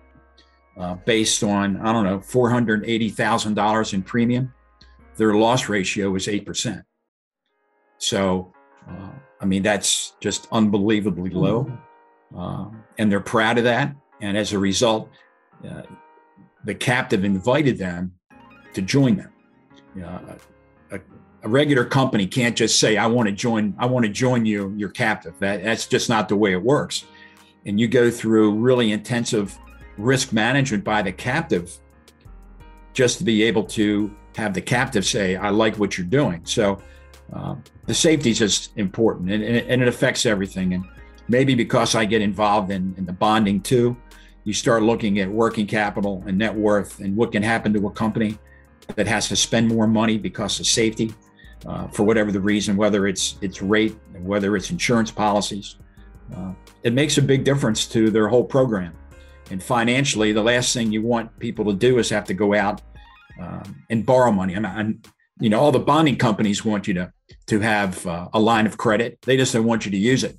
uh, 0.75 0.95
based 1.05 1.43
on 1.43 1.77
I 1.77 1.93
don't 1.93 2.03
know 2.03 2.19
four 2.19 2.49
hundred 2.49 2.83
eighty 2.85 3.09
thousand 3.09 3.53
dollars 3.53 3.93
in 3.93 4.01
premium, 4.01 4.51
their 5.17 5.33
loss 5.35 5.69
ratio 5.69 6.13
is 6.15 6.27
eight 6.27 6.45
percent. 6.45 6.83
So 7.97 8.53
uh, 8.87 9.09
I 9.39 9.45
mean, 9.45 9.63
that's 9.63 10.13
just 10.19 10.47
unbelievably 10.51 11.31
low. 11.31 11.71
Uh, 12.35 12.67
and 12.97 13.11
they're 13.11 13.19
proud 13.19 13.57
of 13.57 13.63
that. 13.65 13.95
And 14.21 14.37
as 14.37 14.53
a 14.53 14.59
result, 14.59 15.09
uh, 15.67 15.83
the 16.63 16.73
captive 16.73 17.23
invited 17.23 17.77
them 17.77 18.13
to 18.73 18.81
join 18.81 19.17
them. 19.17 19.31
You 19.95 20.01
know, 20.01 20.37
a, 20.91 20.99
a, 21.43 21.47
regular 21.47 21.85
company 21.85 22.27
can't 22.27 22.55
just 22.55 22.79
say, 22.79 22.97
I 22.97 23.07
want 23.07 23.29
to 23.29 23.33
join, 23.33 23.75
I 23.77 23.85
want 23.85 24.05
to 24.05 24.11
join 24.11 24.45
you, 24.45 24.73
you're 24.75 24.89
captive. 24.89 25.35
That, 25.39 25.63
that's 25.63 25.85
just 25.87 26.09
not 26.09 26.27
the 26.27 26.35
way 26.35 26.53
it 26.53 26.61
works. 26.61 27.05
And 27.65 27.79
you 27.79 27.87
go 27.87 28.09
through 28.11 28.55
really 28.55 28.91
intensive 28.91 29.57
risk 29.97 30.33
management 30.33 30.83
by 30.83 31.01
the 31.01 31.11
captive 31.11 31.77
just 32.93 33.19
to 33.19 33.23
be 33.23 33.43
able 33.43 33.63
to 33.63 34.13
have 34.35 34.53
the 34.53 34.61
captive 34.61 35.05
say, 35.05 35.35
I 35.35 35.49
like 35.49 35.77
what 35.77 35.97
you're 35.97 36.07
doing. 36.07 36.41
So 36.43 36.81
um, 37.33 37.63
the 37.85 37.93
safety 37.93 38.31
is 38.31 38.39
just 38.39 38.77
important 38.77 39.31
and, 39.31 39.43
and, 39.43 39.81
it 39.81 39.87
affects 39.87 40.25
everything. 40.25 40.73
And 40.73 40.85
maybe 41.27 41.55
because 41.55 41.95
I 41.95 42.05
get 42.05 42.21
involved 42.21 42.71
in, 42.71 42.93
in 42.97 43.05
the 43.05 43.13
bonding 43.13 43.61
too, 43.61 43.97
you 44.43 44.53
start 44.53 44.83
looking 44.83 45.19
at 45.19 45.29
working 45.29 45.65
capital 45.65 46.23
and 46.27 46.37
net 46.37 46.53
worth 46.53 46.99
and 46.99 47.15
what 47.15 47.31
can 47.31 47.41
happen 47.41 47.73
to 47.73 47.87
a 47.87 47.91
company 47.91 48.37
that 48.95 49.07
has 49.07 49.27
to 49.29 49.35
spend 49.35 49.67
more 49.67 49.87
money 49.87 50.17
because 50.17 50.59
of 50.59 50.67
safety 50.67 51.13
uh, 51.65 51.87
for 51.87 52.03
whatever 52.03 52.31
the 52.31 52.39
reason, 52.39 52.77
whether 52.77 53.07
it's 53.07 53.37
its 53.41 53.61
rate, 53.61 53.97
whether 54.19 54.55
it's 54.55 54.69
insurance 54.69 55.09
policies. 55.09 55.77
Uh, 56.35 56.53
it 56.83 56.93
makes 56.93 57.17
a 57.17 57.21
big 57.21 57.43
difference 57.43 57.87
to 57.87 58.11
their 58.11 58.27
whole 58.27 58.43
program. 58.43 58.95
And 59.49 59.61
financially, 59.61 60.31
the 60.31 60.43
last 60.43 60.73
thing 60.73 60.91
you 60.91 61.01
want 61.01 61.37
people 61.39 61.65
to 61.65 61.73
do 61.73 61.97
is 61.97 62.09
have 62.09 62.25
to 62.25 62.33
go 62.33 62.53
out 62.53 62.81
um, 63.39 63.83
and 63.89 64.05
borrow 64.05 64.31
money. 64.31 64.55
I'm, 64.55 64.65
I'm, 64.65 65.01
you 65.39 65.49
know, 65.49 65.59
all 65.59 65.71
the 65.71 65.79
bonding 65.79 66.17
companies 66.17 66.63
want 66.63 66.87
you 66.87 66.93
to 66.95 67.11
to 67.47 67.59
have 67.59 68.05
uh, 68.07 68.29
a 68.33 68.39
line 68.39 68.65
of 68.65 68.77
credit. 68.77 69.19
They 69.21 69.37
just 69.37 69.53
don't 69.53 69.65
want 69.65 69.85
you 69.85 69.91
to 69.91 69.97
use 69.97 70.23
it, 70.23 70.37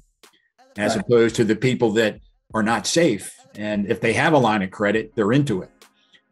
as 0.76 0.96
right. 0.96 1.04
opposed 1.04 1.36
to 1.36 1.44
the 1.44 1.56
people 1.56 1.90
that 1.92 2.20
are 2.54 2.62
not 2.62 2.86
safe. 2.86 3.34
And 3.56 3.90
if 3.90 4.00
they 4.00 4.12
have 4.12 4.32
a 4.32 4.38
line 4.38 4.62
of 4.62 4.70
credit, 4.70 5.12
they're 5.14 5.32
into 5.32 5.62
it. 5.62 5.70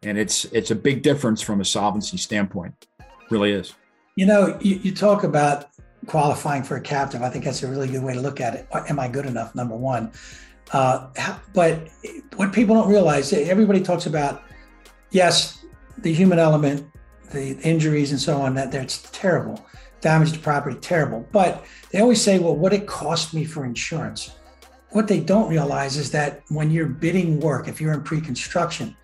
And 0.03 0.17
it's 0.17 0.45
it's 0.45 0.71
a 0.71 0.75
big 0.75 1.01
difference 1.01 1.41
from 1.41 1.61
a 1.61 1.65
solvency 1.65 2.17
standpoint. 2.17 2.73
It 2.99 3.05
really 3.31 3.51
is. 3.51 3.73
You 4.15 4.25
know, 4.25 4.57
you, 4.61 4.75
you 4.77 4.93
talk 4.93 5.23
about 5.23 5.67
qualifying 6.05 6.63
for 6.63 6.77
a 6.77 6.81
captive. 6.81 7.21
I 7.21 7.29
think 7.29 7.45
that's 7.45 7.63
a 7.63 7.67
really 7.67 7.87
good 7.87 8.03
way 8.03 8.13
to 8.13 8.21
look 8.21 8.39
at 8.39 8.53
it. 8.53 8.67
Am 8.89 8.99
I 8.99 9.07
good 9.07 9.25
enough? 9.25 9.55
Number 9.55 9.75
one. 9.75 10.11
Uh, 10.71 11.09
but 11.53 11.89
what 12.35 12.53
people 12.53 12.75
don't 12.75 12.89
realize, 12.89 13.33
everybody 13.33 13.81
talks 13.81 14.05
about, 14.05 14.43
yes, 15.11 15.64
the 15.99 16.13
human 16.13 16.39
element, 16.39 16.87
the 17.31 17.57
injuries 17.61 18.11
and 18.11 18.19
so 18.19 18.41
on, 18.41 18.55
that 18.55 18.71
that's 18.71 19.09
terrible 19.11 19.65
damage 20.05 20.33
to 20.33 20.39
property, 20.39 20.77
terrible. 20.79 21.27
But 21.31 21.65
they 21.89 21.99
always 21.99 22.21
say, 22.21 22.37
well, 22.37 22.55
what 22.55 22.73
it 22.73 22.85
cost 22.85 23.33
me 23.33 23.43
for 23.43 23.65
insurance. 23.65 24.35
What 24.91 25.07
they 25.07 25.19
don't 25.19 25.49
realize 25.49 25.97
is 25.97 26.11
that 26.11 26.43
when 26.49 26.69
you're 26.69 26.85
bidding 26.85 27.39
work, 27.39 27.67
if 27.67 27.81
you're 27.81 27.91
in 27.91 28.03
pre-construction, 28.03 28.95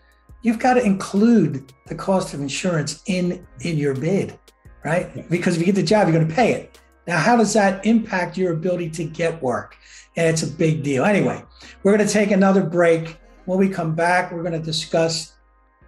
you've 0.43 0.59
got 0.59 0.75
to 0.75 0.83
include 0.83 1.73
the 1.87 1.95
cost 1.95 2.35
of 2.35 2.39
insurance 2.39 3.01
in 3.07 3.45
in 3.61 3.77
your 3.77 3.95
bid, 3.95 4.37
right? 4.85 5.27
Because 5.29 5.55
if 5.55 5.61
you 5.61 5.65
get 5.65 5.75
the 5.75 5.83
job, 5.83 6.07
you're 6.07 6.15
going 6.15 6.27
to 6.27 6.35
pay 6.35 6.53
it. 6.53 6.79
Now, 7.07 7.17
how 7.17 7.35
does 7.35 7.51
that 7.53 7.83
impact 7.83 8.37
your 8.37 8.53
ability 8.53 8.91
to 8.91 9.03
get 9.03 9.41
work? 9.41 9.75
And 10.15 10.27
it's 10.27 10.43
a 10.43 10.47
big 10.47 10.83
deal. 10.83 11.03
Anyway, 11.03 11.43
we're 11.81 11.95
going 11.97 12.07
to 12.07 12.13
take 12.13 12.29
another 12.29 12.63
break. 12.63 13.17
When 13.45 13.57
we 13.57 13.69
come 13.69 13.95
back, 13.95 14.31
we're 14.31 14.43
going 14.43 14.53
to 14.53 14.65
discuss. 14.73 15.33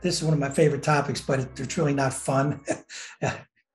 This 0.03 0.17
is 0.17 0.23
one 0.23 0.33
of 0.33 0.39
my 0.39 0.49
favorite 0.49 0.83
topics, 0.83 1.21
but 1.21 1.39
it's 1.39 1.77
really 1.77 1.93
not 1.93 2.13
fun. 2.13 2.59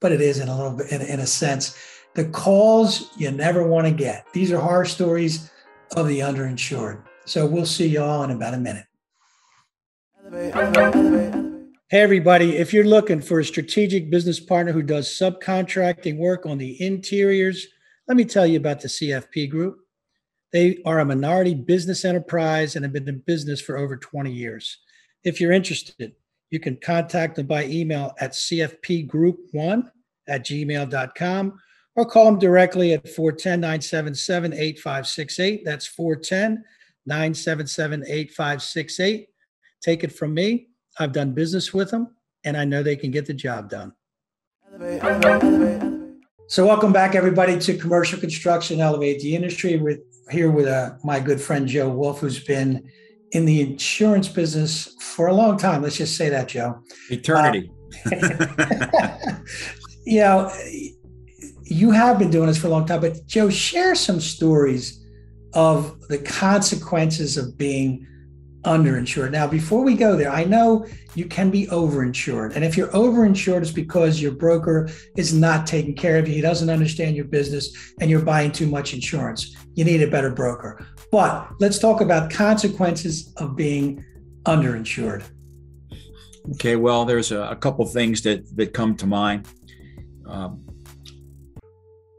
but 0.00 0.12
it 0.12 0.20
is 0.20 0.38
in 0.40 0.48
a 0.48 0.54
little 0.54 0.76
bit, 0.76 0.92
in, 0.92 1.00
in 1.00 1.20
a 1.20 1.26
sense. 1.26 1.76
the 2.14 2.26
calls 2.26 3.10
you 3.16 3.30
never 3.30 3.66
want 3.66 3.86
to 3.86 3.92
get. 3.92 4.30
These 4.34 4.52
are 4.52 4.60
horror 4.60 4.84
stories 4.84 5.50
of 5.96 6.06
the 6.06 6.20
underinsured. 6.20 7.02
So 7.24 7.46
we'll 7.46 7.64
see 7.64 7.88
you 7.88 8.02
all 8.02 8.24
in 8.24 8.30
about 8.30 8.52
a 8.52 8.58
minute. 8.58 8.84
Hey, 11.90 12.02
everybody. 12.02 12.58
If 12.58 12.74
you're 12.74 12.84
looking 12.84 13.22
for 13.22 13.40
a 13.40 13.44
strategic 13.44 14.10
business 14.10 14.38
partner 14.38 14.72
who 14.72 14.82
does 14.82 15.08
subcontracting 15.08 16.18
work 16.18 16.44
on 16.44 16.58
the 16.58 16.76
interiors, 16.82 17.66
let 18.06 18.18
me 18.18 18.26
tell 18.26 18.46
you 18.46 18.58
about 18.58 18.82
the 18.82 18.88
CFP 18.88 19.48
Group. 19.48 19.78
They 20.52 20.82
are 20.84 20.98
a 20.98 21.06
minority 21.06 21.54
business 21.54 22.04
enterprise 22.04 22.76
and 22.76 22.84
have 22.84 22.92
been 22.92 23.08
in 23.08 23.20
business 23.20 23.62
for 23.62 23.78
over 23.78 23.96
20 23.96 24.30
years. 24.30 24.78
If 25.24 25.40
you're 25.40 25.52
interested, 25.52 26.14
you 26.50 26.60
can 26.60 26.76
contact 26.76 27.36
them 27.36 27.46
by 27.46 27.66
email 27.66 28.14
at 28.20 28.32
cfpgroup1 28.32 29.90
at 30.28 30.44
gmail.com 30.44 31.60
or 31.96 32.06
call 32.06 32.24
them 32.26 32.38
directly 32.38 32.92
at 32.92 33.08
410 33.08 33.60
977 33.60 34.52
8568. 34.52 35.64
That's 35.64 35.86
410 35.86 36.64
977 37.06 38.04
8568. 38.06 39.28
Take 39.80 40.04
it 40.04 40.12
from 40.12 40.34
me. 40.34 40.68
I've 40.98 41.12
done 41.12 41.32
business 41.32 41.74
with 41.74 41.90
them 41.90 42.14
and 42.44 42.56
I 42.56 42.64
know 42.64 42.82
they 42.82 42.96
can 42.96 43.10
get 43.10 43.26
the 43.26 43.34
job 43.34 43.70
done. 43.70 43.92
So, 46.46 46.66
welcome 46.66 46.92
back, 46.92 47.14
everybody, 47.14 47.58
to 47.58 47.76
Commercial 47.76 48.18
Construction 48.18 48.80
Elevate 48.80 49.20
the 49.20 49.34
Industry. 49.34 49.76
We're 49.76 49.98
here 50.30 50.50
with 50.50 50.66
uh, 50.66 50.92
my 51.04 51.20
good 51.20 51.40
friend 51.40 51.66
Joe 51.66 51.88
Wolf, 51.88 52.20
who's 52.20 52.42
been 52.42 52.90
in 53.32 53.44
the 53.44 53.60
insurance 53.60 54.28
business 54.28 54.96
for 55.00 55.28
a 55.28 55.34
long 55.34 55.56
time. 55.56 55.82
Let's 55.82 55.96
just 55.96 56.16
say 56.16 56.28
that, 56.28 56.48
Joe. 56.48 56.82
Eternity. 57.10 57.70
Uh, 58.06 59.18
you 60.04 60.20
know, 60.20 60.52
you 61.64 61.90
have 61.90 62.18
been 62.18 62.30
doing 62.30 62.46
this 62.46 62.58
for 62.58 62.68
a 62.68 62.70
long 62.70 62.86
time, 62.86 63.00
but 63.00 63.26
Joe, 63.26 63.50
share 63.50 63.94
some 63.94 64.20
stories 64.20 65.04
of 65.54 66.00
the 66.08 66.18
consequences 66.18 67.36
of 67.36 67.56
being 67.58 68.06
underinsured. 68.64 69.30
Now, 69.30 69.46
before 69.46 69.82
we 69.82 69.94
go 69.94 70.16
there, 70.16 70.30
I 70.30 70.44
know 70.44 70.86
you 71.14 71.26
can 71.26 71.50
be 71.50 71.66
overinsured. 71.66 72.54
And 72.54 72.64
if 72.64 72.76
you're 72.76 72.88
overinsured, 72.88 73.62
it's 73.62 73.70
because 73.70 74.20
your 74.20 74.32
broker 74.32 74.88
is 75.16 75.32
not 75.32 75.66
taking 75.66 75.94
care 75.94 76.18
of 76.18 76.28
you. 76.28 76.34
He 76.34 76.40
doesn't 76.40 76.68
understand 76.68 77.16
your 77.16 77.24
business 77.24 77.94
and 78.00 78.10
you're 78.10 78.22
buying 78.22 78.52
too 78.52 78.66
much 78.66 78.94
insurance. 78.94 79.56
You 79.74 79.84
need 79.84 80.02
a 80.02 80.10
better 80.10 80.30
broker. 80.30 80.86
But 81.10 81.48
let's 81.58 81.78
talk 81.78 82.00
about 82.00 82.30
consequences 82.30 83.32
of 83.38 83.56
being 83.56 84.04
underinsured. 84.44 85.22
Okay, 86.54 86.76
well, 86.76 87.04
there's 87.04 87.32
a, 87.32 87.42
a 87.42 87.56
couple 87.56 87.84
things 87.86 88.22
that, 88.22 88.44
that 88.56 88.72
come 88.72 88.96
to 88.96 89.06
mind. 89.06 89.46
Um, 90.26 90.64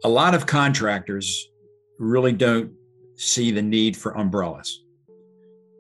a 0.03 0.09
lot 0.09 0.33
of 0.33 0.45
contractors 0.45 1.49
really 1.97 2.31
don't 2.31 2.71
see 3.15 3.51
the 3.51 3.61
need 3.61 3.97
for 3.97 4.17
umbrellas. 4.17 4.83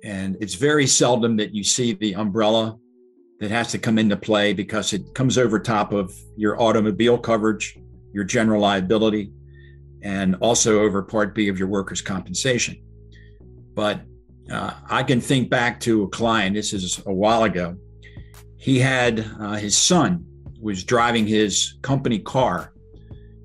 And 0.03 0.37
it's 0.39 0.55
very 0.55 0.87
seldom 0.87 1.37
that 1.37 1.53
you 1.53 1.63
see 1.63 1.93
the 1.93 2.15
umbrella 2.15 2.77
that 3.39 3.51
has 3.51 3.71
to 3.71 3.77
come 3.77 3.97
into 3.97 4.17
play 4.17 4.53
because 4.53 4.93
it 4.93 5.13
comes 5.13 5.37
over 5.37 5.59
top 5.59 5.93
of 5.93 6.13
your 6.35 6.61
automobile 6.61 7.17
coverage, 7.17 7.77
your 8.13 8.23
general 8.23 8.61
liability, 8.61 9.31
and 10.01 10.35
also 10.35 10.81
over 10.81 11.01
Part 11.01 11.35
B 11.35 11.47
of 11.47 11.57
your 11.57 11.67
workers' 11.67 12.01
compensation. 12.01 12.77
But 13.79 14.01
uh, 14.51 14.73
I 14.89 15.03
can 15.03 15.21
think 15.21 15.49
back 15.49 15.79
to 15.81 16.03
a 16.03 16.09
client, 16.09 16.53
this 16.53 16.73
is 16.73 17.01
a 17.05 17.13
while 17.13 17.43
ago. 17.43 17.77
He 18.57 18.77
had 18.77 19.25
uh, 19.39 19.53
his 19.53 19.77
son 19.77 20.25
was 20.61 20.83
driving 20.83 21.25
his 21.25 21.77
company 21.81 22.19
car 22.19 22.73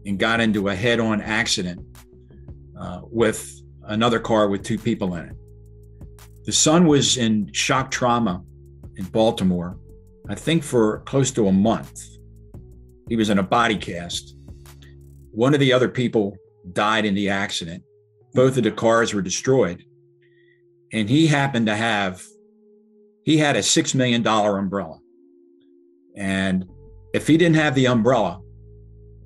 and 0.05 0.19
got 0.19 0.41
into 0.41 0.71
a 0.71 0.75
head 0.75 0.99
on 0.99 1.21
accident 1.21 1.87
uh, 2.77 3.03
with 3.05 3.49
another 3.85 4.19
car 4.19 4.49
with 4.49 4.65
two 4.65 4.77
people 4.77 5.15
in 5.15 5.27
it. 5.27 5.37
The 6.47 6.53
son 6.53 6.89
was 6.89 7.17
in 7.17 7.53
shock 7.53 7.93
trauma 7.93 8.43
in 8.97 9.05
Baltimore, 9.05 9.79
I 10.29 10.35
think 10.35 10.65
for 10.65 10.99
close 11.03 11.31
to 11.31 11.47
a 11.47 11.53
month. 11.53 12.03
He 13.09 13.15
was 13.15 13.31
in 13.31 13.39
a 13.39 13.45
body 13.45 13.77
cast. 13.77 14.35
One 15.31 15.55
of 15.55 15.61
the 15.61 15.73
other 15.73 15.89
people 15.89 16.37
died 16.73 17.05
in 17.05 17.15
the 17.15 17.29
accident. 17.29 17.85
Both 18.33 18.57
of 18.57 18.65
the 18.65 18.73
cars 18.73 19.15
were 19.15 19.23
destroyed. 19.23 19.85
And 20.93 21.09
he 21.09 21.27
happened 21.27 21.67
to 21.67 21.77
have, 21.77 22.23
he 23.25 23.39
had 23.39 23.57
a 23.57 23.61
$6 23.61 23.95
million 23.95 24.27
umbrella. 24.27 24.99
And 26.17 26.67
if 27.13 27.27
he 27.27 27.37
didn't 27.37 27.57
have 27.57 27.75
the 27.75 27.87
umbrella, 27.87 28.41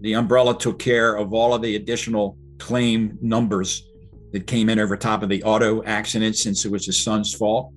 the 0.01 0.15
umbrella 0.15 0.59
took 0.59 0.79
care 0.79 1.17
of 1.17 1.35
all 1.35 1.55
of 1.55 1.63
the 1.63 1.77
additional 1.77 2.39
claim 2.59 3.19
numbers 3.21 3.85
that 4.33 4.47
came 4.47 4.69
in 4.69 4.79
over 4.79 4.97
top 4.97 5.23
of 5.23 5.29
the 5.29 5.43
auto 5.43 5.83
accident 5.85 6.37
since 6.37 6.65
it 6.65 6.71
was 6.71 6.87
his 6.87 7.03
son's 7.03 7.35
fault. 7.35 7.73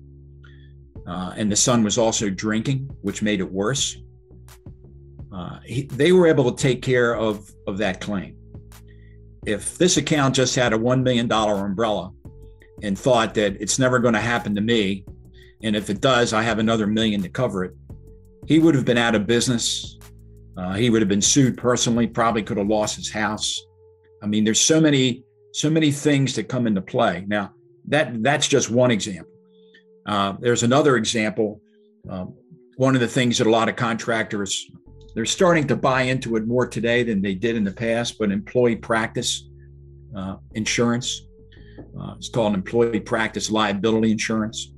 Uh, 1.06 1.32
and 1.36 1.50
the 1.50 1.56
son 1.56 1.82
was 1.82 1.98
also 1.98 2.30
drinking, 2.30 2.90
which 3.00 3.22
made 3.22 3.40
it 3.40 3.50
worse. 3.50 3.96
Uh, 5.34 5.58
he, 5.64 5.84
they 5.84 6.12
were 6.12 6.26
able 6.26 6.52
to 6.52 6.62
take 6.62 6.82
care 6.82 7.16
of, 7.16 7.50
of 7.66 7.78
that 7.78 8.00
claim. 8.00 8.36
If 9.44 9.76
this 9.78 9.96
account 9.96 10.36
just 10.36 10.54
had 10.54 10.72
a 10.72 10.78
$1 10.78 11.02
million 11.02 11.30
umbrella 11.32 12.12
and 12.82 12.98
thought 12.98 13.34
that 13.34 13.60
it's 13.60 13.78
never 13.78 13.98
going 13.98 14.14
to 14.14 14.20
happen 14.20 14.54
to 14.54 14.60
me, 14.60 15.04
and 15.62 15.76
if 15.76 15.90
it 15.90 16.00
does, 16.00 16.32
I 16.32 16.42
have 16.42 16.58
another 16.58 16.86
million 16.86 17.22
to 17.22 17.28
cover 17.28 17.64
it, 17.64 17.74
he 18.46 18.58
would 18.58 18.74
have 18.74 18.84
been 18.84 18.98
out 18.98 19.14
of 19.14 19.26
business. 19.26 19.98
Uh, 20.56 20.74
he 20.74 20.90
would 20.90 21.00
have 21.00 21.08
been 21.08 21.22
sued 21.22 21.56
personally, 21.56 22.06
probably 22.06 22.42
could 22.42 22.58
have 22.58 22.66
lost 22.66 22.96
his 22.96 23.10
house. 23.10 23.58
I 24.22 24.26
mean, 24.26 24.44
there's 24.44 24.60
so 24.60 24.80
many 24.80 25.24
so 25.54 25.68
many 25.68 25.90
things 25.90 26.34
that 26.34 26.44
come 26.44 26.66
into 26.66 26.80
play. 26.80 27.24
Now, 27.28 27.52
that 27.88 28.22
that's 28.22 28.48
just 28.48 28.70
one 28.70 28.90
example. 28.90 29.32
Uh, 30.06 30.34
there's 30.40 30.62
another 30.62 30.96
example. 30.96 31.60
Um, 32.08 32.34
one 32.76 32.94
of 32.94 33.00
the 33.00 33.08
things 33.08 33.38
that 33.38 33.46
a 33.46 33.50
lot 33.50 33.68
of 33.68 33.76
contractors 33.76 34.66
they're 35.14 35.26
starting 35.26 35.66
to 35.66 35.76
buy 35.76 36.02
into 36.02 36.36
it 36.36 36.46
more 36.46 36.66
today 36.66 37.02
than 37.02 37.20
they 37.20 37.34
did 37.34 37.56
in 37.56 37.64
the 37.64 37.72
past. 37.72 38.18
But 38.18 38.32
employee 38.32 38.76
practice 38.76 39.48
uh, 40.16 40.36
insurance, 40.54 41.22
uh, 41.98 42.14
it's 42.16 42.28
called 42.28 42.54
employee 42.54 43.00
practice 43.00 43.50
liability 43.50 44.12
insurance. 44.12 44.72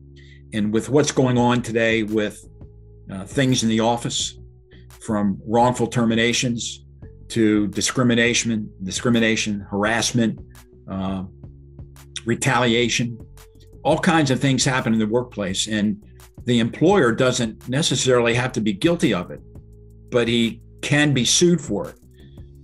And 0.53 0.73
with 0.73 0.89
what's 0.89 1.12
going 1.12 1.39
on 1.39 1.62
today 1.62 2.03
with 2.03 2.45
uh, 3.11 3.25
things 3.25 3.62
in 3.62 3.69
the 3.69 3.81
office, 3.81 4.39
from 5.05 5.39
wrongful 5.47 5.87
terminations 5.87 6.85
to 7.29 7.69
discrimination, 7.69 8.71
discrimination, 8.83 9.61
harassment, 9.61 10.41
uh, 10.91 11.25
retaliation, 12.25 13.19
all 13.83 13.99
kinds 13.99 14.31
of 14.31 14.41
things 14.41 14.65
happen 14.65 14.95
in 14.95 14.99
the 14.99 15.07
workplace. 15.07 15.69
And 15.69 16.03
the 16.45 16.59
employer 16.59 17.12
doesn't 17.12 17.69
necessarily 17.69 18.35
have 18.35 18.53
to 18.53 18.61
be 18.61 18.73
guilty 18.73 19.12
of 19.12 19.31
it, 19.31 19.41
but 20.11 20.27
he 20.27 20.62
can 20.81 21.12
be 21.12 21.25
sued 21.25 21.61
for 21.61 21.91
it. 21.91 21.97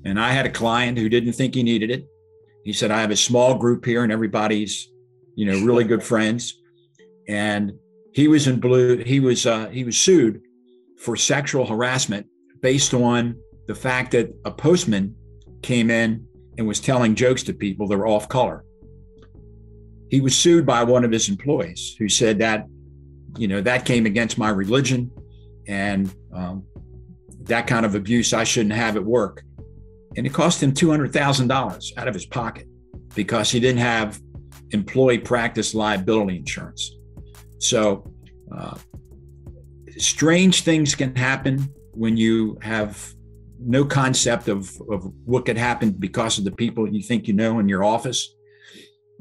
And 0.05 0.19
I 0.19 0.33
had 0.33 0.47
a 0.47 0.51
client 0.51 0.97
who 0.99 1.09
didn't 1.09 1.35
think 1.35 1.55
he 1.55 1.63
needed 1.63 1.91
it. 1.91 2.07
He 2.65 2.73
said, 2.73 2.91
I 2.91 3.01
have 3.01 3.11
a 3.11 3.17
small 3.17 3.57
group 3.57 3.85
here 3.85 4.05
and 4.05 4.13
everybody's, 4.13 4.91
you 5.35 5.47
know, 5.47 5.65
really 5.65 5.85
good 5.85 6.03
friends. 6.13 6.61
And 7.29 7.73
he 8.13 8.29
was 8.29 8.47
in 8.47 8.61
blue, 8.61 8.99
he 8.99 9.21
was 9.21 9.47
uh, 9.47 9.69
he 9.69 9.85
was 9.85 9.97
sued 9.97 10.43
for 10.99 11.17
sexual 11.17 11.67
harassment 11.67 12.27
based 12.61 12.93
on 12.93 13.37
the 13.67 13.75
fact 13.75 14.13
that 14.13 14.35
a 14.45 14.51
postman 14.51 15.15
came 15.63 15.91
in 15.91 16.27
and 16.59 16.67
was 16.67 16.81
telling 16.81 17.15
jokes 17.15 17.43
to 17.45 17.53
people 17.55 17.87
that 17.89 17.97
were 17.97 18.07
off 18.07 18.29
color. 18.29 18.65
He 20.11 20.21
was 20.21 20.37
sued 20.37 20.67
by 20.67 20.83
one 20.83 21.05
of 21.05 21.13
his 21.13 21.29
employees 21.29 21.95
who 21.99 22.09
said 22.09 22.41
that, 22.41 22.67
you 23.39 23.47
know, 23.47 23.61
that 23.61 23.85
came 23.85 24.07
against 24.07 24.39
my 24.39 24.51
religion 24.51 25.11
and 25.69 26.13
um, 26.35 26.65
that 27.43 27.67
kind 27.67 27.87
of 27.87 27.95
abuse 27.95 28.33
I 28.33 28.45
shouldn't 28.45 28.75
have 28.75 28.97
at 28.97 29.05
work. 29.05 29.45
And 30.17 30.27
it 30.27 30.35
cost 30.35 30.63
him 30.63 30.73
$200,000 30.73 31.93
out 31.97 32.09
of 32.09 32.15
his 32.15 32.27
pocket 32.27 32.67
because 33.15 33.51
he 33.51 33.61
didn't 33.61 33.81
have 33.81 34.21
employee 34.71 35.19
practice 35.19 35.75
liability 35.75 36.37
insurance. 36.37 36.97
So, 37.59 38.13
uh, 38.55 38.77
strange 39.99 40.63
things 40.63 40.95
can 40.95 41.15
happen 41.15 41.69
when 41.93 42.17
you 42.17 42.59
have 42.63 43.15
no 43.59 43.85
concept 43.85 44.49
of, 44.49 44.71
of 44.91 45.13
what 45.25 45.45
could 45.45 45.59
happen 45.59 45.91
because 45.91 46.39
of 46.39 46.45
the 46.45 46.53
people 46.53 46.89
you 46.89 47.03
think 47.03 47.29
you 47.29 47.35
know 47.35 47.59
in 47.59 47.69
your 47.69 47.85
office. 47.85 48.35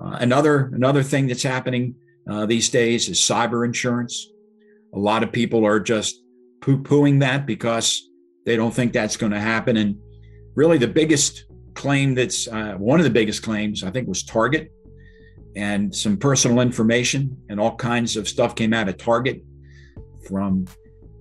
Uh, 0.01 0.17
another 0.21 0.71
another 0.73 1.03
thing 1.03 1.27
that's 1.27 1.43
happening 1.43 1.93
uh, 2.29 2.45
these 2.45 2.69
days 2.69 3.09
is 3.09 3.19
cyber 3.19 3.65
insurance. 3.65 4.29
A 4.95 4.99
lot 4.99 5.23
of 5.23 5.31
people 5.31 5.65
are 5.65 5.79
just 5.79 6.23
poo-pooing 6.61 7.19
that 7.19 7.45
because 7.45 8.09
they 8.45 8.55
don't 8.55 8.73
think 8.73 8.93
that's 8.93 9.17
going 9.17 9.31
to 9.31 9.39
happen. 9.39 9.77
And 9.77 9.97
really, 10.55 10.77
the 10.77 10.87
biggest 10.87 11.45
claim 11.73 12.13
that's 12.13 12.47
uh, 12.47 12.73
one 12.77 12.99
of 12.99 13.03
the 13.03 13.09
biggest 13.09 13.43
claims 13.43 13.83
I 13.83 13.91
think 13.91 14.07
was 14.07 14.23
Target, 14.23 14.71
and 15.55 15.93
some 15.93 16.17
personal 16.17 16.59
information 16.61 17.37
and 17.49 17.59
all 17.59 17.75
kinds 17.75 18.15
of 18.15 18.27
stuff 18.27 18.55
came 18.55 18.73
out 18.73 18.87
of 18.87 18.97
Target 18.97 19.43
from 20.27 20.65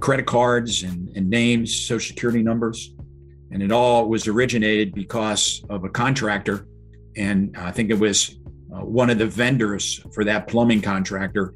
credit 0.01 0.27
cards 0.27 0.83
and, 0.83 1.09
and 1.17 1.29
names, 1.29 1.75
social 1.75 2.09
security 2.09 2.43
numbers 2.43 2.95
And 3.51 3.63
it 3.63 3.73
all 3.73 4.09
was 4.09 4.29
originated 4.29 4.95
because 4.95 5.65
of 5.71 5.85
a 5.85 5.89
contractor. 5.89 6.67
And 7.17 7.57
I 7.57 7.71
think 7.71 7.91
it 7.91 7.99
was 7.99 8.39
uh, 8.73 8.85
one 8.85 9.11
of 9.11 9.19
the 9.19 9.27
vendors 9.27 10.01
for 10.13 10.25
that 10.25 10.47
plumbing 10.47 10.83
contractor 10.83 11.55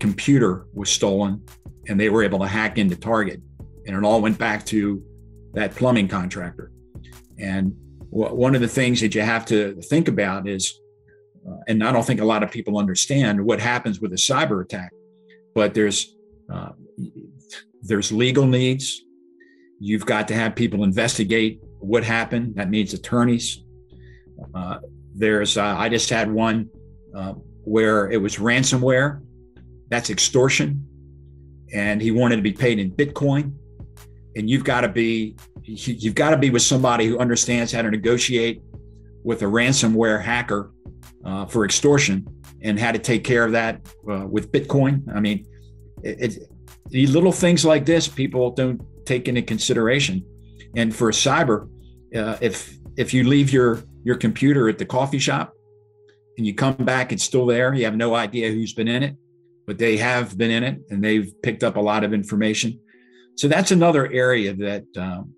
computer 0.00 0.66
was 0.74 0.90
stolen 0.90 1.42
and 1.86 1.98
they 1.98 2.10
were 2.10 2.24
able 2.24 2.40
to 2.40 2.46
hack 2.46 2.78
into 2.78 2.96
Target. 2.96 3.40
And 3.86 3.96
it 3.96 4.04
all 4.04 4.20
went 4.20 4.36
back 4.36 4.66
to 4.66 5.02
that 5.54 5.74
plumbing 5.76 6.08
contractor. 6.08 6.72
And 7.38 7.74
w- 8.10 8.34
one 8.34 8.54
of 8.54 8.60
the 8.60 8.68
things 8.68 9.00
that 9.00 9.14
you 9.14 9.22
have 9.22 9.44
to 9.46 9.80
think 9.82 10.08
about 10.08 10.48
is, 10.48 10.80
uh, 11.48 11.56
and 11.68 11.82
I 11.82 11.92
don't 11.92 12.04
think 12.04 12.20
a 12.20 12.24
lot 12.24 12.42
of 12.42 12.50
people 12.50 12.78
understand 12.78 13.44
what 13.44 13.60
happens 13.60 14.00
with 14.00 14.12
a 14.12 14.16
cyber 14.16 14.62
attack, 14.62 14.92
but 15.54 15.74
there's 15.74 16.16
uh, 16.52 16.70
there's 17.82 18.10
legal 18.10 18.46
needs. 18.46 19.02
You've 19.80 20.06
got 20.06 20.28
to 20.28 20.34
have 20.34 20.56
people 20.56 20.82
investigate 20.82 21.60
what 21.78 22.02
happened. 22.02 22.56
That 22.56 22.70
means 22.70 22.94
attorneys. 22.94 23.62
Uh, 24.54 24.78
there's 25.14 25.56
uh, 25.56 25.74
I 25.76 25.88
just 25.88 26.10
had 26.10 26.30
one 26.30 26.68
uh, 27.14 27.34
where 27.64 28.10
it 28.10 28.20
was 28.20 28.36
ransomware. 28.36 29.20
That's 29.88 30.10
extortion, 30.10 30.86
and 31.72 32.00
he 32.02 32.10
wanted 32.10 32.36
to 32.36 32.42
be 32.42 32.52
paid 32.52 32.78
in 32.78 32.90
Bitcoin. 32.90 33.52
And 34.36 34.48
you've 34.48 34.64
got 34.64 34.82
to 34.82 34.88
be 34.88 35.36
you've 35.68 36.14
got 36.14 36.30
to 36.30 36.36
be 36.36 36.50
with 36.50 36.62
somebody 36.62 37.06
who 37.06 37.18
understands 37.18 37.72
how 37.72 37.82
to 37.82 37.90
negotiate 37.90 38.62
with 39.22 39.42
a 39.42 39.44
ransomware 39.44 40.22
hacker 40.22 40.72
uh, 41.24 41.44
for 41.46 41.64
extortion 41.64 42.26
and 42.62 42.78
how 42.78 42.90
to 42.90 42.98
take 42.98 43.22
care 43.24 43.44
of 43.44 43.52
that 43.52 43.80
uh, 44.10 44.26
with 44.26 44.50
Bitcoin. 44.50 45.02
I 45.14 45.20
mean, 45.20 45.44
it, 46.02 46.20
it, 46.20 46.52
the 46.86 47.06
little 47.08 47.32
things 47.32 47.64
like 47.64 47.84
this 47.84 48.08
people 48.08 48.50
don't 48.50 48.80
take 49.04 49.28
into 49.28 49.42
consideration. 49.42 50.24
And 50.74 50.94
for 50.94 51.10
cyber, 51.10 51.68
uh, 52.14 52.36
if 52.40 52.74
if 52.96 53.12
you 53.12 53.24
leave 53.24 53.52
your 53.52 53.82
your 54.04 54.16
computer 54.16 54.68
at 54.68 54.78
the 54.78 54.86
coffee 54.86 55.18
shop 55.18 55.52
and 56.36 56.46
you 56.46 56.54
come 56.54 56.76
back, 56.76 57.12
it's 57.12 57.24
still 57.24 57.46
there. 57.46 57.74
You 57.74 57.84
have 57.84 57.96
no 57.96 58.14
idea 58.14 58.50
who's 58.50 58.72
been 58.72 58.88
in 58.88 59.02
it, 59.02 59.16
but 59.66 59.78
they 59.78 59.98
have 59.98 60.38
been 60.38 60.50
in 60.50 60.64
it 60.64 60.80
and 60.90 61.04
they've 61.04 61.30
picked 61.42 61.62
up 61.62 61.76
a 61.76 61.80
lot 61.80 62.04
of 62.04 62.14
information. 62.14 62.80
So 63.36 63.48
that's 63.48 63.70
another 63.70 64.10
area 64.10 64.54
that 64.54 64.84
um, 64.96 65.34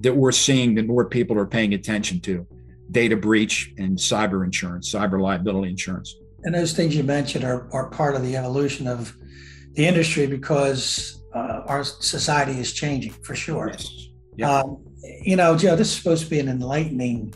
that 0.00 0.14
we're 0.14 0.32
seeing 0.32 0.74
that 0.74 0.86
more 0.86 1.04
people 1.04 1.38
are 1.38 1.46
paying 1.46 1.74
attention 1.74 2.20
to 2.20 2.46
data 2.90 3.16
breach 3.16 3.72
and 3.78 3.96
cyber 3.96 4.44
insurance, 4.44 4.92
cyber 4.92 5.20
liability 5.20 5.70
insurance. 5.70 6.16
And 6.42 6.54
those 6.54 6.72
things 6.72 6.96
you 6.96 7.02
mentioned 7.02 7.44
are, 7.44 7.68
are 7.72 7.90
part 7.90 8.16
of 8.16 8.22
the 8.22 8.36
evolution 8.36 8.86
of 8.86 9.14
the 9.74 9.86
industry 9.86 10.26
because 10.26 11.22
uh, 11.34 11.62
our 11.66 11.84
society 11.84 12.58
is 12.58 12.72
changing 12.72 13.12
for 13.12 13.34
sure. 13.34 13.68
Yes. 13.68 14.08
Yep. 14.36 14.48
Um, 14.48 14.84
you 15.22 15.36
know, 15.36 15.56
Joe, 15.56 15.76
this 15.76 15.88
is 15.88 15.96
supposed 15.96 16.24
to 16.24 16.30
be 16.30 16.40
an 16.40 16.48
enlightening 16.48 17.34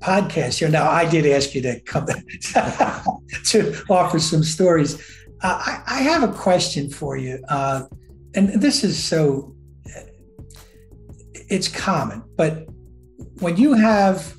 podcast 0.00 0.58
here. 0.58 0.68
Now, 0.68 0.90
I 0.90 1.08
did 1.08 1.26
ask 1.26 1.54
you 1.54 1.62
to 1.62 1.80
come 1.80 2.06
to 3.44 3.84
offer 3.88 4.18
some 4.18 4.42
stories. 4.42 5.00
Uh, 5.42 5.60
I, 5.60 5.82
I, 5.86 6.02
have 6.02 6.22
a 6.22 6.32
question 6.32 6.90
for 6.90 7.16
you, 7.16 7.42
uh, 7.48 7.84
and 8.34 8.60
this 8.60 8.84
is 8.84 9.02
so 9.02 9.54
it's 11.48 11.68
common, 11.68 12.22
but 12.36 12.68
when 13.40 13.56
you 13.56 13.74
have 13.74 14.34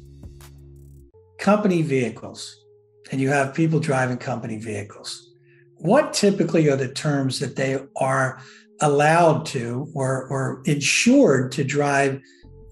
company 1.39 1.81
vehicles 1.81 2.63
and 3.11 3.21
you 3.21 3.29
have 3.29 3.53
people 3.53 3.79
driving 3.79 4.17
company 4.17 4.57
vehicles, 4.57 5.33
what 5.77 6.13
typically 6.13 6.69
are 6.69 6.75
the 6.75 6.87
terms 6.87 7.39
that 7.39 7.55
they 7.55 7.79
are 7.97 8.39
allowed 8.81 9.45
to 9.45 9.87
or, 9.93 10.27
or 10.27 10.61
insured 10.65 11.51
to 11.53 11.63
drive 11.63 12.21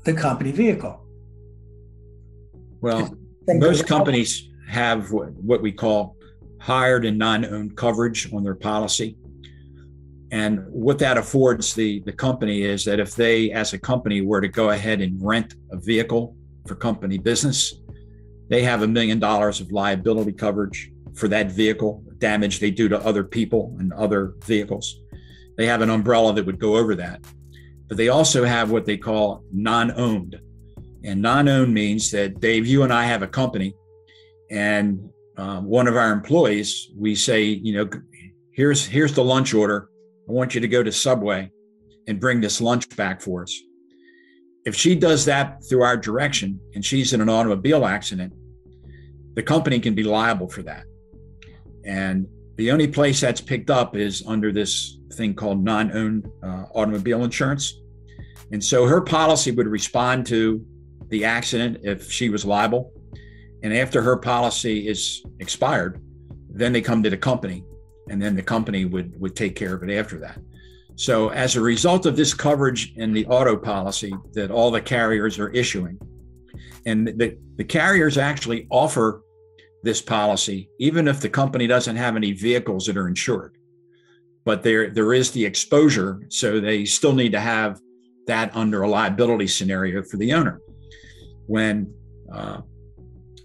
the 0.05 0.13
company 0.13 0.51
vehicle? 0.51 0.99
Well, 2.81 3.15
most 3.47 3.87
companies 3.87 4.49
have 4.67 5.11
what, 5.11 5.31
what 5.35 5.61
we 5.61 5.71
call 5.71 6.17
hired 6.59 7.05
and 7.05 7.17
non 7.17 7.45
owned 7.45 7.77
coverage 7.77 8.31
on 8.33 8.43
their 8.43 8.55
policy. 8.55 9.17
And 10.33 10.65
what 10.67 10.97
that 10.97 11.19
affords 11.19 11.75
the, 11.75 11.99
the 11.99 12.11
company 12.11 12.63
is 12.63 12.83
that 12.85 12.99
if 12.99 13.15
they, 13.15 13.51
as 13.51 13.73
a 13.73 13.77
company, 13.77 14.21
were 14.21 14.41
to 14.41 14.47
go 14.47 14.71
ahead 14.71 14.99
and 14.99 15.15
rent 15.23 15.53
a 15.71 15.77
vehicle 15.77 16.35
for 16.65 16.73
company 16.73 17.19
business, 17.19 17.75
they 18.49 18.63
have 18.63 18.81
a 18.81 18.87
million 18.87 19.19
dollars 19.19 19.61
of 19.61 19.71
liability 19.71 20.31
coverage 20.31 20.91
for 21.13 21.27
that 21.27 21.51
vehicle, 21.51 22.03
damage 22.17 22.59
they 22.59 22.71
do 22.71 22.89
to 22.89 22.97
other 23.05 23.23
people 23.23 23.77
and 23.77 23.93
other 23.93 24.33
vehicles. 24.43 25.01
They 25.55 25.67
have 25.67 25.81
an 25.81 25.91
umbrella 25.91 26.33
that 26.33 26.47
would 26.47 26.57
go 26.57 26.77
over 26.77 26.95
that. 26.95 27.23
But 27.87 27.97
they 27.97 28.09
also 28.09 28.43
have 28.43 28.71
what 28.71 28.87
they 28.87 28.97
call 28.97 29.43
non 29.53 29.91
owned. 29.91 30.41
And 31.03 31.21
non 31.21 31.47
owned 31.47 31.75
means 31.75 32.09
that 32.09 32.39
Dave, 32.39 32.65
you 32.65 32.81
and 32.81 32.91
I 32.91 33.03
have 33.03 33.21
a 33.21 33.27
company, 33.27 33.75
and 34.49 35.11
um, 35.37 35.65
one 35.65 35.87
of 35.87 35.95
our 35.95 36.11
employees, 36.11 36.89
we 36.97 37.13
say, 37.13 37.43
you 37.43 37.73
know, 37.73 37.89
here's 38.51 38.83
here's 38.83 39.13
the 39.13 39.23
lunch 39.23 39.53
order 39.53 39.89
I 40.27 40.31
want 40.31 40.55
you 40.55 40.61
to 40.61 40.67
go 40.67 40.83
to 40.83 40.91
Subway 40.91 41.51
and 42.07 42.19
bring 42.19 42.39
this 42.39 42.61
lunch 42.61 42.95
back 42.95 43.21
for 43.21 43.43
us. 43.43 43.59
If 44.65 44.75
she 44.75 44.95
does 44.95 45.25
that 45.25 45.63
through 45.67 45.83
our 45.83 45.97
direction 45.97 46.59
and 46.73 46.83
she's 46.83 47.11
in 47.11 47.19
an 47.19 47.29
automobile 47.29 47.85
accident, 47.85 48.33
the 49.33 49.43
company 49.43 49.79
can 49.79 49.95
be 49.95 50.03
liable 50.03 50.47
for 50.47 50.61
that. 50.63 50.85
And 51.85 52.27
the 52.55 52.71
only 52.71 52.87
place 52.87 53.19
that's 53.19 53.41
picked 53.41 53.69
up 53.69 53.95
is 53.97 54.23
under 54.25 54.51
this 54.53 54.99
thing 55.13 55.33
called 55.33 55.63
non 55.63 55.91
owned 55.91 56.29
uh, 56.41 56.65
automobile 56.73 57.23
insurance. 57.23 57.73
And 58.51 58.63
so 58.63 58.85
her 58.85 59.01
policy 59.01 59.51
would 59.51 59.67
respond 59.67 60.25
to 60.27 60.65
the 61.09 61.25
accident 61.25 61.79
if 61.83 62.09
she 62.09 62.29
was 62.29 62.45
liable. 62.45 62.93
And 63.63 63.73
after 63.73 64.01
her 64.01 64.17
policy 64.17 64.87
is 64.87 65.23
expired, 65.39 66.01
then 66.49 66.71
they 66.71 66.81
come 66.81 67.03
to 67.03 67.09
the 67.09 67.17
company 67.17 67.65
and 68.09 68.21
then 68.21 68.35
the 68.35 68.43
company 68.43 68.85
would 68.85 69.19
would 69.19 69.35
take 69.35 69.55
care 69.55 69.73
of 69.73 69.83
it 69.83 69.91
after 69.93 70.19
that. 70.19 70.39
So 70.95 71.29
as 71.29 71.55
a 71.55 71.61
result 71.61 72.05
of 72.05 72.15
this 72.15 72.33
coverage 72.33 72.93
in 72.95 73.13
the 73.13 73.25
auto 73.25 73.57
policy 73.57 74.13
that 74.33 74.51
all 74.51 74.69
the 74.69 74.81
carriers 74.81 75.39
are 75.39 75.49
issuing, 75.49 75.97
and 76.85 77.07
the, 77.07 77.37
the 77.55 77.63
carriers 77.63 78.17
actually 78.17 78.67
offer 78.69 79.23
this 79.83 80.01
policy, 80.01 80.69
even 80.79 81.07
if 81.07 81.19
the 81.19 81.29
company 81.29 81.67
doesn't 81.67 81.95
have 81.95 82.15
any 82.15 82.31
vehicles 82.31 82.85
that 82.85 82.97
are 82.97 83.07
insured. 83.07 83.57
But 84.45 84.61
there 84.63 84.89
there 84.89 85.13
is 85.13 85.31
the 85.31 85.45
exposure, 85.45 86.21
so 86.29 86.59
they 86.59 86.85
still 86.85 87.13
need 87.13 87.31
to 87.31 87.39
have 87.39 87.79
that 88.27 88.55
under 88.55 88.83
a 88.83 88.89
liability 88.89 89.47
scenario 89.47 90.03
for 90.03 90.17
the 90.17 90.33
owner. 90.33 90.61
When 91.47 91.93
uh, 92.31 92.61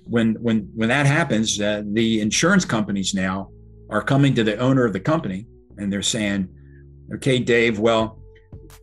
when 0.04 0.34
when 0.42 0.70
when 0.74 0.88
that 0.88 1.06
happens, 1.06 1.60
uh, 1.60 1.82
the 1.84 2.20
insurance 2.20 2.64
companies 2.64 3.14
now 3.14 3.50
are 3.90 4.02
coming 4.02 4.34
to 4.34 4.44
the 4.44 4.56
owner 4.58 4.84
of 4.84 4.92
the 4.92 5.00
company 5.00 5.46
and 5.78 5.92
they're 5.92 6.02
saying, 6.02 6.48
okay, 7.14 7.38
Dave, 7.38 7.78
well, 7.78 8.20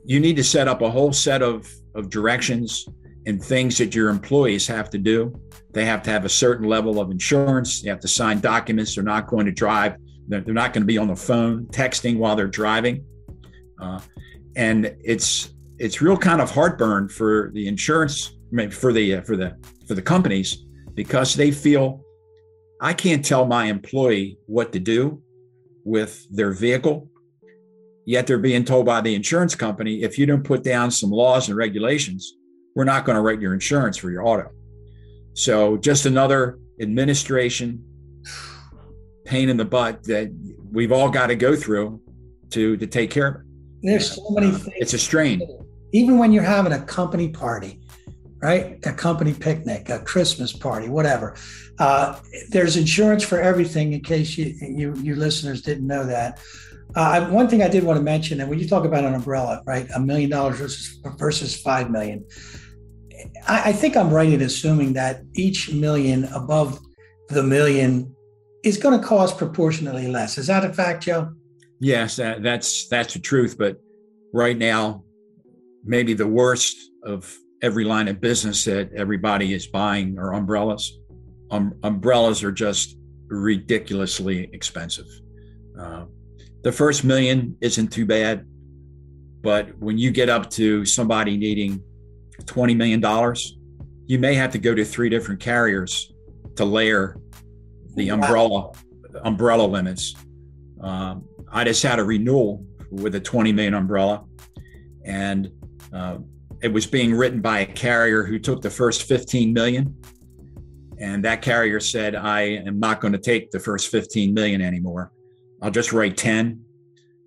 you 0.04 0.20
need 0.20 0.36
to 0.36 0.44
set 0.44 0.68
up 0.68 0.82
a 0.82 0.90
whole 0.90 1.14
set 1.14 1.42
of, 1.42 1.72
of 1.94 2.10
directions 2.10 2.88
and 3.26 3.44
things 3.44 3.78
that 3.78 3.94
your 3.94 4.10
employees 4.10 4.68
have 4.68 4.90
to 4.92 4.98
do. 4.98 5.40
They 5.72 5.86
have 5.86 6.04
to 6.04 6.10
have 6.10 6.26
a 6.26 6.30
certain 6.30 6.68
level 6.68 7.00
of 7.00 7.12
insurance. 7.12 7.82
They 7.82 7.90
have 7.90 8.00
to 8.02 8.08
sign 8.08 8.40
documents. 8.40 8.96
They're 8.96 9.04
not 9.04 9.28
going 9.28 9.46
to 9.46 9.52
drive. 9.52 9.96
They're 10.28 10.42
not 10.42 10.74
going 10.74 10.84
to 10.84 10.88
be 10.88 10.98
on 10.98 11.08
the 11.08 11.16
phone 11.16 11.66
texting 11.68 12.18
while 12.18 12.36
they're 12.36 12.48
driving. 12.48 13.06
Uh, 13.80 14.00
and 14.56 14.96
it's 15.04 15.54
it's 15.78 16.02
real 16.02 16.16
kind 16.16 16.40
of 16.42 16.50
heartburn 16.50 17.10
for 17.10 17.52
the 17.54 17.68
insurance 17.68 18.38
for 18.72 18.94
the 18.94 19.22
for 19.22 19.36
the 19.36 19.56
for 19.86 19.94
the 19.94 20.02
companies 20.02 20.66
because 20.94 21.36
they 21.36 21.52
feel 21.52 22.05
I 22.82 22.94
can't 22.94 23.24
tell 23.24 23.46
my 23.46 23.66
employee 23.66 24.38
what 24.48 24.74
to 24.74 24.80
do 24.80 25.22
with 25.84 26.26
their 26.30 26.52
vehicle, 26.52 27.10
yet 28.06 28.28
they're 28.28 28.38
being 28.38 28.66
told 28.66 28.86
by 28.86 29.02
the 29.02 29.16
insurance 29.16 29.56
company 29.56 30.04
if 30.04 30.18
you 30.18 30.26
don't 30.26 30.44
put 30.44 30.64
down 30.64 30.92
some 30.92 31.10
laws 31.10 31.48
and 31.48 31.58
regulations, 31.58 32.34
we're 32.76 32.84
not 32.84 33.06
going 33.06 33.16
to 33.16 33.22
write 33.22 33.40
your 33.40 33.54
insurance 33.54 33.98
for 33.98 34.12
your 34.12 34.26
auto. 34.28 34.50
So, 35.34 35.78
just 35.78 36.06
another 36.06 36.60
administration 36.82 37.84
pain 39.26 39.50
in 39.50 39.58
the 39.58 39.66
butt 39.66 40.04
that 40.04 40.34
we've 40.72 40.92
all 40.92 41.10
got 41.10 41.28
to 41.28 41.36
go 41.36 41.56
through 41.56 42.00
to 42.52 42.78
to 42.78 42.88
take 42.88 43.10
care 43.10 43.28
of 43.28 43.36
it. 43.36 43.42
There's 43.82 44.16
so 44.16 44.30
many 44.30 44.48
uh, 44.48 44.58
things. 44.58 44.76
It's 44.78 44.94
a 44.94 45.00
strain. 45.00 45.42
Even 45.94 46.18
when 46.18 46.32
you're 46.32 46.44
having 46.44 46.74
a 46.74 46.82
company 46.82 47.30
party, 47.30 47.80
right? 48.42 48.86
A 48.86 48.94
company 48.94 49.34
picnic, 49.34 49.90
a 49.90 50.00
Christmas 50.00 50.54
party, 50.54 50.90
whatever. 50.90 51.36
Uh, 51.80 52.20
there's 52.50 52.78
insurance 52.78 53.24
for 53.24 53.40
everything. 53.40 53.94
In 53.94 54.02
case 54.02 54.38
you 54.38 54.54
you, 54.62 54.96
you 54.96 55.16
listeners 55.16 55.62
didn't 55.62 55.88
know 55.88 56.06
that. 56.06 56.40
Uh, 56.96 57.28
one 57.28 57.50
thing 57.50 57.62
I 57.62 57.68
did 57.68 57.84
want 57.84 57.98
to 57.98 58.04
mention, 58.04 58.40
and 58.40 58.50
when 58.50 58.60
you 58.60 58.68
talk 58.68 58.86
about 58.86 59.04
an 59.04 59.14
umbrella, 59.14 59.62
right, 59.66 59.88
a 59.96 60.00
million 60.00 60.30
dollars 60.30 60.60
versus 60.60 61.00
versus 61.18 61.60
five 61.60 61.90
million, 61.90 62.26
I, 63.48 63.70
I 63.70 63.72
think 63.74 63.98
I'm 63.98 64.10
right 64.10 64.32
in 64.32 64.42
assuming 64.42 64.94
that 64.94 65.22
each 65.34 65.74
million 65.74 66.26
above 66.26 66.80
the 67.30 67.44
million 67.44 68.16
is 68.64 68.78
going 68.78 69.00
to 69.00 69.06
cost 69.06 69.38
proportionately 69.38 70.08
less. 70.08 70.38
Is 70.38 70.48
that 70.48 70.64
a 70.64 70.74
fact, 70.74 71.04
Joe? 71.04 71.34
Yes, 71.80 72.16
that, 72.16 72.44
that's 72.44 72.88
that's 72.88 73.14
the 73.14 73.20
truth. 73.20 73.58
But 73.58 73.80
right 74.34 74.58
now, 74.58 75.04
maybe 75.84 76.14
the 76.14 76.28
worst 76.28 76.78
of 77.04 77.36
every 77.66 77.84
line 77.84 78.08
of 78.08 78.22
business 78.22 78.64
that 78.66 78.94
everybody 78.94 79.52
is 79.54 79.66
buying 79.66 80.20
are 80.20 80.34
umbrellas. 80.36 81.00
Um, 81.50 81.74
umbrellas 81.82 82.44
are 82.44 82.52
just 82.52 82.96
ridiculously 83.28 84.50
expensive. 84.54 85.08
Uh, 85.80 86.06
the 86.62 86.72
first 86.72 87.04
million 87.04 87.58
isn't 87.62 87.88
too 87.88 88.06
bad, 88.06 88.46
but 89.42 89.76
when 89.80 89.98
you 89.98 90.12
get 90.12 90.30
up 90.30 90.52
to 90.52 90.86
somebody 90.86 91.38
needing 91.38 91.82
$20 92.42 92.78
million, 92.78 93.02
you 94.06 94.20
may 94.20 94.36
have 94.36 94.52
to 94.52 94.60
go 94.60 94.76
to 94.76 94.86
three 94.86 95.10
different 95.10 95.40
carriers 95.40 96.14
to 96.56 96.66
layer 96.66 97.20
the 97.96 98.10
umbrella 98.10 98.72
umbrella 99.24 99.66
limits. 99.66 100.14
Um, 100.82 101.26
I 101.52 101.64
just 101.64 101.82
had 101.82 101.98
a 102.00 102.04
renewal 102.04 102.64
with 102.92 103.16
a 103.16 103.20
20 103.20 103.54
million 103.54 103.74
umbrella, 103.74 104.26
and 105.06 105.50
uh, 105.94 106.18
it 106.66 106.74
was 106.74 106.88
being 106.88 107.14
written 107.14 107.42
by 107.42 107.60
a 107.60 107.66
carrier 107.68 108.24
who 108.24 108.40
took 108.40 108.64
the 108.64 108.72
first 108.72 109.04
15 109.04 109.54
million, 109.54 109.96
and 111.00 111.24
that 111.24 111.44
carrier 111.44 111.80
said, 111.80 112.16
"I 112.16 112.42
am 112.42 112.80
not 112.80 113.02
going 113.02 113.14
to 113.14 113.20
take 113.20 113.52
the 113.52 113.60
first 113.60 113.90
15 113.90 114.34
million 114.34 114.62
anymore. 114.62 115.12
I'll 115.62 115.70
just 115.70 115.94
write 115.94 116.18
10." 116.18 116.60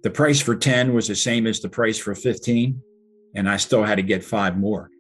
The 0.03 0.11
price 0.11 0.41
for 0.41 0.57
10 0.57 0.93
was 0.93 1.07
the 1.07 1.15
same 1.15 1.47
as 1.47 1.61
the 1.61 1.69
price 1.69 1.99
for 1.99 2.17
15, 2.17 2.83
and 3.37 3.49
I 3.49 3.59
still 3.59 3.85
had 3.85 3.95
to 3.95 4.03
get 4.03 4.25
five 4.25 4.59
more. 4.59 4.91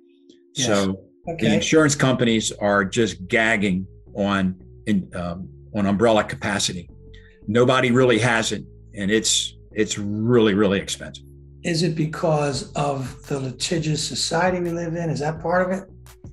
Yes. 0.54 0.68
So 0.68 1.00
okay. 1.28 1.48
the 1.48 1.54
insurance 1.54 1.96
companies 1.96 2.52
are 2.52 2.84
just 2.84 3.26
gagging 3.26 3.88
on 4.14 4.54
in, 4.86 5.10
um, 5.16 5.48
on 5.74 5.86
umbrella 5.86 6.22
capacity. 6.22 6.88
Nobody 7.48 7.90
really 7.90 8.20
has 8.20 8.52
it, 8.52 8.62
and 8.94 9.10
it's 9.10 9.56
it's 9.72 9.98
really 9.98 10.54
really 10.54 10.78
expensive. 10.78 11.27
Is 11.68 11.82
it 11.82 11.94
because 11.94 12.72
of 12.72 13.26
the 13.26 13.38
litigious 13.38 14.02
society 14.02 14.58
we 14.58 14.70
live 14.70 14.96
in? 14.96 15.10
Is 15.10 15.20
that 15.20 15.38
part 15.38 15.70
of 15.70 15.78
it? 15.78 15.84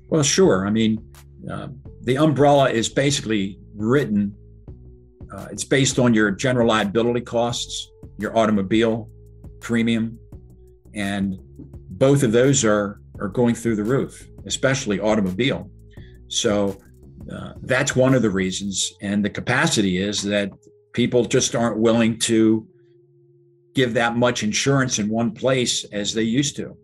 Well, 0.08 0.24
sure. 0.24 0.66
I 0.66 0.70
mean, 0.70 1.06
uh, 1.52 1.68
the 2.04 2.18
umbrella 2.18 2.70
is 2.70 2.88
basically 2.88 3.60
written. 3.76 4.34
Uh, 5.30 5.48
it's 5.52 5.66
based 5.66 6.00
on 6.00 6.14
your 6.14 6.32
general 6.32 6.70
liability 6.70 7.20
costs, 7.20 7.92
your 8.18 8.38
automobile 8.38 9.10
premium, 9.60 10.18
and 10.94 11.38
both 11.90 12.24
of 12.24 12.32
those 12.32 12.64
are 12.64 13.02
are 13.20 13.28
going 13.28 13.56
through 13.56 13.76
the 13.76 13.84
roof, 13.84 14.26
especially 14.46 15.02
automobile. 15.02 15.70
So 16.30 16.78
uh, 17.30 17.56
that's 17.62 17.94
one 17.94 18.14
of 18.16 18.22
the 18.22 18.30
reasons. 18.30 18.94
And 19.02 19.26
the 19.26 19.30
capacity 19.30 19.98
is 19.98 20.24
that 20.24 20.54
people 20.94 21.26
just 21.26 21.56
aren't 21.56 21.78
willing 21.78 22.20
to 22.20 22.66
give 23.76 23.94
that 23.94 24.16
much 24.16 24.42
insurance 24.42 24.98
in 24.98 25.08
one 25.08 25.32
place 25.32 25.84
as 25.92 26.14
they 26.14 26.24
used 26.24 26.56
to. 26.56 26.76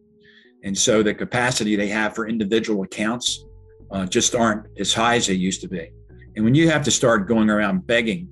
And 0.63 0.77
so 0.77 1.01
the 1.01 1.13
capacity 1.13 1.75
they 1.75 1.87
have 1.87 2.13
for 2.13 2.27
individual 2.27 2.83
accounts 2.83 3.45
uh, 3.89 4.05
just 4.05 4.35
aren't 4.35 4.67
as 4.77 4.93
high 4.93 5.15
as 5.15 5.25
they 5.27 5.33
used 5.33 5.61
to 5.61 5.67
be. 5.67 5.89
And 6.35 6.45
when 6.45 6.53
you 6.53 6.69
have 6.69 6.83
to 6.83 6.91
start 6.91 7.27
going 7.27 7.49
around 7.49 7.87
begging 7.87 8.29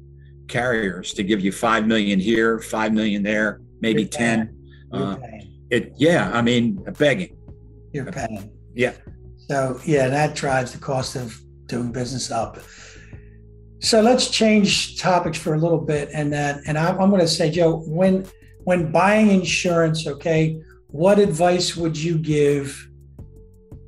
carriers 0.47 1.13
to 1.13 1.23
give 1.23 1.39
you 1.41 1.51
5 1.51 1.87
million 1.87 2.19
here, 2.19 2.59
5 2.59 2.93
million 2.93 3.23
there, 3.23 3.61
maybe 3.81 4.03
You're 4.03 4.09
10, 4.09 4.55
uh, 4.91 5.17
it, 5.69 5.93
yeah, 5.97 6.31
I 6.33 6.41
mean, 6.41 6.83
begging. 6.97 7.37
You're 7.93 8.11
paying. 8.11 8.51
Yeah. 8.75 8.93
So, 9.37 9.79
yeah, 9.85 10.07
that 10.09 10.35
drives 10.35 10.73
the 10.73 10.79
cost 10.79 11.15
of 11.15 11.39
doing 11.65 11.91
business 11.91 12.29
up. 12.31 12.59
So 13.79 14.01
let's 14.01 14.29
change 14.29 14.99
topics 14.99 15.37
for 15.37 15.53
a 15.53 15.57
little 15.57 15.79
bit, 15.79 16.09
and 16.13 16.33
that, 16.33 16.61
and 16.67 16.77
I'm, 16.77 16.99
I'm 16.99 17.09
going 17.09 17.21
to 17.21 17.27
say, 17.27 17.49
Joe, 17.49 17.77
when 17.87 18.25
when 18.63 18.91
buying 18.91 19.29
insurance, 19.29 20.07
okay, 20.07 20.61
what 20.87 21.19
advice 21.19 21.75
would 21.75 21.97
you 21.97 22.17
give 22.17 22.89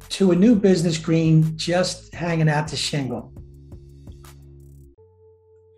to 0.10 0.32
a 0.32 0.36
new 0.36 0.56
business 0.56 0.98
green 0.98 1.58
just 1.58 2.14
hanging 2.14 2.50
out 2.50 2.68
the 2.68 2.76
shingle? 2.76 3.32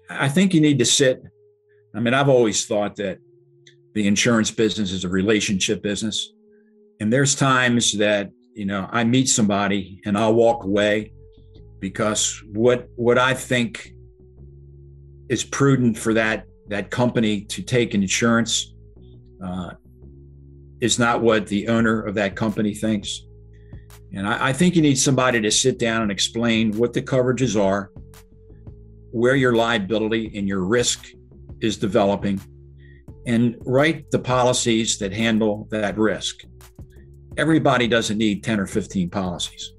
I 0.10 0.30
think 0.30 0.54
you 0.54 0.62
need 0.62 0.80
to 0.80 0.86
sit. 0.86 1.24
I 1.96 2.00
mean, 2.00 2.14
I've 2.14 2.30
always 2.30 2.66
thought 2.66 2.96
that 2.98 3.20
the 3.94 4.08
insurance 4.08 4.52
business 4.52 4.91
is 4.91 5.04
a 5.04 5.10
relationship 5.10 5.82
business. 5.82 6.34
And 7.00 7.12
there's 7.12 7.36
times 7.36 7.98
that, 7.98 8.32
you 8.54 8.66
know, 8.66 8.88
I 8.91 9.04
meet 9.04 9.30
somebody 9.30 10.02
and 10.06 10.18
I'll 10.18 10.34
walk 10.34 10.64
away 10.64 11.14
because 11.80 12.41
what 12.54 12.88
what 12.96 13.18
I 13.18 13.34
think 13.34 13.94
is 15.30 15.44
prudent 15.44 15.98
for 15.98 16.14
that 16.14 16.46
that 16.68 16.89
company 16.89 17.41
to 17.41 17.62
take 17.62 17.94
insurance 17.94 18.72
uh, 19.44 19.72
is 20.82 21.00
not 21.00 21.22
what 21.22 21.48
the 21.48 21.68
owner 21.68 22.02
of 22.02 22.16
that 22.16 22.36
company 22.36 22.74
thinks. 22.74 23.22
And 24.14 24.28
I, 24.28 24.50
I 24.50 24.54
think 24.54 24.76
you 24.76 24.82
need 24.82 24.98
somebody 24.98 25.41
to 25.41 25.52
sit 25.52 25.80
down 25.80 26.02
and 26.02 26.12
explain 26.12 26.78
what 26.78 26.94
the 26.94 27.02
coverages 27.02 27.60
are, 27.62 27.91
where 29.12 29.36
your 29.36 29.56
liability 29.56 30.32
and 30.38 30.48
your 30.48 30.66
risk 30.66 31.08
is 31.62 31.78
developing, 31.78 32.39
and 33.26 33.56
write 33.66 34.12
the 34.12 34.20
policies 34.20 34.98
that 35.00 35.14
handle 35.14 35.68
that 35.72 35.98
risk. 35.98 36.44
Everybody 37.38 37.88
doesn't 37.88 38.18
need 38.18 38.44
10 38.44 38.60
or 38.60 38.68
15 38.68 39.10
policies. 39.10 39.74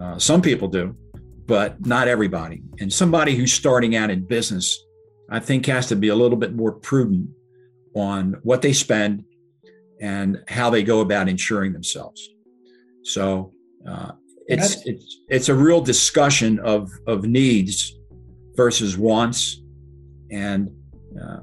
Uh, 0.00 0.18
some 0.18 0.42
people 0.42 0.68
do, 0.68 0.96
but 1.46 1.86
not 1.86 2.08
everybody. 2.08 2.62
And 2.80 2.92
somebody 2.92 3.34
who's 3.36 3.52
starting 3.52 3.96
out 3.96 4.10
in 4.10 4.24
business, 4.24 4.84
I 5.30 5.38
think, 5.38 5.66
has 5.66 5.86
to 5.88 5.96
be 5.96 6.08
a 6.08 6.14
little 6.14 6.36
bit 6.36 6.54
more 6.54 6.72
prudent 6.72 7.30
on 7.94 8.38
what 8.42 8.62
they 8.62 8.72
spend 8.72 9.24
and 10.00 10.42
how 10.48 10.70
they 10.70 10.82
go 10.82 11.00
about 11.00 11.28
insuring 11.28 11.72
themselves. 11.72 12.30
So 13.04 13.52
uh, 13.88 14.12
it's 14.46 14.84
it's 14.86 15.20
it's 15.28 15.48
a 15.48 15.54
real 15.54 15.80
discussion 15.80 16.58
of 16.60 16.90
of 17.06 17.24
needs 17.24 17.94
versus 18.56 18.96
wants, 18.98 19.60
and 20.30 20.70
uh, 21.20 21.40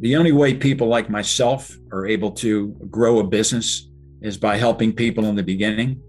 the 0.00 0.16
only 0.16 0.32
way 0.32 0.54
people 0.54 0.88
like 0.88 1.08
myself 1.08 1.74
are 1.92 2.06
able 2.06 2.30
to 2.32 2.68
grow 2.90 3.18
a 3.18 3.24
business 3.24 3.88
is 4.20 4.36
by 4.36 4.56
helping 4.56 4.92
people 4.92 5.24
in 5.26 5.34
the 5.34 5.42
beginning 5.42 6.02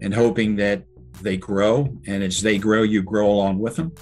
and 0.00 0.12
hoping 0.12 0.56
that 0.56 0.82
they 1.22 1.36
grow. 1.36 1.88
And 2.06 2.22
as 2.22 2.42
they 2.42 2.58
grow, 2.58 2.82
you 2.82 3.02
grow 3.02 3.28
along 3.30 3.58
with 3.58 3.76
them. 3.76 3.92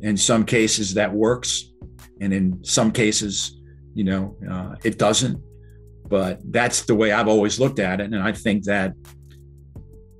In 0.00 0.16
some 0.16 0.44
cases, 0.44 0.94
that 0.94 1.12
works. 1.12 1.72
And 2.20 2.32
in 2.32 2.64
some 2.64 2.92
cases, 2.92 3.55
you 3.96 4.04
know, 4.04 4.36
uh, 4.48 4.76
it 4.84 4.98
doesn't. 4.98 5.42
But 6.08 6.40
that's 6.52 6.82
the 6.82 6.94
way 6.94 7.10
I've 7.10 7.26
always 7.26 7.58
looked 7.58 7.80
at 7.80 8.00
it. 8.00 8.12
And 8.12 8.22
I 8.22 8.32
think 8.32 8.64
that 8.64 8.92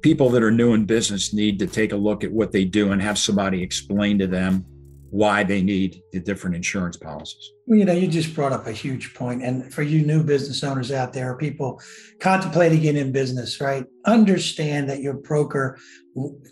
people 0.01 0.31
that 0.31 0.43
are 0.43 0.51
new 0.51 0.73
in 0.73 0.85
business 0.85 1.33
need 1.33 1.59
to 1.61 1.67
take 1.67 1.93
a 1.93 1.97
look 1.97 2.25
at 2.25 2.33
what 2.33 2.51
they 2.51 2.65
do 2.65 2.93
and 2.93 3.01
have 3.01 3.19
somebody 3.19 3.63
explain 3.63 4.19
to 4.19 4.27
them 4.27 4.65
why 5.11 5.45
they 5.45 5.63
need 5.63 6.03
the 6.13 6.21
different 6.21 6.57
insurance 6.57 6.97
policies. 6.97 7.53
Well, 7.67 7.79
you 7.79 7.85
know, 7.85 7.93
you 7.93 8.09
just 8.09 8.35
brought 8.35 8.53
up 8.53 8.67
a 8.67 8.73
huge 8.73 9.15
point. 9.15 9.43
And 9.43 9.73
for 9.73 9.83
you 9.83 10.05
new 10.05 10.23
business 10.23 10.65
owners 10.65 10.91
out 10.91 11.13
there, 11.13 11.37
people 11.37 11.81
contemplating 12.19 12.81
getting 12.83 13.01
in 13.01 13.13
business, 13.13 13.61
right? 13.61 13.85
Understand 14.05 14.91
that 14.91 15.01
your 15.01 15.15
broker, 15.15 15.79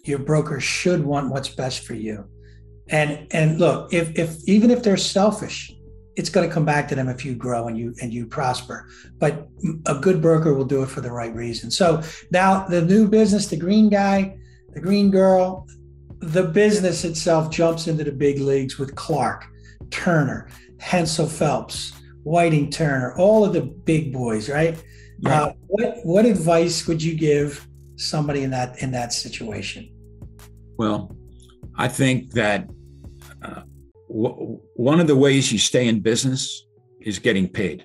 your 0.04 0.20
broker 0.20 0.60
should 0.60 1.04
want 1.04 1.30
what's 1.30 1.48
best 1.48 1.84
for 1.84 1.94
you. 1.94 2.24
And 2.88 3.26
and 3.30 3.58
look, 3.58 3.92
if 3.92 4.16
if 4.18 4.36
even 4.46 4.70
if 4.70 4.82
they're 4.82 4.96
selfish, 4.98 5.73
it's 6.16 6.30
going 6.30 6.48
to 6.48 6.52
come 6.52 6.64
back 6.64 6.88
to 6.88 6.94
them 6.94 7.08
if 7.08 7.24
you 7.24 7.34
grow 7.34 7.68
and 7.68 7.78
you 7.78 7.94
and 8.00 8.12
you 8.12 8.26
prosper. 8.26 8.88
But 9.18 9.48
a 9.86 9.94
good 9.94 10.22
broker 10.22 10.54
will 10.54 10.64
do 10.64 10.82
it 10.82 10.88
for 10.88 11.00
the 11.00 11.10
right 11.10 11.34
reason. 11.34 11.70
So 11.70 12.02
now 12.30 12.66
the 12.66 12.82
new 12.82 13.08
business, 13.08 13.46
the 13.48 13.56
green 13.56 13.88
guy, 13.88 14.38
the 14.72 14.80
green 14.80 15.10
girl, 15.10 15.66
the 16.20 16.44
business 16.44 17.04
itself 17.04 17.50
jumps 17.50 17.86
into 17.86 18.04
the 18.04 18.12
big 18.12 18.38
leagues 18.38 18.78
with 18.78 18.94
Clark, 18.94 19.46
Turner, 19.90 20.48
Hensel 20.78 21.26
Phelps, 21.26 21.92
Whiting 22.22 22.70
Turner, 22.70 23.14
all 23.18 23.44
of 23.44 23.52
the 23.52 23.60
big 23.60 24.12
boys, 24.12 24.48
right? 24.48 24.82
Yeah. 25.20 25.42
Uh, 25.42 25.52
what 25.66 25.96
what 26.04 26.24
advice 26.26 26.86
would 26.86 27.02
you 27.02 27.14
give 27.14 27.66
somebody 27.96 28.42
in 28.42 28.50
that 28.50 28.82
in 28.82 28.90
that 28.92 29.12
situation? 29.12 29.90
Well, 30.76 31.14
I 31.76 31.88
think 31.88 32.32
that 32.32 32.68
uh, 33.42 33.62
w- 34.14 34.60
one 34.76 35.00
of 35.00 35.06
the 35.06 35.16
ways 35.16 35.52
you 35.52 35.58
stay 35.58 35.88
in 35.88 36.00
business 36.00 36.66
is 37.00 37.18
getting 37.18 37.48
paid. 37.48 37.84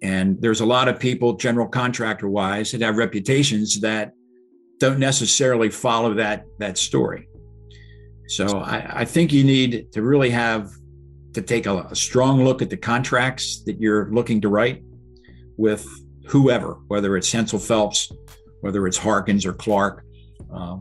And 0.00 0.40
there's 0.40 0.60
a 0.60 0.66
lot 0.66 0.88
of 0.88 1.00
people, 1.00 1.34
general 1.34 1.66
contractor 1.66 2.28
wise, 2.28 2.70
that 2.70 2.80
have 2.82 2.96
reputations 2.96 3.80
that 3.80 4.12
don't 4.78 5.00
necessarily 5.00 5.70
follow 5.70 6.14
that 6.14 6.44
that 6.60 6.78
story. 6.78 7.28
So 8.28 8.58
I, 8.58 9.00
I 9.00 9.04
think 9.04 9.32
you 9.32 9.42
need 9.42 9.90
to 9.92 10.02
really 10.02 10.30
have 10.30 10.70
to 11.32 11.42
take 11.42 11.66
a, 11.66 11.78
a, 11.90 11.96
strong 11.96 12.44
look 12.44 12.62
at 12.62 12.70
the 12.70 12.76
contracts 12.76 13.62
that 13.64 13.80
you're 13.80 14.10
looking 14.12 14.40
to 14.42 14.48
write 14.48 14.82
with 15.56 15.86
whoever, 16.26 16.78
whether 16.88 17.16
it's 17.16 17.30
Hensel 17.32 17.58
Phelps, 17.58 18.12
whether 18.60 18.86
it's 18.86 18.98
Harkins 18.98 19.46
or 19.46 19.52
Clark. 19.52 20.04
Uh, 20.52 20.78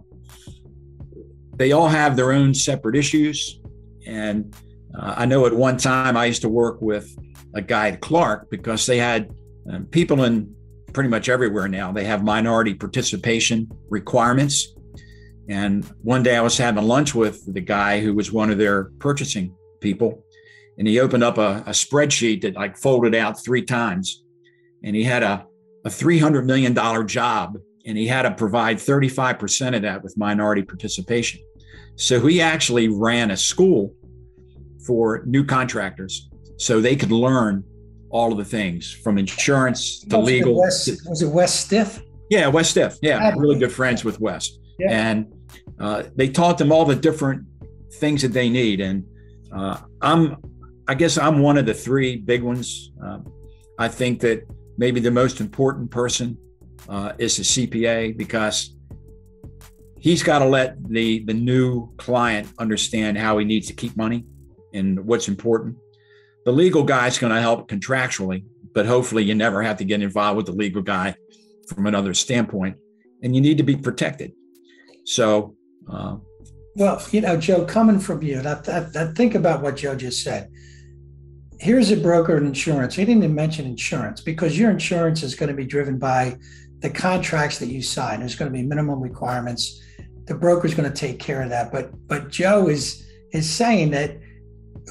they 1.55 1.71
all 1.71 1.87
have 1.87 2.15
their 2.15 2.33
own 2.33 2.53
separate 2.53 2.95
issues. 2.95 3.59
And 4.07 4.55
uh, 4.97 5.15
I 5.17 5.25
know 5.25 5.45
at 5.45 5.53
one 5.53 5.77
time 5.77 6.17
I 6.17 6.25
used 6.25 6.41
to 6.41 6.49
work 6.49 6.81
with 6.81 7.15
a 7.53 7.61
guy 7.61 7.89
at 7.89 8.01
Clark 8.01 8.49
because 8.49 8.85
they 8.85 8.97
had 8.97 9.29
um, 9.71 9.85
people 9.85 10.23
in 10.23 10.53
pretty 10.93 11.09
much 11.09 11.29
everywhere 11.29 11.67
now. 11.67 11.91
They 11.91 12.05
have 12.05 12.23
minority 12.23 12.73
participation 12.73 13.69
requirements. 13.89 14.73
And 15.49 15.85
one 16.01 16.23
day 16.23 16.35
I 16.35 16.41
was 16.41 16.57
having 16.57 16.83
lunch 16.83 17.13
with 17.13 17.53
the 17.53 17.61
guy 17.61 17.99
who 17.99 18.13
was 18.13 18.31
one 18.31 18.49
of 18.49 18.57
their 18.57 18.85
purchasing 18.99 19.55
people, 19.79 20.23
and 20.77 20.87
he 20.87 20.99
opened 20.99 21.23
up 21.23 21.37
a, 21.37 21.63
a 21.65 21.71
spreadsheet 21.71 22.41
that 22.41 22.55
like 22.55 22.77
folded 22.77 23.15
out 23.15 23.41
three 23.43 23.63
times, 23.63 24.23
and 24.83 24.95
he 24.95 25.03
had 25.03 25.23
a 25.23 25.45
a 25.87 25.89
$300 25.89 26.45
million 26.45 26.75
job 27.07 27.57
and 27.85 27.97
he 27.97 28.07
had 28.07 28.23
to 28.23 28.31
provide 28.31 28.77
35% 28.77 29.75
of 29.75 29.81
that 29.83 30.03
with 30.03 30.17
minority 30.17 30.61
participation. 30.61 31.39
So 31.95 32.25
he 32.27 32.41
actually 32.41 32.89
ran 32.89 33.31
a 33.31 33.37
school 33.37 33.95
for 34.87 35.23
new 35.25 35.43
contractors 35.43 36.29
so 36.57 36.81
they 36.81 36.95
could 36.95 37.11
learn 37.11 37.63
all 38.09 38.31
of 38.31 38.37
the 38.37 38.45
things 38.45 38.91
from 38.91 39.17
insurance 39.17 39.99
to 39.99 40.17
was 40.17 40.25
legal. 40.25 40.53
It 40.53 40.61
West, 40.61 41.09
was 41.09 41.21
it 41.21 41.29
Wes 41.29 41.53
Stiff? 41.53 42.01
Yeah, 42.29 42.47
Wes 42.47 42.69
Stiff. 42.69 42.97
Yeah, 43.01 43.33
really 43.35 43.59
good 43.59 43.71
friends 43.71 44.03
with 44.03 44.19
West. 44.19 44.59
Yeah. 44.79 44.91
And 44.91 45.33
uh, 45.79 46.03
they 46.15 46.29
taught 46.29 46.57
them 46.57 46.71
all 46.71 46.85
the 46.85 46.95
different 46.95 47.45
things 47.95 48.21
that 48.21 48.33
they 48.33 48.49
need. 48.49 48.79
And 48.79 49.05
uh, 49.53 49.81
I'm, 50.01 50.37
I 50.87 50.95
guess 50.95 51.17
I'm 51.17 51.39
one 51.39 51.57
of 51.57 51.65
the 51.65 51.73
three 51.73 52.17
big 52.17 52.41
ones. 52.41 52.91
Uh, 53.03 53.19
I 53.77 53.87
think 53.87 54.21
that 54.21 54.47
maybe 54.77 54.99
the 54.99 55.11
most 55.11 55.41
important 55.41 55.91
person 55.91 56.37
uh, 56.89 57.13
is 57.17 57.37
the 57.37 57.43
CPA 57.43 58.17
because 58.17 58.75
he's 59.99 60.23
got 60.23 60.39
to 60.39 60.45
let 60.45 60.77
the 60.89 61.23
the 61.25 61.33
new 61.33 61.93
client 61.97 62.47
understand 62.59 63.17
how 63.17 63.37
he 63.37 63.45
needs 63.45 63.67
to 63.67 63.73
keep 63.73 63.97
money 63.97 64.25
and 64.77 65.05
what's 65.05 65.27
important. 65.27 65.77
The 66.45 66.51
legal 66.51 66.83
guy 66.83 67.07
is 67.07 67.17
going 67.17 67.33
to 67.33 67.41
help 67.41 67.67
contractually, 67.67 68.45
but 68.73 68.85
hopefully 68.85 69.23
you 69.23 69.35
never 69.35 69.61
have 69.61 69.77
to 69.77 69.85
get 69.85 70.01
involved 70.01 70.37
with 70.37 70.45
the 70.45 70.53
legal 70.53 70.81
guy 70.81 71.15
from 71.67 71.85
another 71.85 72.13
standpoint, 72.13 72.77
and 73.21 73.35
you 73.35 73.41
need 73.41 73.57
to 73.57 73.63
be 73.63 73.75
protected. 73.75 74.31
So, 75.05 75.55
uh, 75.91 76.17
well, 76.75 77.01
you 77.11 77.21
know, 77.21 77.37
Joe, 77.37 77.65
coming 77.65 77.99
from 77.99 78.21
you, 78.21 78.41
that, 78.41 78.63
that, 78.65 79.15
think 79.15 79.35
about 79.35 79.61
what 79.61 79.77
Joe 79.77 79.95
just 79.95 80.23
said 80.23 80.49
here's 81.59 81.91
a 81.91 81.97
broker 81.97 82.37
in 82.37 82.45
insurance. 82.45 82.95
He 82.95 83.05
didn't 83.05 83.23
even 83.23 83.35
mention 83.35 83.65
insurance 83.65 84.21
because 84.21 84.57
your 84.57 84.69
insurance 84.69 85.23
is 85.23 85.35
going 85.35 85.49
to 85.49 85.55
be 85.55 85.65
driven 85.65 85.97
by 85.97 86.37
the 86.79 86.89
contracts 86.89 87.59
that 87.59 87.67
you 87.67 87.81
sign. 87.81 88.19
There's 88.19 88.35
going 88.35 88.51
to 88.51 88.57
be 88.57 88.63
minimum 88.63 89.01
requirements. 89.01 89.81
The 90.25 90.35
broker 90.35 90.67
is 90.67 90.75
going 90.75 90.91
to 90.91 90.95
take 90.95 91.19
care 91.19 91.41
of 91.41 91.49
that. 91.49 91.71
But 91.71 91.91
but 92.07 92.29
Joe 92.29 92.67
is 92.67 93.05
is 93.33 93.49
saying 93.49 93.91
that 93.91 94.17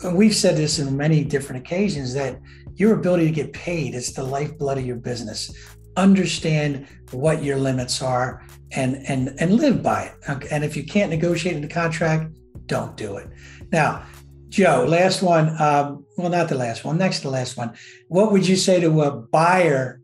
we've 0.05 0.35
said 0.35 0.57
this 0.57 0.79
in 0.79 0.97
many 0.97 1.25
different 1.25 1.65
occasions 1.65 2.15
that 2.15 2.41
your 2.75 2.95
ability 2.95 3.27
to 3.27 3.33
get 3.33 3.53
paid 3.53 3.95
is 3.95 4.13
the 4.13 4.23
lifeblood 4.23 4.79
of 4.79 4.87
your 4.87 4.97
business. 4.97 5.55
Understand 5.97 6.87
what 7.13 7.43
your 7.43 7.57
limits 7.57 8.03
are 8.03 8.45
and 8.73 8.97
and 9.09 9.35
and 9.39 9.55
live 9.55 9.83
by 9.83 10.03
it. 10.03 10.47
And 10.51 10.65
if 10.65 10.77
you 10.77 10.85
can't 10.85 11.11
negotiate 11.11 11.57
in 11.57 11.63
the 11.63 11.69
contract, 11.69 12.33
don't 12.67 12.97
do 12.97 13.17
it. 13.17 13.29
Now, 13.73 14.05
Joe, 14.49 14.85
last 14.87 15.23
one. 15.23 15.49
Um, 15.61 16.05
well, 16.17 16.31
not 16.31 16.49
the 16.49 16.55
last 16.55 16.85
one. 16.85 16.99
Next 16.99 17.21
to 17.21 17.31
last 17.31 17.57
one. 17.57 17.75
What 18.09 18.33
would 18.33 18.47
you 18.47 18.57
say 18.57 18.81
to 18.81 19.03
a 19.03 19.11
buyer 19.11 20.01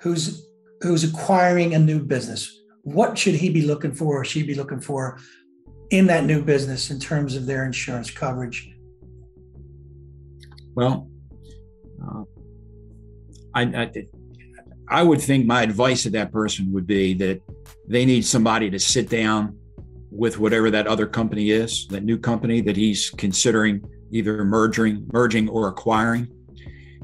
who's 0.00 0.46
who's 0.80 1.04
acquiring 1.04 1.74
a 1.74 1.78
new 1.78 2.00
business? 2.00 2.60
What 2.82 3.16
should 3.18 3.34
he 3.34 3.48
be 3.50 3.62
looking 3.62 3.94
for, 3.94 4.20
or 4.20 4.24
she 4.24 4.42
be 4.42 4.54
looking 4.54 4.80
for, 4.80 5.18
in 5.90 6.06
that 6.06 6.24
new 6.24 6.42
business 6.42 6.90
in 6.90 6.98
terms 6.98 7.36
of 7.36 7.46
their 7.46 7.64
insurance 7.64 8.10
coverage? 8.10 8.72
Well, 10.74 11.08
uh, 12.02 12.24
I, 13.54 13.62
I 13.62 13.90
I 14.88 15.02
would 15.02 15.20
think 15.20 15.46
my 15.46 15.62
advice 15.62 16.02
to 16.02 16.10
that 16.10 16.32
person 16.32 16.72
would 16.72 16.86
be 16.86 17.14
that 17.14 17.40
they 17.88 18.04
need 18.04 18.24
somebody 18.24 18.70
to 18.70 18.78
sit 18.78 19.08
down 19.08 19.56
with 20.10 20.38
whatever 20.38 20.70
that 20.70 20.86
other 20.86 21.06
company 21.06 21.50
is, 21.50 21.86
that 21.88 22.04
new 22.04 22.18
company 22.18 22.60
that 22.62 22.76
he's 22.76 23.10
considering 23.10 23.82
either 24.10 24.44
merging, 24.44 25.06
merging 25.12 25.48
or 25.48 25.68
acquiring, 25.68 26.28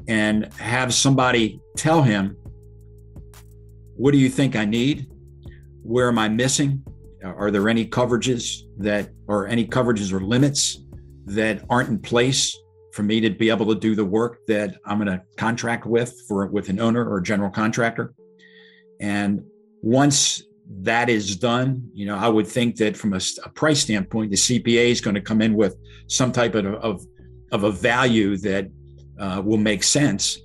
and 0.07 0.53
have 0.53 0.93
somebody 0.93 1.59
tell 1.77 2.03
him, 2.03 2.35
"What 3.95 4.11
do 4.11 4.17
you 4.17 4.29
think 4.29 4.55
I 4.55 4.65
need? 4.65 5.07
Where 5.81 6.07
am 6.07 6.19
I 6.19 6.29
missing? 6.29 6.83
Are 7.23 7.51
there 7.51 7.67
any 7.67 7.85
coverages 7.85 8.61
that, 8.77 9.09
or 9.27 9.47
any 9.47 9.65
coverages 9.65 10.13
or 10.13 10.21
limits 10.21 10.79
that 11.25 11.65
aren't 11.69 11.89
in 11.89 11.99
place 11.99 12.55
for 12.99 13.03
me 13.03 13.21
to 13.21 13.29
be 13.29 13.49
able 13.49 13.65
to 13.65 13.79
do 13.79 13.95
the 13.95 14.03
work 14.03 14.45
that 14.47 14.75
I'm 14.85 14.97
going 14.97 15.07
to 15.07 15.23
contract 15.37 15.85
with 15.85 16.21
for 16.27 16.47
with 16.47 16.67
an 16.67 16.81
owner 16.81 17.01
or 17.09 17.19
a 17.19 17.23
general 17.23 17.49
contractor?" 17.49 18.13
And 18.99 19.41
once 19.81 20.43
that 20.81 21.09
is 21.09 21.37
done, 21.37 21.89
you 21.93 22.05
know, 22.05 22.17
I 22.17 22.27
would 22.27 22.45
think 22.45 22.75
that 22.75 22.97
from 22.97 23.13
a, 23.13 23.21
a 23.45 23.49
price 23.51 23.79
standpoint, 23.79 24.31
the 24.31 24.35
CPA 24.35 24.91
is 24.91 24.99
going 24.99 25.15
to 25.15 25.21
come 25.21 25.41
in 25.41 25.53
with 25.53 25.77
some 26.07 26.33
type 26.33 26.55
of, 26.55 26.65
of, 26.65 27.05
of 27.53 27.63
a 27.63 27.71
value 27.71 28.35
that 28.39 28.69
uh, 29.17 29.41
will 29.45 29.57
make 29.57 29.81
sense. 29.81 30.37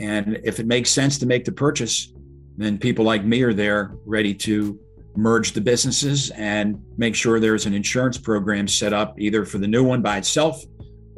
And 0.00 0.40
if 0.42 0.58
it 0.58 0.66
makes 0.66 0.90
sense 0.90 1.16
to 1.18 1.26
make 1.26 1.44
the 1.44 1.52
purchase, 1.52 2.12
then 2.56 2.76
people 2.76 3.04
like 3.04 3.24
me 3.24 3.42
are 3.42 3.54
there 3.54 3.94
ready 4.04 4.34
to 4.34 4.76
merge 5.16 5.52
the 5.52 5.60
businesses 5.60 6.30
and 6.30 6.82
make 6.96 7.14
sure 7.14 7.38
there's 7.38 7.66
an 7.66 7.74
insurance 7.74 8.18
program 8.18 8.66
set 8.66 8.92
up 8.92 9.14
either 9.20 9.44
for 9.44 9.58
the 9.58 9.68
new 9.68 9.84
one 9.84 10.02
by 10.02 10.16
itself 10.16 10.64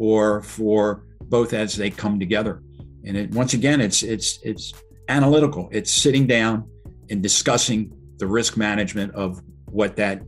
or 0.01 0.43
for 0.43 1.05
both 1.21 1.53
as 1.53 1.77
they 1.77 1.91
come 1.91 2.19
together. 2.19 2.63
And 3.05 3.17
it, 3.17 3.31
once 3.33 3.53
again, 3.53 3.81
it's 3.81 4.03
it's 4.03 4.41
it's 4.43 4.73
analytical. 5.09 5.69
It's 5.71 5.93
sitting 5.93 6.27
down 6.27 6.69
and 7.11 7.23
discussing 7.23 7.93
the 8.17 8.27
risk 8.27 8.57
management 8.57 9.15
of 9.15 9.41
what 9.67 9.97
that 9.97 10.23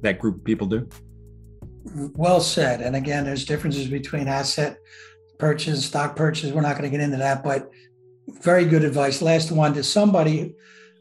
that 0.00 0.18
group 0.18 0.36
of 0.38 0.44
people 0.44 0.66
do. 0.66 0.88
Well 2.14 2.40
said. 2.40 2.80
And 2.80 2.96
again, 2.96 3.24
there's 3.24 3.44
differences 3.44 3.86
between 3.86 4.28
asset 4.28 4.78
purchase, 5.38 5.84
stock 5.84 6.16
purchase. 6.16 6.52
We're 6.52 6.62
not 6.62 6.78
going 6.78 6.90
to 6.90 6.96
get 6.96 7.04
into 7.04 7.18
that, 7.18 7.44
but 7.44 7.70
very 8.40 8.64
good 8.64 8.84
advice. 8.84 9.20
Last 9.20 9.52
one 9.52 9.74
to 9.74 9.82
somebody. 9.82 10.54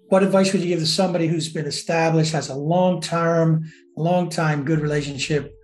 What 0.09 0.24
advice 0.24 0.51
would 0.51 0.62
you 0.62 0.68
give 0.68 0.80
to 0.80 0.86
somebody 0.86 1.28
who's 1.28 1.47
been 1.47 1.66
established, 1.66 2.34
has 2.34 2.49
a 2.49 2.55
long 2.55 2.99
term, 2.99 3.72
long 3.95 4.30
time 4.30 4.66
good 4.66 4.80
relationship 4.80 5.55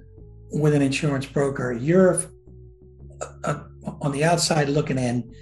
with 0.51 0.73
an 0.73 0.81
insurance 0.81 1.25
broker? 1.25 1.73
You're 1.73 2.21
on 4.01 4.11
the 4.11 4.23
outside 4.23 4.69
looking 4.69 4.97
in. 4.97 5.33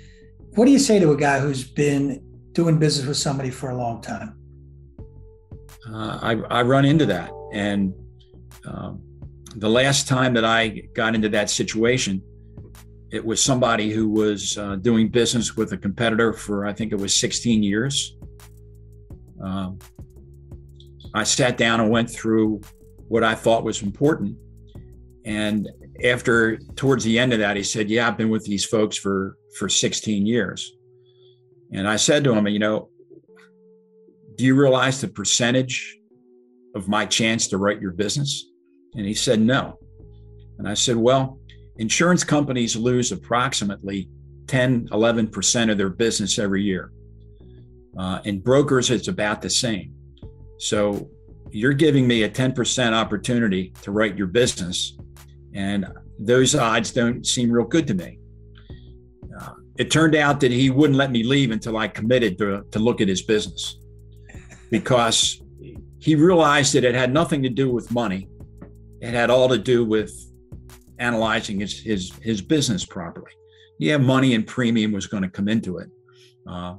What 0.55 0.65
do 0.65 0.71
you 0.71 0.79
say 0.79 0.99
to 0.99 1.11
a 1.11 1.17
guy 1.17 1.39
who's 1.39 1.63
been 1.63 2.23
doing 2.53 2.79
business 2.79 3.05
with 3.07 3.17
somebody 3.17 3.49
for 3.49 3.69
a 3.69 3.75
long 3.75 4.01
time? 4.01 4.37
uh, 5.91 6.19
I, 6.21 6.31
I, 6.49 6.61
run 6.63 6.85
into 6.85 7.05
that. 7.07 7.31
And 7.53 7.93
um, 8.65 9.01
the 9.55 9.69
last 9.69 10.07
time 10.07 10.33
that 10.33 10.45
I 10.45 10.69
got 10.93 11.15
into 11.15 11.29
that 11.29 11.49
situation, 11.49 12.21
it 13.11 13.23
was 13.23 13.41
somebody 13.41 13.91
who 13.91 14.09
was 14.09 14.57
uh, 14.57 14.75
doing 14.77 15.09
business 15.09 15.55
with 15.55 15.71
a 15.73 15.77
competitor 15.77 16.33
for, 16.33 16.65
I 16.65 16.73
think 16.73 16.91
it 16.91 16.97
was 16.97 17.15
16 17.15 17.61
years. 17.63 18.17
Um, 19.41 19.79
I 21.13 21.23
sat 21.23 21.57
down 21.57 21.79
and 21.79 21.89
went 21.89 22.09
through 22.09 22.61
what 23.07 23.23
I 23.23 23.35
thought 23.35 23.63
was 23.63 23.83
important. 23.83 24.37
And 25.23 25.69
after, 26.03 26.57
towards 26.75 27.03
the 27.03 27.17
end 27.17 27.33
of 27.33 27.39
that, 27.39 27.57
he 27.57 27.63
said, 27.63 27.89
Yeah, 27.89 28.07
I've 28.07 28.17
been 28.17 28.29
with 28.29 28.45
these 28.45 28.65
folks 28.65 28.97
for, 28.97 29.37
for 29.57 29.69
16 29.69 30.25
years. 30.25 30.73
And 31.71 31.87
I 31.87 31.95
said 31.95 32.23
to 32.23 32.33
him, 32.33 32.47
You 32.47 32.59
know, 32.59 32.89
do 34.35 34.43
you 34.43 34.55
realize 34.55 35.01
the 35.01 35.07
percentage 35.07 35.97
of 36.75 36.87
my 36.87 37.05
chance 37.05 37.47
to 37.47 37.57
write 37.57 37.81
your 37.81 37.91
business? 37.91 38.45
And 38.95 39.05
he 39.05 39.13
said, 39.13 39.39
No. 39.39 39.79
And 40.57 40.67
I 40.67 40.73
said, 40.73 40.97
Well, 40.97 41.39
insurance 41.77 42.23
companies 42.23 42.75
lose 42.75 43.11
approximately 43.11 44.09
10, 44.47 44.89
11% 44.89 45.71
of 45.71 45.77
their 45.77 45.89
business 45.89 46.37
every 46.39 46.63
year. 46.63 46.91
Uh, 47.97 48.19
and 48.25 48.43
brokers, 48.43 48.89
it's 48.89 49.07
about 49.07 49.41
the 49.41 49.49
same. 49.49 49.93
So 50.59 51.09
you're 51.51 51.73
giving 51.73 52.07
me 52.07 52.23
a 52.23 52.29
10% 52.29 52.93
opportunity 52.93 53.73
to 53.81 53.91
write 53.91 54.17
your 54.17 54.27
business. 54.27 54.97
And 55.55 55.87
those 56.19 56.53
odds 56.53 56.91
don't 56.91 57.25
seem 57.25 57.49
real 57.49 57.65
good 57.65 57.87
to 57.87 57.93
me. 57.93 58.19
Uh, 59.39 59.53
it 59.77 59.89
turned 59.89 60.15
out 60.15 60.39
that 60.41 60.51
he 60.51 60.69
wouldn't 60.69 60.97
let 60.97 61.11
me 61.11 61.23
leave 61.23 61.51
until 61.51 61.77
I 61.77 61.87
committed 61.87 62.37
to, 62.37 62.63
to 62.71 62.79
look 62.79 63.01
at 63.01 63.07
his 63.07 63.21
business 63.21 63.77
because 64.69 65.41
he 65.99 66.15
realized 66.15 66.73
that 66.73 66.83
it 66.83 66.93
had 66.93 67.11
nothing 67.11 67.41
to 67.43 67.49
do 67.49 67.71
with 67.71 67.91
money. 67.91 68.27
It 69.01 69.13
had 69.13 69.29
all 69.29 69.49
to 69.49 69.57
do 69.57 69.85
with 69.85 70.11
analyzing 70.99 71.59
his 71.59 71.79
his, 71.79 72.11
his 72.21 72.41
business 72.41 72.85
properly. 72.85 73.31
Yeah, 73.79 73.97
money 73.97 74.35
and 74.35 74.45
premium 74.45 74.91
was 74.91 75.07
going 75.07 75.23
to 75.23 75.29
come 75.29 75.47
into 75.47 75.77
it. 75.79 75.89
Uh, 76.47 76.75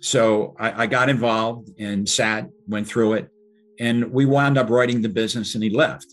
so 0.00 0.54
I, 0.58 0.82
I, 0.82 0.86
got 0.86 1.08
involved 1.08 1.70
and 1.78 2.08
sat, 2.08 2.48
went 2.66 2.86
through 2.86 3.14
it, 3.14 3.28
and 3.80 4.12
we 4.12 4.26
wound 4.26 4.58
up 4.58 4.68
writing 4.68 5.00
the 5.00 5.08
business, 5.08 5.54
and 5.54 5.64
he 5.64 5.70
left. 5.70 6.06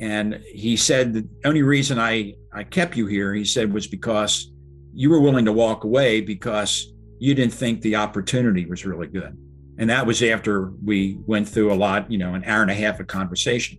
And 0.00 0.40
he 0.52 0.76
said 0.76 1.12
the 1.12 1.28
only 1.44 1.62
reason 1.62 1.98
I 1.98 2.34
I 2.52 2.64
kept 2.64 2.96
you 2.96 3.06
here, 3.06 3.34
he 3.34 3.44
said, 3.44 3.72
was 3.72 3.86
because 3.86 4.52
you 4.94 5.10
were 5.10 5.20
willing 5.20 5.44
to 5.44 5.52
walk 5.52 5.84
away 5.84 6.20
because 6.20 6.92
you 7.18 7.34
didn't 7.34 7.52
think 7.52 7.80
the 7.82 7.96
opportunity 7.96 8.64
was 8.66 8.86
really 8.86 9.06
good. 9.06 9.36
And 9.78 9.90
that 9.90 10.06
was 10.06 10.22
after 10.22 10.72
we 10.84 11.18
went 11.26 11.48
through 11.48 11.72
a 11.72 11.74
lot, 11.74 12.10
you 12.10 12.18
know, 12.18 12.34
an 12.34 12.44
hour 12.44 12.62
and 12.62 12.70
a 12.70 12.74
half 12.74 12.98
of 13.00 13.06
conversation. 13.06 13.78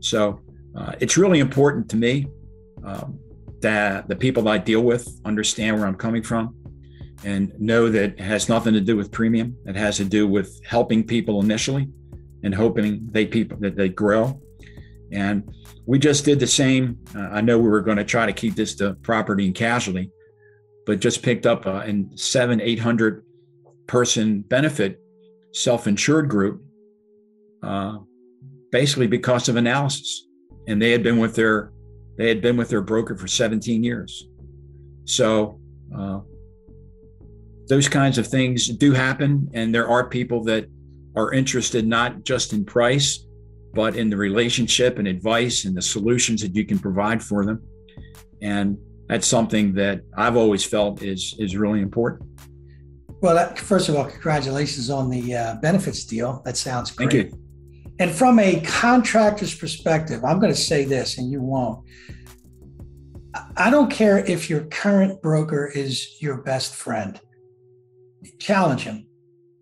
So 0.00 0.40
uh, 0.76 0.92
it's 1.00 1.16
really 1.16 1.38
important 1.38 1.88
to 1.90 1.96
me 1.96 2.26
um, 2.84 3.18
that 3.60 4.08
the 4.08 4.16
people 4.16 4.44
that 4.44 4.50
I 4.50 4.58
deal 4.58 4.82
with 4.82 5.08
understand 5.24 5.78
where 5.78 5.86
I'm 5.86 5.96
coming 5.96 6.22
from 6.22 6.54
and 7.24 7.52
know 7.58 7.88
that 7.88 8.12
it 8.12 8.20
has 8.20 8.48
nothing 8.48 8.74
to 8.74 8.80
do 8.80 8.96
with 8.96 9.10
premium. 9.10 9.56
It 9.66 9.76
has 9.76 9.96
to 9.96 10.04
do 10.04 10.26
with 10.26 10.60
helping 10.64 11.04
people 11.04 11.40
initially 11.40 11.88
and 12.42 12.54
hoping 12.54 13.08
they 13.10 13.26
people 13.26 13.58
that 13.60 13.76
they 13.76 13.88
grow. 13.88 14.40
And 15.12 15.54
we 15.86 15.98
just 15.98 16.24
did 16.24 16.38
the 16.38 16.46
same. 16.46 16.98
Uh, 17.14 17.28
I 17.30 17.40
know 17.40 17.58
we 17.58 17.68
were 17.68 17.80
going 17.80 17.96
to 17.96 18.04
try 18.04 18.26
to 18.26 18.32
keep 18.32 18.54
this 18.54 18.74
to 18.76 18.94
property 19.02 19.46
and 19.46 19.54
casualty, 19.54 20.10
but 20.86 21.00
just 21.00 21.22
picked 21.22 21.46
up 21.46 21.66
a 21.66 22.04
seven, 22.14 22.60
800 22.60 23.24
person 23.86 24.42
benefit 24.42 25.00
self-insured 25.54 26.28
group, 26.28 26.62
uh, 27.62 27.98
basically 28.70 29.06
because 29.06 29.48
of 29.48 29.56
analysis. 29.56 30.26
And 30.66 30.80
they 30.80 30.90
had 30.90 31.02
been 31.02 31.18
with 31.18 31.34
their, 31.34 31.72
they 32.18 32.28
had 32.28 32.42
been 32.42 32.56
with 32.56 32.68
their 32.68 32.82
broker 32.82 33.16
for 33.16 33.26
17 33.26 33.82
years. 33.82 34.28
So 35.04 35.58
uh, 35.96 36.20
those 37.68 37.88
kinds 37.88 38.18
of 38.18 38.26
things 38.26 38.68
do 38.68 38.92
happen. 38.92 39.48
And 39.54 39.74
there 39.74 39.88
are 39.88 40.08
people 40.08 40.44
that 40.44 40.66
are 41.16 41.32
interested 41.32 41.86
not 41.86 42.24
just 42.24 42.52
in 42.52 42.64
price, 42.64 43.24
but 43.74 43.96
in 43.96 44.10
the 44.10 44.16
relationship 44.16 44.98
and 44.98 45.06
advice 45.06 45.64
and 45.64 45.76
the 45.76 45.82
solutions 45.82 46.42
that 46.42 46.54
you 46.54 46.64
can 46.64 46.78
provide 46.78 47.22
for 47.22 47.44
them. 47.44 47.62
And 48.42 48.78
that's 49.08 49.26
something 49.26 49.74
that 49.74 50.02
I've 50.16 50.36
always 50.36 50.64
felt 50.64 51.02
is 51.02 51.34
is 51.38 51.56
really 51.56 51.80
important. 51.80 52.28
Well, 53.20 53.34
that, 53.34 53.58
first 53.58 53.88
of 53.88 53.96
all, 53.96 54.04
congratulations 54.04 54.90
on 54.90 55.10
the 55.10 55.34
uh, 55.34 55.54
benefits 55.56 56.04
deal. 56.04 56.40
That 56.44 56.56
sounds 56.56 56.92
great. 56.92 57.10
Thank 57.10 57.32
you. 57.32 57.38
And 57.98 58.12
from 58.12 58.38
a 58.38 58.60
contractor's 58.60 59.54
perspective, 59.54 60.24
I'm 60.24 60.38
going 60.38 60.52
to 60.52 60.58
say 60.58 60.84
this, 60.84 61.18
and 61.18 61.30
you 61.30 61.40
won't. 61.40 61.84
I 63.56 63.70
don't 63.70 63.90
care 63.90 64.18
if 64.24 64.48
your 64.48 64.60
current 64.66 65.20
broker 65.20 65.66
is 65.66 66.20
your 66.20 66.42
best 66.42 66.74
friend. 66.74 67.20
Challenge 68.38 68.82
him 68.82 69.06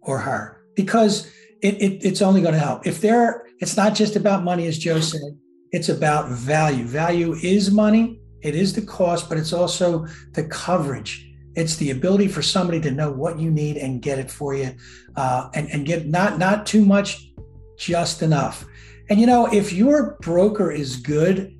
or 0.02 0.18
her 0.18 0.62
because 0.74 1.30
it, 1.62 1.80
it, 1.80 2.04
it's 2.04 2.20
only 2.22 2.42
going 2.42 2.54
to 2.54 2.60
help. 2.60 2.86
If 2.86 3.00
they're, 3.00 3.45
it's 3.60 3.76
not 3.76 3.94
just 3.94 4.16
about 4.16 4.44
money, 4.44 4.66
as 4.66 4.78
Joe 4.78 5.00
said. 5.00 5.38
It's 5.72 5.88
about 5.88 6.30
value. 6.30 6.84
Value 6.84 7.34
is 7.42 7.70
money, 7.70 8.20
it 8.42 8.54
is 8.54 8.72
the 8.72 8.82
cost, 8.82 9.28
but 9.28 9.38
it's 9.38 9.52
also 9.52 10.06
the 10.32 10.44
coverage. 10.44 11.28
It's 11.54 11.76
the 11.76 11.90
ability 11.90 12.28
for 12.28 12.42
somebody 12.42 12.80
to 12.82 12.90
know 12.90 13.10
what 13.10 13.38
you 13.38 13.50
need 13.50 13.78
and 13.78 14.02
get 14.02 14.18
it 14.18 14.30
for 14.30 14.54
you, 14.54 14.74
uh, 15.16 15.48
and 15.54 15.68
and 15.70 15.86
get 15.86 16.06
not 16.06 16.38
not 16.38 16.66
too 16.66 16.84
much, 16.84 17.32
just 17.78 18.22
enough. 18.22 18.64
And 19.08 19.18
you 19.20 19.26
know, 19.26 19.46
if 19.52 19.72
your 19.72 20.18
broker 20.20 20.70
is 20.70 20.96
good, 20.96 21.58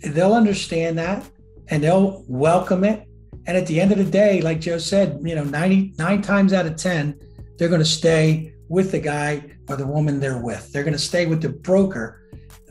they'll 0.00 0.34
understand 0.34 0.98
that 0.98 1.28
and 1.68 1.82
they'll 1.82 2.24
welcome 2.28 2.84
it. 2.84 3.06
And 3.46 3.56
at 3.56 3.66
the 3.66 3.80
end 3.80 3.92
of 3.92 3.98
the 3.98 4.04
day, 4.04 4.40
like 4.40 4.60
Joe 4.60 4.78
said, 4.78 5.20
you 5.22 5.34
know, 5.34 5.44
99 5.44 6.22
times 6.22 6.52
out 6.52 6.66
of 6.66 6.76
10, 6.76 7.18
they're 7.58 7.68
going 7.68 7.80
to 7.80 7.84
stay 7.84 8.54
with 8.68 8.90
the 8.90 9.00
guy 9.00 9.53
or 9.68 9.76
the 9.76 9.86
woman 9.86 10.20
they're 10.20 10.38
with. 10.38 10.72
They're 10.72 10.84
going 10.84 10.92
to 10.92 10.98
stay 10.98 11.26
with 11.26 11.42
the 11.42 11.48
broker 11.48 12.20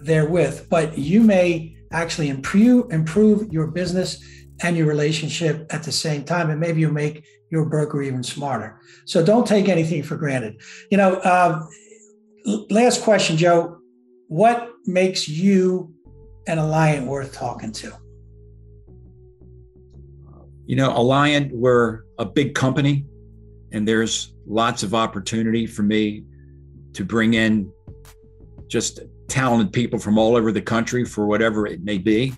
they're 0.02 0.30
with. 0.30 0.68
But 0.70 0.98
you 0.98 1.22
may 1.22 1.74
actually 1.94 2.30
improve 2.30 2.92
improve 2.92 3.54
your 3.54 3.68
business 3.68 4.22
and 4.62 4.76
your 4.76 4.88
relationship 4.88 5.66
at 5.72 5.84
the 5.84 5.92
same 5.92 6.24
time 6.24 6.50
and 6.50 6.60
maybe 6.60 6.82
you 6.82 6.92
make 6.92 7.24
your 7.52 7.66
broker 7.66 8.02
even 8.02 8.24
smarter 8.24 8.80
so 9.06 9.24
don't 9.24 9.48
take 9.48 9.70
anything 9.70 10.02
for 10.02 10.18
granted 10.18 10.60
you 10.90 10.98
know 10.98 11.16
uh, 11.18 11.64
last 12.70 13.04
question 13.04 13.38
joe 13.38 13.78
what 14.28 14.70
makes 14.86 15.30
you 15.30 15.94
an 16.48 16.58
alliant 16.58 17.06
worth 17.06 17.32
talking 17.32 17.72
to 17.72 17.94
you 20.66 20.76
know 20.76 20.90
alliant 20.90 21.52
we're 21.52 22.02
a 22.18 22.26
big 22.26 22.56
company 22.56 23.06
and 23.72 23.88
there's 23.88 24.34
lots 24.48 24.82
of 24.84 24.96
opportunity 24.96 25.68
for 25.68 25.84
me 25.84 26.24
to 26.94 27.04
bring 27.04 27.34
in 27.34 27.72
just 28.68 29.02
talented 29.28 29.74
people 29.74 30.00
from 30.00 30.18
all 30.18 30.36
over 30.36 30.52
the 30.52 30.62
country 30.62 31.06
for 31.06 31.26
whatever 31.26 31.68
it 31.68 31.84
may 31.84 31.98
be. 31.98 32.34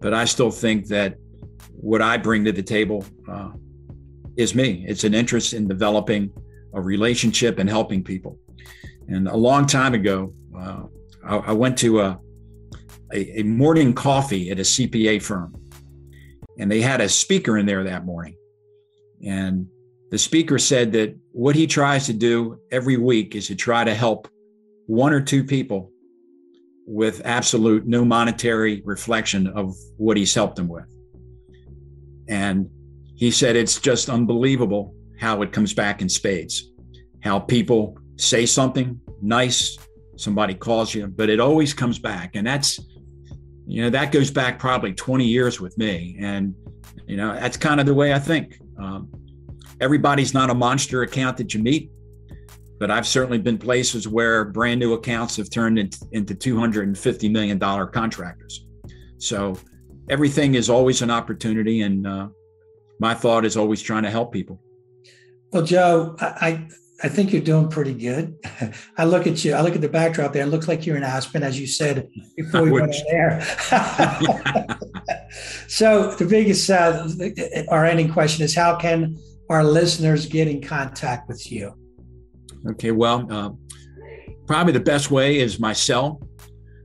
But 0.00 0.14
I 0.14 0.24
still 0.24 0.50
think 0.50 0.88
that 0.88 1.16
what 1.70 2.02
I 2.02 2.16
bring 2.16 2.44
to 2.44 2.52
the 2.52 2.62
table 2.62 3.04
uh, 3.28 3.50
is 4.36 4.54
me. 4.54 4.84
It's 4.86 5.04
an 5.04 5.14
interest 5.14 5.52
in 5.52 5.68
developing 5.68 6.32
a 6.74 6.80
relationship 6.80 7.58
and 7.58 7.68
helping 7.68 8.02
people. 8.02 8.38
And 9.08 9.28
a 9.28 9.36
long 9.36 9.66
time 9.66 9.94
ago, 9.94 10.32
uh, 10.56 10.84
I, 11.24 11.36
I, 11.36 11.52
went 11.52 11.76
to 11.78 12.00
a, 12.00 12.20
a, 13.12 13.40
a 13.40 13.42
morning 13.42 13.94
coffee 13.94 14.50
at 14.50 14.58
a 14.58 14.62
CPA 14.62 15.22
firm, 15.22 15.54
and 16.58 16.70
they 16.70 16.80
had 16.80 17.00
a 17.00 17.08
speaker 17.08 17.58
in 17.58 17.66
there 17.66 17.84
that 17.84 18.04
morning. 18.04 18.36
And 19.24 19.66
the 20.12 20.18
speaker 20.18 20.58
said 20.58 20.92
that 20.92 21.16
what 21.32 21.56
he 21.56 21.66
tries 21.66 22.04
to 22.04 22.12
do 22.12 22.60
every 22.70 22.98
week 22.98 23.34
is 23.34 23.46
to 23.46 23.54
try 23.54 23.82
to 23.82 23.94
help 23.94 24.28
one 24.86 25.10
or 25.10 25.22
two 25.22 25.42
people 25.42 25.90
with 26.86 27.22
absolute 27.24 27.86
no 27.86 28.04
monetary 28.04 28.82
reflection 28.84 29.46
of 29.46 29.74
what 29.96 30.18
he's 30.18 30.34
helped 30.34 30.56
them 30.56 30.68
with. 30.68 30.84
And 32.28 32.68
he 33.16 33.30
said 33.30 33.56
it's 33.56 33.80
just 33.80 34.10
unbelievable 34.10 34.94
how 35.18 35.40
it 35.40 35.50
comes 35.50 35.72
back 35.72 36.02
in 36.02 36.10
spades, 36.10 36.70
how 37.22 37.38
people 37.38 37.96
say 38.16 38.44
something 38.44 39.00
nice, 39.22 39.78
somebody 40.18 40.52
calls 40.52 40.94
you, 40.94 41.06
but 41.06 41.30
it 41.30 41.40
always 41.40 41.72
comes 41.72 41.98
back. 41.98 42.36
And 42.36 42.46
that's, 42.46 42.78
you 43.66 43.80
know, 43.80 43.88
that 43.88 44.12
goes 44.12 44.30
back 44.30 44.58
probably 44.58 44.92
20 44.92 45.24
years 45.24 45.58
with 45.58 45.78
me. 45.78 46.18
And, 46.20 46.54
you 47.06 47.16
know, 47.16 47.32
that's 47.32 47.56
kind 47.56 47.80
of 47.80 47.86
the 47.86 47.94
way 47.94 48.12
I 48.12 48.18
think. 48.18 48.58
Um, 48.78 49.08
everybody's 49.82 50.32
not 50.32 50.48
a 50.48 50.54
monster 50.54 51.02
account 51.02 51.36
that 51.36 51.52
you 51.52 51.62
meet 51.62 51.90
but 52.82 52.90
I've 52.90 53.06
certainly 53.06 53.38
been 53.38 53.58
places 53.58 54.08
where 54.08 54.44
brand 54.44 54.80
new 54.80 54.94
accounts 54.94 55.36
have 55.36 55.48
turned 55.50 55.78
into, 55.78 56.04
into 56.10 56.34
$250 56.34 57.30
million 57.30 57.56
contractors. 57.60 58.66
So 59.18 59.56
everything 60.10 60.56
is 60.56 60.68
always 60.68 61.00
an 61.00 61.08
opportunity. 61.08 61.82
And 61.82 62.04
uh, 62.04 62.30
my 62.98 63.14
thought 63.14 63.44
is 63.44 63.56
always 63.56 63.80
trying 63.80 64.02
to 64.02 64.10
help 64.10 64.32
people. 64.32 64.60
Well, 65.52 65.62
Joe, 65.62 66.16
I, 66.20 66.66
I 67.04 67.08
think 67.08 67.32
you're 67.32 67.40
doing 67.40 67.68
pretty 67.68 67.94
good. 67.94 68.34
I 68.98 69.04
look 69.04 69.28
at 69.28 69.44
you, 69.44 69.54
I 69.54 69.60
look 69.60 69.76
at 69.76 69.80
the 69.80 69.88
backdrop 69.88 70.32
there. 70.32 70.42
It 70.42 70.48
looks 70.48 70.66
like 70.66 70.84
you're 70.84 70.96
in 70.96 71.04
Aspen, 71.04 71.44
as 71.44 71.60
you 71.60 71.68
said 71.68 72.08
before 72.36 72.62
we 72.62 72.72
went 72.72 72.92
on 72.92 73.02
air. 73.10 73.40
so 75.68 76.16
the 76.16 76.26
biggest, 76.26 76.68
uh, 76.68 77.06
our 77.68 77.86
ending 77.86 78.12
question 78.12 78.44
is 78.44 78.56
how 78.56 78.74
can 78.74 79.16
our 79.52 79.62
listeners 79.62 80.26
get 80.26 80.48
in 80.48 80.62
contact 80.62 81.28
with 81.28 81.52
you? 81.52 81.74
Okay, 82.70 82.90
well, 82.90 83.26
uh, 83.30 83.50
probably 84.46 84.72
the 84.72 84.80
best 84.80 85.10
way 85.10 85.38
is 85.38 85.60
my 85.60 85.72
cell, 85.72 86.20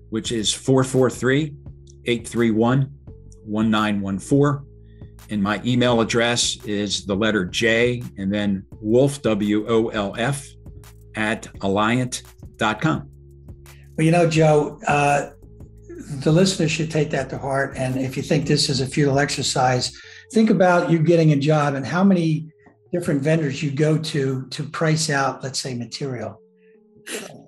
which 0.09 0.32
is 0.32 0.53
443 0.53 1.53
831 2.05 2.91
1914. 3.45 4.65
And 5.30 5.43
my 5.43 5.61
email 5.65 5.99
address 6.01 6.57
is 6.65 7.05
the 7.05 7.15
letter 7.15 7.45
J 7.45 8.01
and 8.18 8.34
then 8.34 8.65
Wolf, 8.82 9.22
W 9.22 9.65
O 9.68 9.88
L 9.89 10.15
F, 10.18 10.45
at 11.15 11.43
alliant.com. 11.59 13.09
Well, 13.97 14.05
you 14.05 14.11
know, 14.11 14.30
Joe, 14.30 14.80
uh, 14.88 15.32
the 16.24 16.32
listeners 16.32 16.72
should 16.72 16.91
take 16.91 17.09
that 17.11 17.30
to 17.32 17.38
heart. 17.38 17.74
And 17.76 17.97
if 17.97 18.15
you 18.15 18.24
think 18.24 18.45
this 18.45 18.70
is 18.70 18.80
a 18.80 18.86
futile 18.86 19.20
exercise, 19.20 19.91
think 20.32 20.49
about 20.49 20.89
you 20.89 20.99
getting 20.99 21.34
a 21.34 21.36
job 21.36 21.74
and 21.74 21.86
how 21.86 22.03
many 22.03 22.49
different 22.92 23.22
vendors 23.22 23.62
you 23.62 23.72
go 23.72 23.98
to 23.98 24.48
to 24.48 24.64
price 24.64 25.10
out, 25.10 25.44
let's 25.44 25.60
say, 25.60 25.74
material, 25.76 26.40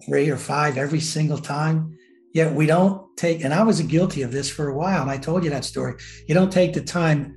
three 0.06 0.30
or 0.30 0.38
five 0.38 0.78
every 0.78 1.00
single 1.00 1.38
time. 1.38 1.98
Yet 2.34 2.54
we 2.54 2.68
don't 2.68 3.16
take, 3.18 3.44
and 3.44 3.54
I 3.54 3.64
was 3.64 3.82
guilty 3.82 4.22
of 4.22 4.32
this 4.32 4.50
for 4.50 4.70
a 4.70 4.76
while, 4.76 5.02
and 5.02 5.10
I 5.10 5.18
told 5.18 5.44
you 5.44 5.50
that 5.50 5.66
story. 5.66 5.96
You 6.28 6.36
don't 6.36 6.52
take 6.52 6.74
the 6.74 6.82
time 6.82 7.36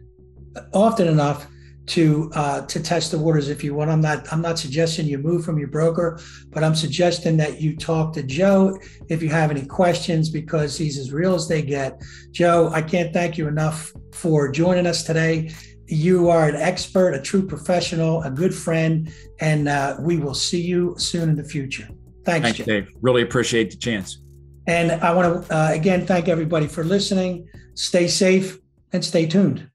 often 0.74 1.08
enough 1.08 1.46
to 1.84 2.30
uh, 2.34 2.64
to 2.66 2.80
test 2.80 3.10
the 3.10 3.18
waters 3.18 3.48
if 3.48 3.64
you 3.64 3.74
want. 3.74 3.90
I'm 3.90 4.00
not 4.00 4.30
I'm 4.32 4.40
not 4.40 4.58
suggesting 4.58 5.06
you 5.06 5.18
move 5.18 5.44
from 5.44 5.58
your 5.58 5.68
broker, 5.68 6.20
but 6.50 6.62
I'm 6.62 6.74
suggesting 6.74 7.36
that 7.38 7.60
you 7.60 7.76
talk 7.76 8.12
to 8.14 8.22
Joe 8.22 8.78
if 9.08 9.22
you 9.22 9.30
have 9.30 9.50
any 9.50 9.66
questions 9.66 10.30
because 10.30 10.78
he's 10.78 10.98
as 10.98 11.12
real 11.12 11.34
as 11.34 11.48
they 11.48 11.62
get. 11.62 12.00
Joe, 12.30 12.70
I 12.72 12.82
can't 12.82 13.12
thank 13.12 13.36
you 13.36 13.48
enough 13.48 13.92
for 14.12 14.50
joining 14.50 14.86
us 14.86 15.02
today. 15.02 15.50
You 15.92 16.30
are 16.30 16.48
an 16.48 16.56
expert, 16.56 17.12
a 17.12 17.20
true 17.20 17.46
professional, 17.46 18.22
a 18.22 18.30
good 18.30 18.54
friend, 18.54 19.12
and 19.40 19.68
uh, 19.68 19.96
we 20.00 20.16
will 20.16 20.32
see 20.32 20.62
you 20.62 20.94
soon 20.96 21.28
in 21.28 21.36
the 21.36 21.44
future. 21.44 21.86
Thanks, 22.24 22.48
Thanks 22.48 22.64
Dave. 22.64 22.88
Really 23.02 23.20
appreciate 23.20 23.70
the 23.70 23.76
chance. 23.76 24.22
And 24.66 24.92
I 24.92 25.12
want 25.12 25.46
to 25.46 25.54
uh, 25.54 25.70
again 25.72 26.06
thank 26.06 26.28
everybody 26.28 26.66
for 26.66 26.82
listening. 26.82 27.46
Stay 27.74 28.08
safe 28.08 28.58
and 28.94 29.04
stay 29.04 29.26
tuned. 29.26 29.68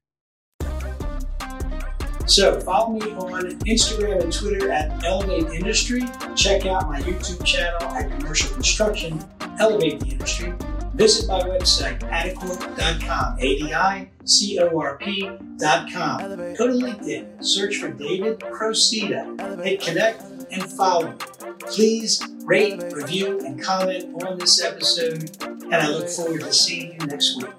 So 2.26 2.60
follow 2.60 2.94
me 2.94 3.12
on 3.12 3.44
Instagram 3.60 4.22
and 4.22 4.32
Twitter 4.32 4.72
at 4.72 5.04
Elevate 5.04 5.54
Industry. 5.54 6.02
Check 6.34 6.66
out 6.66 6.88
my 6.88 7.00
YouTube 7.00 7.44
channel 7.44 7.82
at 7.94 8.10
Commercial 8.18 8.52
Construction, 8.52 9.24
Elevate 9.60 10.00
the 10.00 10.08
Industry. 10.08 10.52
Visit 10.98 11.28
my 11.28 11.40
website, 11.40 12.00
adicorp.com, 12.10 13.38
A-D-I-C-O-R-P.com. 13.38 16.18
Go 16.56 16.66
to 16.66 16.72
LinkedIn, 16.72 17.44
search 17.44 17.76
for 17.76 17.92
David 17.92 18.40
Procida, 18.40 19.62
hit 19.62 19.80
connect 19.80 20.22
and 20.50 20.64
follow. 20.72 21.12
Please 21.60 22.20
rate, 22.42 22.82
review, 22.92 23.38
and 23.46 23.62
comment 23.62 24.24
on 24.24 24.38
this 24.38 24.60
episode, 24.60 25.30
and 25.40 25.76
I 25.76 25.88
look 25.88 26.08
forward 26.08 26.40
to 26.40 26.52
seeing 26.52 27.00
you 27.00 27.06
next 27.06 27.36
week. 27.36 27.54